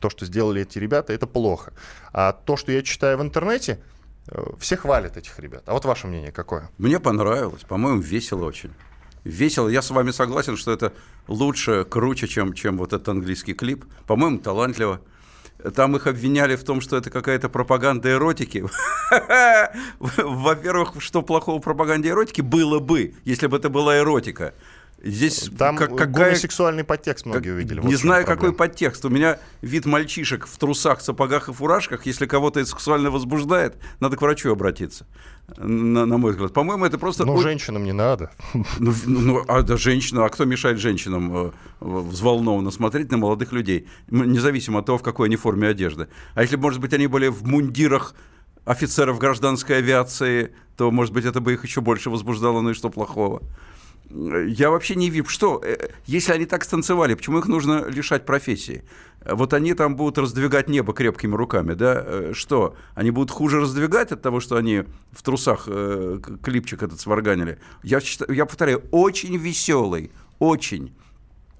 то, 0.00 0.10
что 0.10 0.26
сделали 0.26 0.62
эти 0.62 0.78
ребята, 0.78 1.12
это 1.12 1.26
плохо. 1.26 1.72
А 2.12 2.32
то, 2.32 2.56
что 2.56 2.72
я 2.72 2.82
читаю 2.82 3.18
в 3.18 3.22
интернете, 3.22 3.80
э, 4.28 4.42
все 4.58 4.76
хвалят 4.76 5.16
этих 5.16 5.38
ребят. 5.38 5.62
А 5.66 5.72
вот 5.72 5.84
ваше 5.84 6.06
мнение 6.06 6.32
какое? 6.32 6.70
Мне 6.78 7.00
понравилось. 7.00 7.62
По-моему, 7.62 8.00
весело 8.00 8.44
очень. 8.44 8.72
Весело. 9.24 9.68
Я 9.68 9.82
с 9.82 9.90
вами 9.90 10.10
согласен, 10.10 10.56
что 10.56 10.72
это 10.72 10.92
лучше, 11.26 11.84
круче, 11.84 12.28
чем, 12.28 12.52
чем 12.52 12.78
вот 12.78 12.92
этот 12.92 13.08
английский 13.08 13.54
клип. 13.54 13.84
По-моему, 14.06 14.38
талантливо. 14.38 15.00
Там 15.74 15.96
их 15.96 16.06
обвиняли 16.06 16.54
в 16.54 16.62
том, 16.62 16.80
что 16.80 16.96
это 16.96 17.10
какая-то 17.10 17.48
пропаганда 17.48 18.12
эротики. 18.12 18.64
Во-первых, 19.98 20.92
что 21.00 21.22
плохого 21.22 21.58
в 21.58 21.62
пропаганде 21.62 22.10
эротики 22.10 22.42
было 22.42 22.78
бы, 22.78 23.14
если 23.24 23.48
бы 23.48 23.56
это 23.56 23.68
была 23.68 23.98
эротика. 23.98 24.54
Здесь 25.00 25.48
Там 25.56 25.76
как, 25.76 25.96
какая... 25.96 26.34
сексуальный 26.34 26.82
подтекст 26.82 27.24
многие 27.24 27.50
как, 27.50 27.54
увидели. 27.54 27.80
Не 27.80 27.86
вот 27.86 27.94
знаю, 27.94 28.26
какой 28.26 28.52
подтекст. 28.52 29.04
У 29.04 29.08
меня 29.08 29.38
вид 29.62 29.86
мальчишек 29.86 30.46
в 30.48 30.58
трусах, 30.58 31.00
сапогах 31.02 31.48
и 31.48 31.52
фуражках. 31.52 32.04
Если 32.06 32.26
кого-то 32.26 32.58
это 32.58 32.68
сексуально 32.68 33.12
возбуждает, 33.12 33.76
надо 34.00 34.16
к 34.16 34.22
врачу 34.22 34.50
обратиться. 34.50 35.06
На, 35.56 36.04
на 36.04 36.18
мой 36.18 36.32
взгляд. 36.32 36.52
По-моему, 36.52 36.84
это 36.84 36.98
просто... 36.98 37.24
Ну, 37.24 37.40
женщинам 37.40 37.84
не 37.84 37.92
надо. 37.92 38.30
Ну, 38.80 38.94
ну, 39.06 39.20
ну 39.20 39.44
а 39.46 39.62
да, 39.62 39.76
женщина, 39.76 40.24
а 40.24 40.28
кто 40.28 40.44
мешает 40.44 40.78
женщинам 40.78 41.36
э, 41.36 41.50
взволнованно 41.80 42.70
смотреть 42.70 43.10
на 43.10 43.18
молодых 43.18 43.52
людей, 43.52 43.88
независимо 44.08 44.80
от 44.80 44.86
того, 44.86 44.98
в 44.98 45.02
какой 45.02 45.28
они 45.28 45.36
форме 45.36 45.68
одежды. 45.68 46.08
А 46.34 46.42
если, 46.42 46.56
может 46.56 46.80
быть, 46.80 46.92
они 46.92 47.06
были 47.06 47.28
в 47.28 47.44
мундирах 47.44 48.14
офицеров 48.64 49.18
гражданской 49.18 49.78
авиации, 49.78 50.52
то, 50.76 50.90
может 50.90 51.12
быть, 51.14 51.24
это 51.24 51.40
бы 51.40 51.54
их 51.54 51.64
еще 51.64 51.80
больше 51.80 52.10
возбуждало, 52.10 52.60
ну 52.60 52.70
и 52.70 52.74
что 52.74 52.90
плохого 52.90 53.42
я 54.10 54.70
вообще 54.70 54.94
не 54.94 55.10
вижу, 55.10 55.28
что, 55.28 55.60
э, 55.62 55.90
если 56.06 56.32
они 56.32 56.46
так 56.46 56.64
станцевали, 56.64 57.14
почему 57.14 57.38
их 57.38 57.46
нужно 57.46 57.84
лишать 57.88 58.24
профессии? 58.24 58.84
Вот 59.24 59.52
они 59.52 59.74
там 59.74 59.96
будут 59.96 60.16
раздвигать 60.18 60.68
небо 60.68 60.94
крепкими 60.94 61.34
руками, 61.34 61.74
да? 61.74 62.02
Э, 62.06 62.32
что? 62.34 62.74
Они 62.94 63.10
будут 63.10 63.30
хуже 63.30 63.60
раздвигать 63.60 64.12
от 64.12 64.22
того, 64.22 64.40
что 64.40 64.56
они 64.56 64.84
в 65.12 65.22
трусах 65.22 65.64
э, 65.66 66.20
клипчик 66.42 66.82
этот 66.82 67.00
сварганили? 67.00 67.58
Я, 67.82 68.00
я 68.28 68.46
повторяю, 68.46 68.84
очень 68.90 69.36
веселый, 69.36 70.10
очень. 70.38 70.94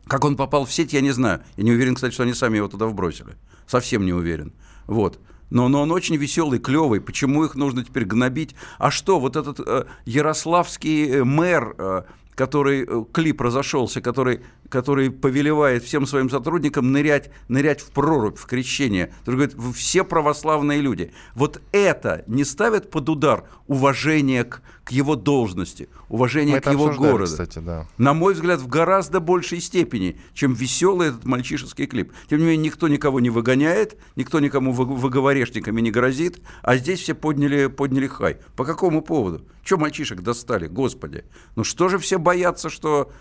Как 0.06 0.24
он 0.24 0.36
попал 0.36 0.64
в 0.64 0.72
сеть, 0.72 0.94
я 0.94 1.02
не 1.02 1.10
знаю. 1.10 1.42
Я 1.56 1.64
не 1.64 1.72
уверен, 1.72 1.94
кстати, 1.94 2.14
что 2.14 2.22
они 2.22 2.32
сами 2.32 2.56
его 2.56 2.68
туда 2.68 2.86
вбросили. 2.86 3.36
Совсем 3.66 4.06
не 4.06 4.14
уверен. 4.14 4.54
Вот. 4.86 5.20
Но, 5.50 5.68
но 5.68 5.82
он 5.82 5.92
очень 5.92 6.16
веселый, 6.16 6.58
клевый. 6.58 7.00
Почему 7.00 7.44
их 7.44 7.54
нужно 7.54 7.84
теперь 7.84 8.04
гнобить? 8.04 8.54
А 8.78 8.90
что, 8.90 9.18
вот 9.18 9.36
этот 9.36 9.60
э, 9.60 9.84
ярославский 10.04 11.10
э, 11.10 11.24
мэр, 11.24 11.74
э, 11.78 12.02
который 12.38 12.86
э, 12.86 13.04
клип 13.12 13.40
разошелся, 13.40 14.00
который, 14.00 14.40
который 14.68 15.10
повелевает 15.10 15.82
всем 15.82 16.06
своим 16.06 16.30
сотрудникам 16.30 16.92
нырять, 16.92 17.30
нырять 17.48 17.80
в 17.80 17.90
прорубь, 17.90 18.38
в 18.38 18.46
крещение. 18.46 19.12
Который 19.20 19.48
говорит, 19.48 19.74
все 19.74 20.04
православные 20.04 20.80
люди. 20.80 21.12
Вот 21.34 21.60
это 21.72 22.22
не 22.28 22.44
ставит 22.44 22.92
под 22.92 23.08
удар 23.08 23.44
уважение 23.66 24.44
к, 24.44 24.62
к 24.88 24.90
его 24.90 25.16
должности, 25.16 25.90
уважение 26.08 26.54
Мы 26.54 26.60
к 26.62 26.72
его 26.72 26.90
городу. 26.94 27.26
Кстати, 27.26 27.58
да. 27.58 27.86
На 27.98 28.14
мой 28.14 28.32
взгляд, 28.32 28.58
в 28.58 28.68
гораздо 28.68 29.20
большей 29.20 29.60
степени, 29.60 30.18
чем 30.32 30.54
веселый 30.54 31.08
этот 31.08 31.26
мальчишеский 31.26 31.86
клип. 31.86 32.14
Тем 32.30 32.38
не 32.38 32.46
менее, 32.46 32.64
никто 32.68 32.88
никого 32.88 33.20
не 33.20 33.28
выгоняет, 33.28 33.98
никто 34.16 34.40
никому 34.40 34.72
вы- 34.72 34.86
выговорешниками 34.86 35.82
не 35.82 35.90
грозит, 35.90 36.40
а 36.62 36.78
здесь 36.78 37.00
все 37.00 37.14
подняли, 37.14 37.66
подняли 37.66 38.06
хай. 38.06 38.38
По 38.56 38.64
какому 38.64 39.02
поводу? 39.02 39.44
Че 39.62 39.76
мальчишек 39.76 40.22
достали, 40.22 40.68
господи? 40.68 41.24
Ну 41.54 41.64
что 41.64 41.90
же 41.90 41.98
все 41.98 42.18
боятся, 42.18 42.70
что 42.70 43.12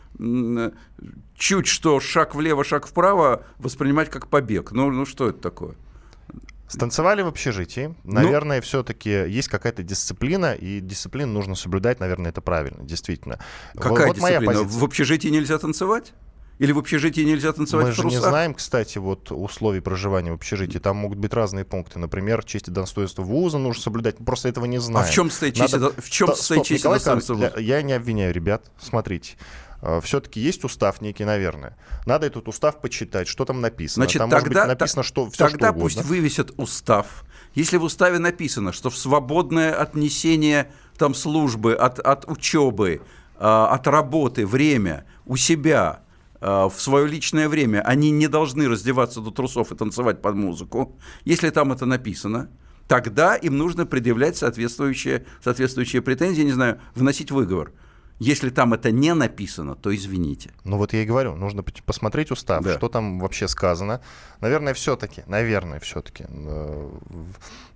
чуть 1.36 1.68
что 1.68 1.99
шаг 1.99 2.34
влево, 2.34 2.63
шаг 2.63 2.88
вправо 2.88 3.45
воспринимать 3.57 4.09
как 4.09 4.28
побег? 4.28 4.72
Ну, 4.72 4.89
ну 4.89 5.05
что 5.05 5.28
это 5.28 5.39
такое? 5.39 5.76
Станцевали 6.68 7.22
в 7.22 7.28
общежитии. 7.28 7.95
Ну. 8.03 8.13
Наверное, 8.13 8.59
все-таки 8.61 9.09
есть 9.09 9.47
какая-то 9.47 9.84
дисциплина, 9.84 10.53
и 10.53 10.80
дисциплину 10.82 11.32
нужно 11.32 11.55
соблюдать, 11.55 11.99
наверное, 11.99 12.32
это 12.32 12.41
правильно, 12.41 12.84
действительно. 12.84 13.39
Какая 13.76 14.07
вот 14.07 14.18
моя 14.20 14.39
дисциплина? 14.39 14.63
позиция. 14.63 14.80
В 14.80 14.84
общежитии 14.84 15.28
нельзя 15.30 15.57
танцевать? 15.57 16.13
Или 16.59 16.72
в 16.72 16.80
общежитии 16.80 17.22
нельзя 17.22 17.53
танцевать 17.53 17.86
Мы 17.86 17.91
в 17.91 17.95
же 17.95 18.03
не 18.05 18.09
трусах? 18.15 18.30
знаем, 18.32 18.53
кстати, 18.55 18.97
вот 18.97 19.32
условий 19.32 19.80
проживания 19.80 20.32
в 20.32 20.36
общежитии. 20.36 20.80
Там 20.80 20.97
могут 20.97 21.20
быть 21.20 21.32
разные 21.32 21.65
пункты. 21.65 21.99
Например, 21.99 22.43
честь 22.43 22.68
и 22.68 22.72
достоинство 22.72 23.22
вуза 23.22 23.59
нужно 23.59 23.80
соблюдать. 23.84 24.20
Мы 24.20 24.26
просто 24.26 24.49
этого 24.49 24.65
не 24.65 24.80
знаем. 24.80 25.05
А 25.05 25.07
в 25.07 25.13
чем 25.13 25.30
состоит 25.30 25.53
честь 25.53 25.74
Надо- 25.74 25.91
до- 25.93 26.01
в 26.01 26.09
чем 26.09 26.34
стоп, 26.36 26.57
честь 26.65 26.72
и 26.72 26.74
Николай 26.80 26.97
достоинство 26.97 27.36
вуза? 27.36 27.53
Я, 27.57 27.78
я 27.78 27.82
не 27.84 27.93
обвиняю 27.93 28.34
ребят. 28.34 28.72
Смотрите. 28.82 29.36
Все-таки 30.01 30.39
есть 30.39 30.63
устав 30.63 31.01
некий, 31.01 31.23
наверное. 31.23 31.78
Надо 32.05 32.25
этот 32.25 32.47
устав 32.47 32.82
почитать, 32.82 33.28
что 33.28 33.45
там 33.45 33.61
написано. 33.61 34.05
Значит, 34.05 34.19
там 34.19 34.30
тогда, 34.30 34.45
может 34.45 34.69
быть 34.69 34.80
написано, 34.80 35.03
что 35.03 35.30
все 35.30 35.49
тогда 35.49 35.71
что 35.71 35.80
пусть 35.80 36.03
вывесят 36.03 36.51
устав. 36.57 37.23
Если 37.53 37.78
в 37.78 37.84
уставе 37.84 38.19
написано, 38.19 38.71
что 38.71 38.89
в 38.89 38.97
свободное 38.97 39.73
отнесение 39.73 40.71
там 40.97 41.13
службы 41.13 41.73
от, 41.73 41.99
от 41.99 42.30
учебы, 42.30 43.01
а, 43.36 43.67
от 43.73 43.88
работы, 43.88 44.45
время 44.45 45.05
у 45.25 45.38
себя 45.38 46.01
а, 46.39 46.69
в 46.69 46.80
свое 46.82 47.07
личное 47.07 47.49
время 47.49 47.82
они 47.82 48.11
не 48.11 48.28
должны 48.28 48.67
раздеваться 48.67 49.21
до 49.21 49.32
трусов 49.32 49.71
и 49.71 49.75
танцевать 49.75 50.21
под 50.21 50.36
музыку. 50.36 50.97
Если 51.23 51.49
там 51.49 51.71
это 51.71 51.86
написано, 51.86 52.49
тогда 52.88 53.36
им 53.36 53.57
нужно 53.57 53.86
предъявлять 53.86 54.38
соответствующие, 54.38 55.25
соответствующие 55.43 56.01
претензии, 56.01 56.41
не 56.41 56.53
знаю, 56.53 56.80
вносить 56.95 57.32
выговор. 57.32 57.71
Если 58.20 58.49
там 58.49 58.74
это 58.74 58.91
не 58.91 59.13
написано, 59.13 59.76
то 59.76 59.95
извините. 59.95 60.49
Ну 60.63 60.78
вот 60.78 60.91
я 60.93 61.03
и 61.03 61.05
говорю, 61.05 61.36
нужно 61.36 61.63
посмотреть 61.86 62.32
устав, 62.32 62.63
Да. 62.63 62.74
что 62.76 62.89
там 62.89 63.20
вообще 63.20 63.47
сказано. 63.47 64.01
Наверное, 64.41 64.74
все-таки, 64.74 65.22
наверное, 65.28 65.80
все-таки. 65.80 66.26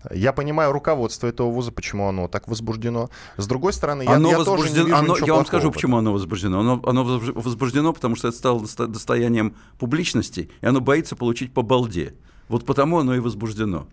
Я 0.10 0.34
понимаю 0.34 0.72
руководство 0.72 1.28
этого 1.28 1.52
вуза, 1.52 1.72
почему 1.72 2.08
оно 2.08 2.28
так 2.28 2.48
возбуждено. 2.48 3.10
С 3.38 3.46
другой 3.46 3.72
стороны, 3.74 4.02
я, 4.04 4.16
оно 4.16 4.30
я 4.32 4.44
тоже 4.44 4.70
не 4.72 4.84
вижу 4.84 4.96
оно- 4.96 5.16
я 5.18 5.34
вам 5.36 5.46
скажу, 5.46 5.72
почему 5.72 5.98
оно 5.98 6.12
возбуждено. 6.12 6.60
Оно, 6.62 6.82
оно 6.86 7.04
возбуж- 7.04 7.34
возбуждено, 7.36 7.94
потому 7.94 8.16
что 8.16 8.30
это 8.30 8.38
стало 8.38 8.62
достоянием 8.88 9.56
публичности, 9.78 10.50
и 10.62 10.66
оно 10.66 10.82
боится 10.82 11.16
получить 11.16 11.54
по 11.54 11.62
балде. 11.62 12.16
Вот 12.50 12.66
потому 12.66 12.98
оно 13.00 13.14
и 13.16 13.20
возбуждено. 13.20 13.88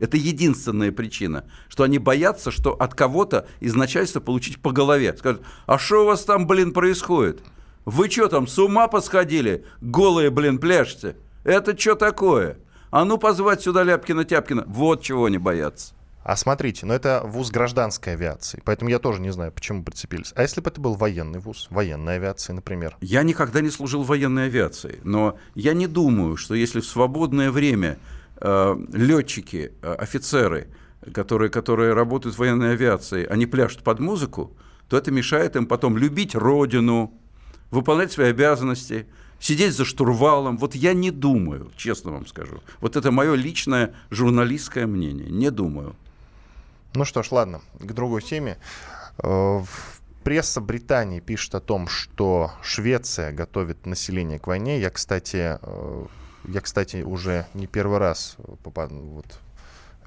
Это 0.00 0.16
единственная 0.16 0.90
причина, 0.90 1.44
что 1.68 1.84
они 1.84 1.98
боятся, 1.98 2.50
что 2.50 2.72
от 2.72 2.94
кого-то 2.94 3.46
из 3.60 3.74
начальства 3.74 4.20
получить 4.20 4.60
по 4.60 4.72
голове. 4.72 5.14
Скажут, 5.16 5.42
а 5.66 5.78
что 5.78 6.02
у 6.02 6.06
вас 6.06 6.24
там, 6.24 6.46
блин, 6.46 6.72
происходит? 6.72 7.40
Вы 7.84 8.10
что 8.10 8.28
там, 8.28 8.46
с 8.46 8.58
ума 8.58 8.88
посходили? 8.88 9.64
Голые, 9.80 10.30
блин, 10.30 10.58
пляшете? 10.58 11.16
Это 11.44 11.78
что 11.78 11.94
такое? 11.94 12.56
А 12.90 13.04
ну 13.04 13.18
позвать 13.18 13.62
сюда 13.62 13.84
Ляпкина-Тяпкина. 13.84 14.64
Вот 14.66 15.02
чего 15.02 15.26
они 15.26 15.38
боятся. 15.38 15.94
А 16.22 16.36
смотрите, 16.36 16.84
но 16.84 16.94
это 16.94 17.22
вуз 17.24 17.50
гражданской 17.50 18.12
авиации, 18.12 18.60
поэтому 18.64 18.90
я 18.90 18.98
тоже 18.98 19.22
не 19.22 19.32
знаю, 19.32 19.52
почему 19.52 19.82
прицепились. 19.82 20.32
А 20.36 20.42
если 20.42 20.60
бы 20.60 20.68
это 20.68 20.78
был 20.78 20.94
военный 20.94 21.38
вуз, 21.38 21.66
военной 21.70 22.16
авиации, 22.16 22.52
например? 22.52 22.96
Я 23.00 23.22
никогда 23.22 23.62
не 23.62 23.70
служил 23.70 24.02
в 24.02 24.08
военной 24.08 24.46
авиации, 24.46 25.00
но 25.02 25.38
я 25.54 25.72
не 25.72 25.86
думаю, 25.86 26.36
что 26.36 26.54
если 26.54 26.80
в 26.80 26.86
свободное 26.86 27.50
время 27.50 27.98
летчики, 28.40 29.72
э, 29.82 29.94
офицеры, 29.94 30.68
которые, 31.12 31.50
которые 31.50 31.94
работают 31.94 32.36
в 32.36 32.38
военной 32.38 32.72
авиации, 32.72 33.26
они 33.26 33.46
пляшут 33.46 33.82
под 33.82 34.00
музыку, 34.00 34.56
то 34.88 34.96
это 34.96 35.10
мешает 35.10 35.56
им 35.56 35.66
потом 35.66 35.96
любить 35.96 36.34
родину, 36.34 37.12
выполнять 37.70 38.12
свои 38.12 38.30
обязанности, 38.30 39.06
сидеть 39.38 39.74
за 39.74 39.84
штурвалом. 39.84 40.58
Вот 40.58 40.74
я 40.74 40.92
не 40.92 41.10
думаю, 41.10 41.70
честно 41.76 42.12
вам 42.12 42.26
скажу. 42.26 42.60
Вот 42.80 42.96
это 42.96 43.10
мое 43.10 43.34
личное 43.34 43.94
журналистское 44.10 44.86
мнение. 44.86 45.30
Не 45.30 45.50
думаю. 45.50 45.94
Ну 46.94 47.04
что 47.04 47.22
ж, 47.22 47.30
ладно, 47.30 47.60
к 47.78 47.92
другой 47.92 48.22
теме. 48.22 48.58
Э, 49.22 49.60
Пресса 50.24 50.60
Британии 50.60 51.20
пишет 51.20 51.54
о 51.54 51.60
том, 51.60 51.88
что 51.88 52.52
Швеция 52.62 53.32
готовит 53.32 53.86
население 53.86 54.38
к 54.38 54.46
войне. 54.46 54.80
Я, 54.80 54.90
кстати, 54.90 55.58
э, 55.62 56.06
я, 56.46 56.60
кстати, 56.60 57.02
уже 57.02 57.46
не 57.54 57.66
первый 57.66 57.98
раз 57.98 58.36
э, 58.38 58.54
вот, 58.64 59.40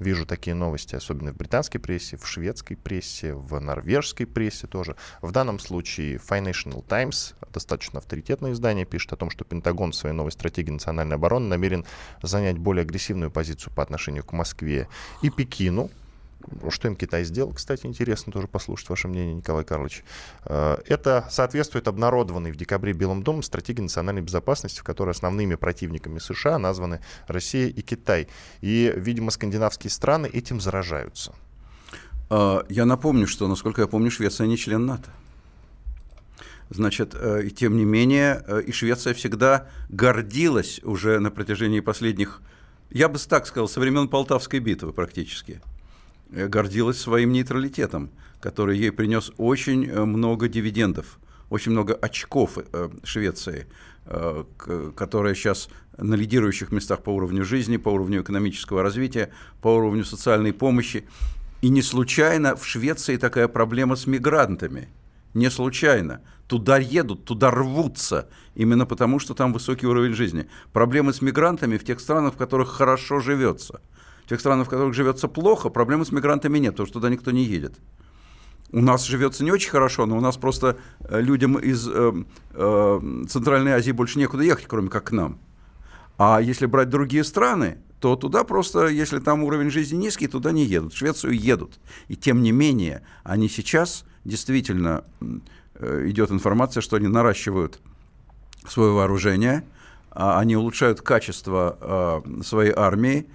вижу 0.00 0.26
такие 0.26 0.54
новости, 0.54 0.94
особенно 0.94 1.32
в 1.32 1.36
британской 1.36 1.80
прессе, 1.80 2.16
в 2.16 2.26
шведской 2.26 2.76
прессе, 2.76 3.34
в 3.34 3.58
норвежской 3.60 4.26
прессе 4.26 4.66
тоже. 4.66 4.96
В 5.22 5.30
данном 5.32 5.58
случае 5.58 6.16
Financial 6.16 6.84
Times, 6.86 7.34
достаточно 7.52 7.98
авторитетное 7.98 8.52
издание, 8.52 8.84
пишет 8.84 9.12
о 9.12 9.16
том, 9.16 9.30
что 9.30 9.44
Пентагон 9.44 9.92
в 9.92 9.96
своей 9.96 10.14
новой 10.14 10.32
стратегии 10.32 10.70
национальной 10.70 11.16
обороны 11.16 11.48
намерен 11.48 11.84
занять 12.22 12.58
более 12.58 12.82
агрессивную 12.82 13.30
позицию 13.30 13.72
по 13.72 13.82
отношению 13.82 14.24
к 14.24 14.32
Москве 14.32 14.88
и 15.22 15.30
Пекину. 15.30 15.90
Что 16.70 16.88
им 16.88 16.96
Китай 16.96 17.24
сделал, 17.24 17.52
кстати, 17.52 17.86
интересно 17.86 18.32
тоже 18.32 18.48
послушать 18.48 18.88
ваше 18.88 19.08
мнение, 19.08 19.34
Николай 19.34 19.64
Карлович. 19.64 20.04
Э, 20.44 20.78
Это 20.86 21.26
соответствует 21.30 21.88
обнародованной 21.88 22.52
в 22.52 22.56
декабре 22.56 22.92
Белым 22.92 23.22
домом 23.22 23.42
стратегии 23.42 23.82
национальной 23.82 24.22
безопасности, 24.22 24.80
в 24.80 24.84
которой 24.84 25.10
основными 25.10 25.54
противниками 25.54 26.18
США 26.18 26.58
названы 26.58 27.00
Россия 27.26 27.68
и 27.68 27.82
Китай. 27.82 28.28
И, 28.60 28.92
видимо, 28.96 29.30
скандинавские 29.30 29.90
страны 29.90 30.26
этим 30.26 30.60
заражаются. 30.60 31.34
А, 32.30 32.64
Я 32.68 32.84
напомню, 32.84 33.26
что, 33.26 33.48
насколько 33.48 33.82
я 33.82 33.86
помню, 33.86 34.10
Швеция 34.10 34.46
не 34.46 34.56
член 34.56 34.86
НАТО. 34.86 35.10
Значит, 36.70 37.14
э, 37.14 37.44
и 37.44 37.50
тем 37.50 37.76
не 37.76 37.84
менее, 37.84 38.42
э, 38.46 38.62
и 38.62 38.72
Швеция 38.72 39.14
всегда 39.14 39.68
гордилась 39.90 40.80
уже 40.82 41.20
на 41.20 41.30
протяжении 41.30 41.80
последних, 41.80 42.40
я 42.90 43.08
бы 43.08 43.18
так 43.18 43.46
сказал, 43.46 43.68
со 43.68 43.80
времен 43.80 44.08
Полтавской 44.08 44.60
битвы 44.60 44.92
практически, 44.92 45.60
э, 45.60 45.73
гордилась 46.34 47.00
своим 47.00 47.32
нейтралитетом, 47.32 48.10
который 48.40 48.78
ей 48.78 48.92
принес 48.92 49.32
очень 49.38 49.86
э, 49.86 50.04
много 50.04 50.48
дивидендов, 50.48 51.18
очень 51.50 51.72
много 51.72 51.94
очков 51.94 52.58
э, 52.58 52.90
Швеции, 53.02 53.66
э, 54.06 54.44
которая 54.96 55.34
сейчас 55.34 55.68
на 55.96 56.14
лидирующих 56.14 56.72
местах 56.72 57.02
по 57.02 57.10
уровню 57.10 57.44
жизни, 57.44 57.76
по 57.76 57.88
уровню 57.88 58.22
экономического 58.22 58.82
развития, 58.82 59.30
по 59.62 59.68
уровню 59.68 60.04
социальной 60.04 60.52
помощи. 60.52 61.04
И 61.62 61.68
не 61.68 61.82
случайно 61.82 62.56
в 62.56 62.66
Швеции 62.66 63.16
такая 63.16 63.48
проблема 63.48 63.96
с 63.96 64.06
мигрантами. 64.06 64.88
Не 65.32 65.50
случайно. 65.50 66.20
Туда 66.46 66.76
едут, 66.76 67.24
туда 67.24 67.50
рвутся, 67.50 68.28
именно 68.54 68.84
потому, 68.84 69.18
что 69.18 69.34
там 69.34 69.52
высокий 69.52 69.86
уровень 69.86 70.12
жизни. 70.12 70.46
Проблемы 70.72 71.12
с 71.14 71.22
мигрантами 71.22 71.78
в 71.78 71.84
тех 71.84 72.00
странах, 72.00 72.34
в 72.34 72.36
которых 72.36 72.68
хорошо 72.68 73.20
живется. 73.20 73.80
В 74.24 74.28
тех 74.28 74.40
странах, 74.40 74.66
в 74.66 74.70
которых 74.70 74.94
живется 74.94 75.28
плохо, 75.28 75.68
проблемы 75.68 76.04
с 76.04 76.12
мигрантами 76.12 76.58
нет, 76.58 76.72
потому 76.72 76.86
что 76.86 76.94
туда 76.94 77.10
никто 77.10 77.30
не 77.30 77.44
едет. 77.44 77.74
У 78.72 78.80
нас 78.80 79.04
живется 79.04 79.44
не 79.44 79.52
очень 79.52 79.70
хорошо, 79.70 80.06
но 80.06 80.16
у 80.16 80.20
нас 80.20 80.36
просто 80.36 80.78
э, 81.00 81.20
людям 81.20 81.58
из 81.58 81.86
э, 81.88 82.12
э, 82.52 83.00
Центральной 83.28 83.72
Азии 83.72 83.92
больше 83.92 84.18
некуда 84.18 84.42
ехать, 84.42 84.66
кроме 84.66 84.88
как 84.88 85.04
к 85.04 85.12
нам. 85.12 85.38
А 86.16 86.40
если 86.40 86.66
брать 86.66 86.88
другие 86.88 87.22
страны, 87.22 87.78
то 88.00 88.16
туда 88.16 88.44
просто, 88.44 88.86
если 88.88 89.18
там 89.18 89.44
уровень 89.44 89.70
жизни 89.70 89.96
низкий, 89.96 90.26
туда 90.26 90.52
не 90.52 90.64
едут. 90.64 90.92
В 90.92 90.96
Швецию 90.96 91.38
едут. 91.38 91.78
И 92.08 92.16
тем 92.16 92.42
не 92.42 92.52
менее, 92.52 93.02
они 93.22 93.48
сейчас 93.48 94.04
действительно 94.24 95.04
э, 95.74 96.04
идет 96.08 96.30
информация, 96.30 96.80
что 96.80 96.96
они 96.96 97.08
наращивают 97.08 97.80
свое 98.66 98.92
вооружение, 98.92 99.64
а, 100.10 100.38
они 100.38 100.56
улучшают 100.56 101.00
качество 101.00 101.76
а, 101.80 102.22
своей 102.42 102.72
армии. 102.74 103.26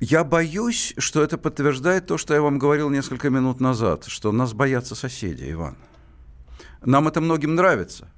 Я 0.00 0.22
боюсь, 0.22 0.94
что 0.96 1.22
это 1.24 1.38
подтверждает 1.38 2.06
то, 2.06 2.18
что 2.18 2.32
я 2.32 2.40
вам 2.40 2.60
говорил 2.60 2.88
несколько 2.88 3.30
минут 3.30 3.60
назад, 3.60 4.04
что 4.06 4.30
нас 4.30 4.52
боятся 4.52 4.94
соседи, 4.94 5.50
Иван. 5.50 5.76
Нам 6.84 7.08
это 7.08 7.20
многим 7.20 7.56
нравится. 7.56 8.08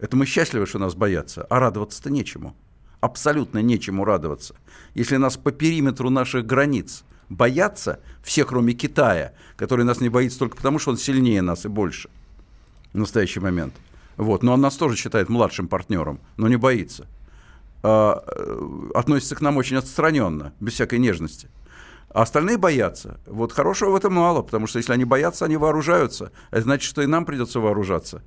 Это 0.00 0.16
мы 0.16 0.26
счастливы, 0.26 0.66
что 0.66 0.80
нас 0.80 0.96
боятся, 0.96 1.46
а 1.48 1.60
радоваться-то 1.60 2.10
нечему. 2.10 2.56
абсолютно 3.00 3.58
нечему 3.58 4.04
радоваться. 4.04 4.54
Если 4.94 5.16
нас 5.16 5.36
по 5.36 5.52
периметру 5.52 6.10
наших 6.10 6.46
границ 6.46 7.04
боятся, 7.28 8.00
все 8.22 8.44
кроме 8.44 8.74
Китая, 8.74 9.32
который 9.56 9.84
нас 9.84 10.00
не 10.00 10.08
боится 10.08 10.38
только 10.38 10.56
потому, 10.56 10.78
что 10.78 10.92
он 10.92 10.96
сильнее 10.96 11.42
нас 11.42 11.64
и 11.64 11.68
больше 11.68 12.08
в 12.92 12.98
настоящий 12.98 13.40
момент. 13.40 13.74
Вот. 14.16 14.42
Но 14.42 14.52
он 14.52 14.60
нас 14.60 14.76
тоже 14.76 14.96
считает 14.96 15.28
младшим 15.28 15.68
партнером, 15.68 16.20
но 16.36 16.48
не 16.48 16.56
боится. 16.56 17.06
А, 17.82 18.22
э, 18.26 18.90
относится 18.94 19.34
к 19.34 19.40
нам 19.40 19.56
очень 19.56 19.76
отстраненно, 19.76 20.52
без 20.60 20.74
всякой 20.74 20.98
нежности. 20.98 21.48
А 22.10 22.22
остальные 22.22 22.58
боятся. 22.58 23.18
Вот 23.26 23.52
хорошего 23.52 23.90
в 23.90 23.96
этом 23.96 24.12
мало, 24.12 24.42
потому 24.42 24.66
что 24.66 24.78
если 24.78 24.92
они 24.92 25.04
боятся, 25.04 25.46
они 25.46 25.56
вооружаются. 25.56 26.30
Это 26.50 26.62
значит, 26.62 26.88
что 26.88 27.02
и 27.02 27.06
нам 27.06 27.24
придется 27.24 27.58
вооружаться. 27.58 28.22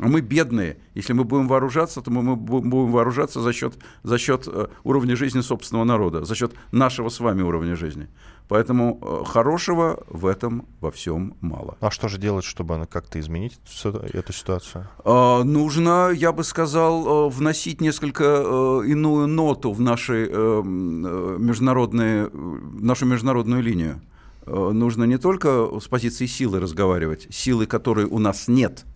А 0.00 0.08
мы 0.08 0.22
бедные. 0.22 0.78
Если 0.94 1.12
мы 1.12 1.24
будем 1.24 1.46
вооружаться, 1.46 2.00
то 2.00 2.10
мы 2.10 2.34
будем 2.34 2.90
вооружаться 2.90 3.42
за 3.42 3.52
счет, 3.52 3.74
за 4.02 4.16
счет 4.16 4.44
э, 4.46 4.68
уровня 4.82 5.14
жизни 5.14 5.42
собственного 5.42 5.84
народа, 5.84 6.24
за 6.24 6.34
счет 6.34 6.54
нашего 6.72 7.10
с 7.10 7.20
вами 7.20 7.42
уровня 7.42 7.76
жизни. 7.76 8.08
Поэтому 8.48 8.98
э, 9.02 9.24
хорошего 9.26 10.02
в 10.08 10.24
этом 10.24 10.66
во 10.80 10.90
всем 10.90 11.34
мало. 11.42 11.76
А 11.80 11.90
что 11.90 12.08
же 12.08 12.16
делать, 12.16 12.46
чтобы 12.46 12.86
как-то 12.86 13.20
изменить 13.20 13.58
эту 13.84 14.32
ситуацию? 14.32 14.88
А, 15.04 15.44
нужно, 15.44 16.10
я 16.14 16.32
бы 16.32 16.44
сказал, 16.44 17.26
э, 17.26 17.30
вносить 17.30 17.82
несколько 17.82 18.80
иную 18.86 19.26
ноту 19.26 19.72
в 19.72 19.82
наши 19.82 20.30
международные, 20.30 22.30
нашу 22.32 23.04
международную 23.04 23.62
линию. 23.62 24.00
Нужно 24.46 25.04
не 25.04 25.18
только 25.18 25.78
с 25.78 25.88
позиции 25.88 26.24
силы 26.24 26.58
разговаривать, 26.58 27.26
силы, 27.30 27.66
которой 27.66 28.06
у 28.06 28.18
нас 28.18 28.48
нет– 28.48 28.86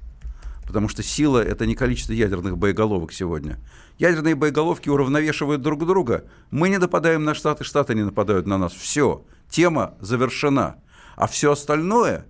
потому 0.67 0.89
что 0.89 1.03
сила– 1.03 1.43
это 1.45 1.67
не 1.67 1.75
количество 1.75 2.13
ядерных 2.13 2.59
боеголовок 2.59 3.13
сегодня. 3.13 3.59
Ядерные 3.99 4.35
боеголовки 4.35 4.89
уравновешивают 4.89 5.63
друг 5.63 5.87
друга. 5.87 6.25
Мы 6.51 6.69
не 6.69 6.79
нападаем 6.79 7.25
на 7.25 7.35
Штаты, 7.35 7.65
Штаты 7.65 7.95
не 7.95 8.03
нападают 8.03 8.47
на 8.47 8.59
нас. 8.59 8.73
Все, 8.73 9.25
тема 9.49 9.95
завершена. 10.01 10.77
А 11.17 11.27
все 11.27 11.53
остальное, 11.53 12.27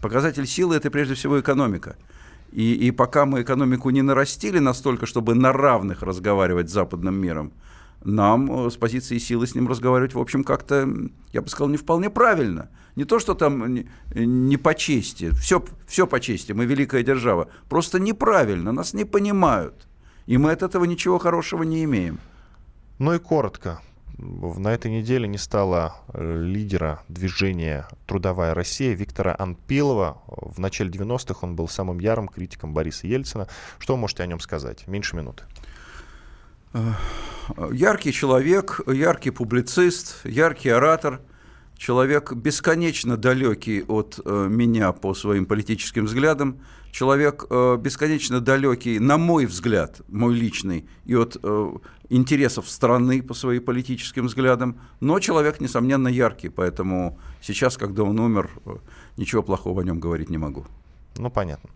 показатель 0.00 0.46
силы– 0.46 0.76
это 0.76 0.90
прежде 0.90 1.14
всего 1.14 1.40
экономика. 1.40 1.96
И, 2.52 2.72
и 2.72 2.90
пока 2.92 3.26
мы 3.26 3.42
экономику 3.42 3.90
не 3.90 4.02
нарастили 4.02 4.58
настолько, 4.58 5.06
чтобы 5.06 5.34
на 5.34 5.52
равных 5.52 6.02
разговаривать 6.02 6.70
с 6.70 6.72
западным 6.72 7.14
миром, 7.16 7.52
нам 8.04 8.66
э, 8.66 8.70
с 8.70 8.76
позиции 8.76 9.18
силы 9.18 9.46
с 9.46 9.54
ним 9.54 9.68
разговаривать, 9.68 10.14
в 10.14 10.20
общем, 10.20 10.44
как-то, 10.44 10.88
я 11.32 11.42
бы 11.42 11.48
сказал, 11.48 11.68
не 11.68 11.76
вполне 11.76 12.10
правильно. 12.10 12.70
Не 12.98 13.04
то, 13.04 13.20
что 13.20 13.34
там 13.34 13.74
не, 13.74 13.88
не 14.16 14.56
по 14.56 14.74
чести, 14.74 15.30
все, 15.30 15.64
все 15.86 16.08
по 16.08 16.18
чести, 16.18 16.50
мы 16.50 16.66
великая 16.66 17.04
держава. 17.04 17.46
Просто 17.68 18.00
неправильно, 18.00 18.72
нас 18.72 18.92
не 18.92 19.04
понимают. 19.04 19.86
И 20.26 20.36
мы 20.36 20.50
от 20.50 20.64
этого 20.64 20.84
ничего 20.84 21.18
хорошего 21.18 21.62
не 21.62 21.84
имеем. 21.84 22.18
Ну 22.98 23.14
и 23.14 23.20
коротко. 23.20 23.80
На 24.18 24.74
этой 24.74 24.90
неделе 24.90 25.28
не 25.28 25.38
стало 25.38 25.94
э, 26.12 26.42
лидера 26.42 27.04
движения 27.08 27.86
«Трудовая 28.06 28.52
Россия» 28.52 28.96
Виктора 28.96 29.36
Анпилова. 29.38 30.20
В 30.26 30.58
начале 30.58 30.90
90-х 30.90 31.38
он 31.42 31.54
был 31.54 31.68
самым 31.68 32.00
ярым 32.00 32.26
критиком 32.26 32.74
Бориса 32.74 33.06
Ельцина. 33.06 33.46
Что 33.78 33.94
вы 33.94 34.00
можете 34.00 34.24
о 34.24 34.26
нем 34.26 34.40
сказать? 34.40 34.88
Меньше 34.88 35.14
минуты. 35.14 35.44
Яркий 37.70 38.12
человек, 38.12 38.80
яркий 38.88 39.30
публицист, 39.30 40.26
яркий 40.26 40.70
оратор, 40.70 41.20
человек 41.78 42.32
бесконечно 42.32 43.16
далекий 43.16 43.84
от 43.88 44.20
э, 44.22 44.48
меня 44.50 44.92
по 44.92 45.14
своим 45.14 45.46
политическим 45.46 46.04
взглядам, 46.04 46.60
человек 46.90 47.46
э, 47.48 47.76
бесконечно 47.80 48.40
далекий, 48.40 48.98
на 48.98 49.16
мой 49.16 49.46
взгляд, 49.46 50.00
мой 50.08 50.34
личный, 50.34 50.86
и 51.06 51.14
от 51.14 51.36
э, 51.42 51.72
интересов 52.10 52.68
страны 52.68 53.22
по 53.22 53.32
своим 53.32 53.64
политическим 53.64 54.26
взглядам, 54.26 54.80
но 55.00 55.20
человек, 55.20 55.60
несомненно, 55.60 56.08
яркий, 56.08 56.48
поэтому 56.48 57.18
сейчас, 57.40 57.76
когда 57.76 58.02
он 58.02 58.18
умер, 58.18 58.50
ничего 59.16 59.42
плохого 59.42 59.82
о 59.82 59.84
нем 59.84 60.00
говорить 60.00 60.30
не 60.30 60.38
могу. 60.38 60.66
Ну, 61.16 61.30
понятно. 61.30 61.70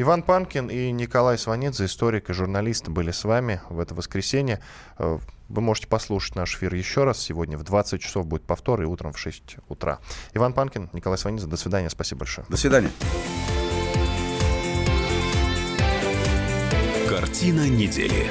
Иван 0.00 0.22
Панкин 0.22 0.68
и 0.68 0.92
Николай 0.92 1.36
Сванидзе, 1.36 1.86
историк 1.86 2.30
и 2.30 2.32
журналист, 2.32 2.88
были 2.88 3.10
с 3.10 3.24
вами 3.24 3.60
в 3.68 3.80
это 3.80 3.96
воскресенье. 3.96 4.60
Э, 4.96 5.18
вы 5.48 5.60
можете 5.60 5.88
послушать 5.88 6.36
наш 6.36 6.54
эфир 6.54 6.72
еще 6.72 7.02
раз. 7.02 7.20
Сегодня 7.20 7.58
в 7.58 7.64
20 7.64 8.00
часов 8.00 8.24
будет 8.24 8.44
повтор 8.44 8.80
и 8.80 8.84
утром 8.84 9.12
в 9.12 9.18
6 9.18 9.56
утра. 9.68 9.98
Иван 10.34 10.52
Панкин, 10.52 10.90
Николай 10.92 11.18
Сванидзе, 11.18 11.48
до 11.48 11.56
свидания. 11.56 11.90
Спасибо 11.90 12.20
большое. 12.20 12.46
До 12.48 12.56
свидания. 12.56 12.92
Картина 17.08 17.68
недели. 17.68 18.30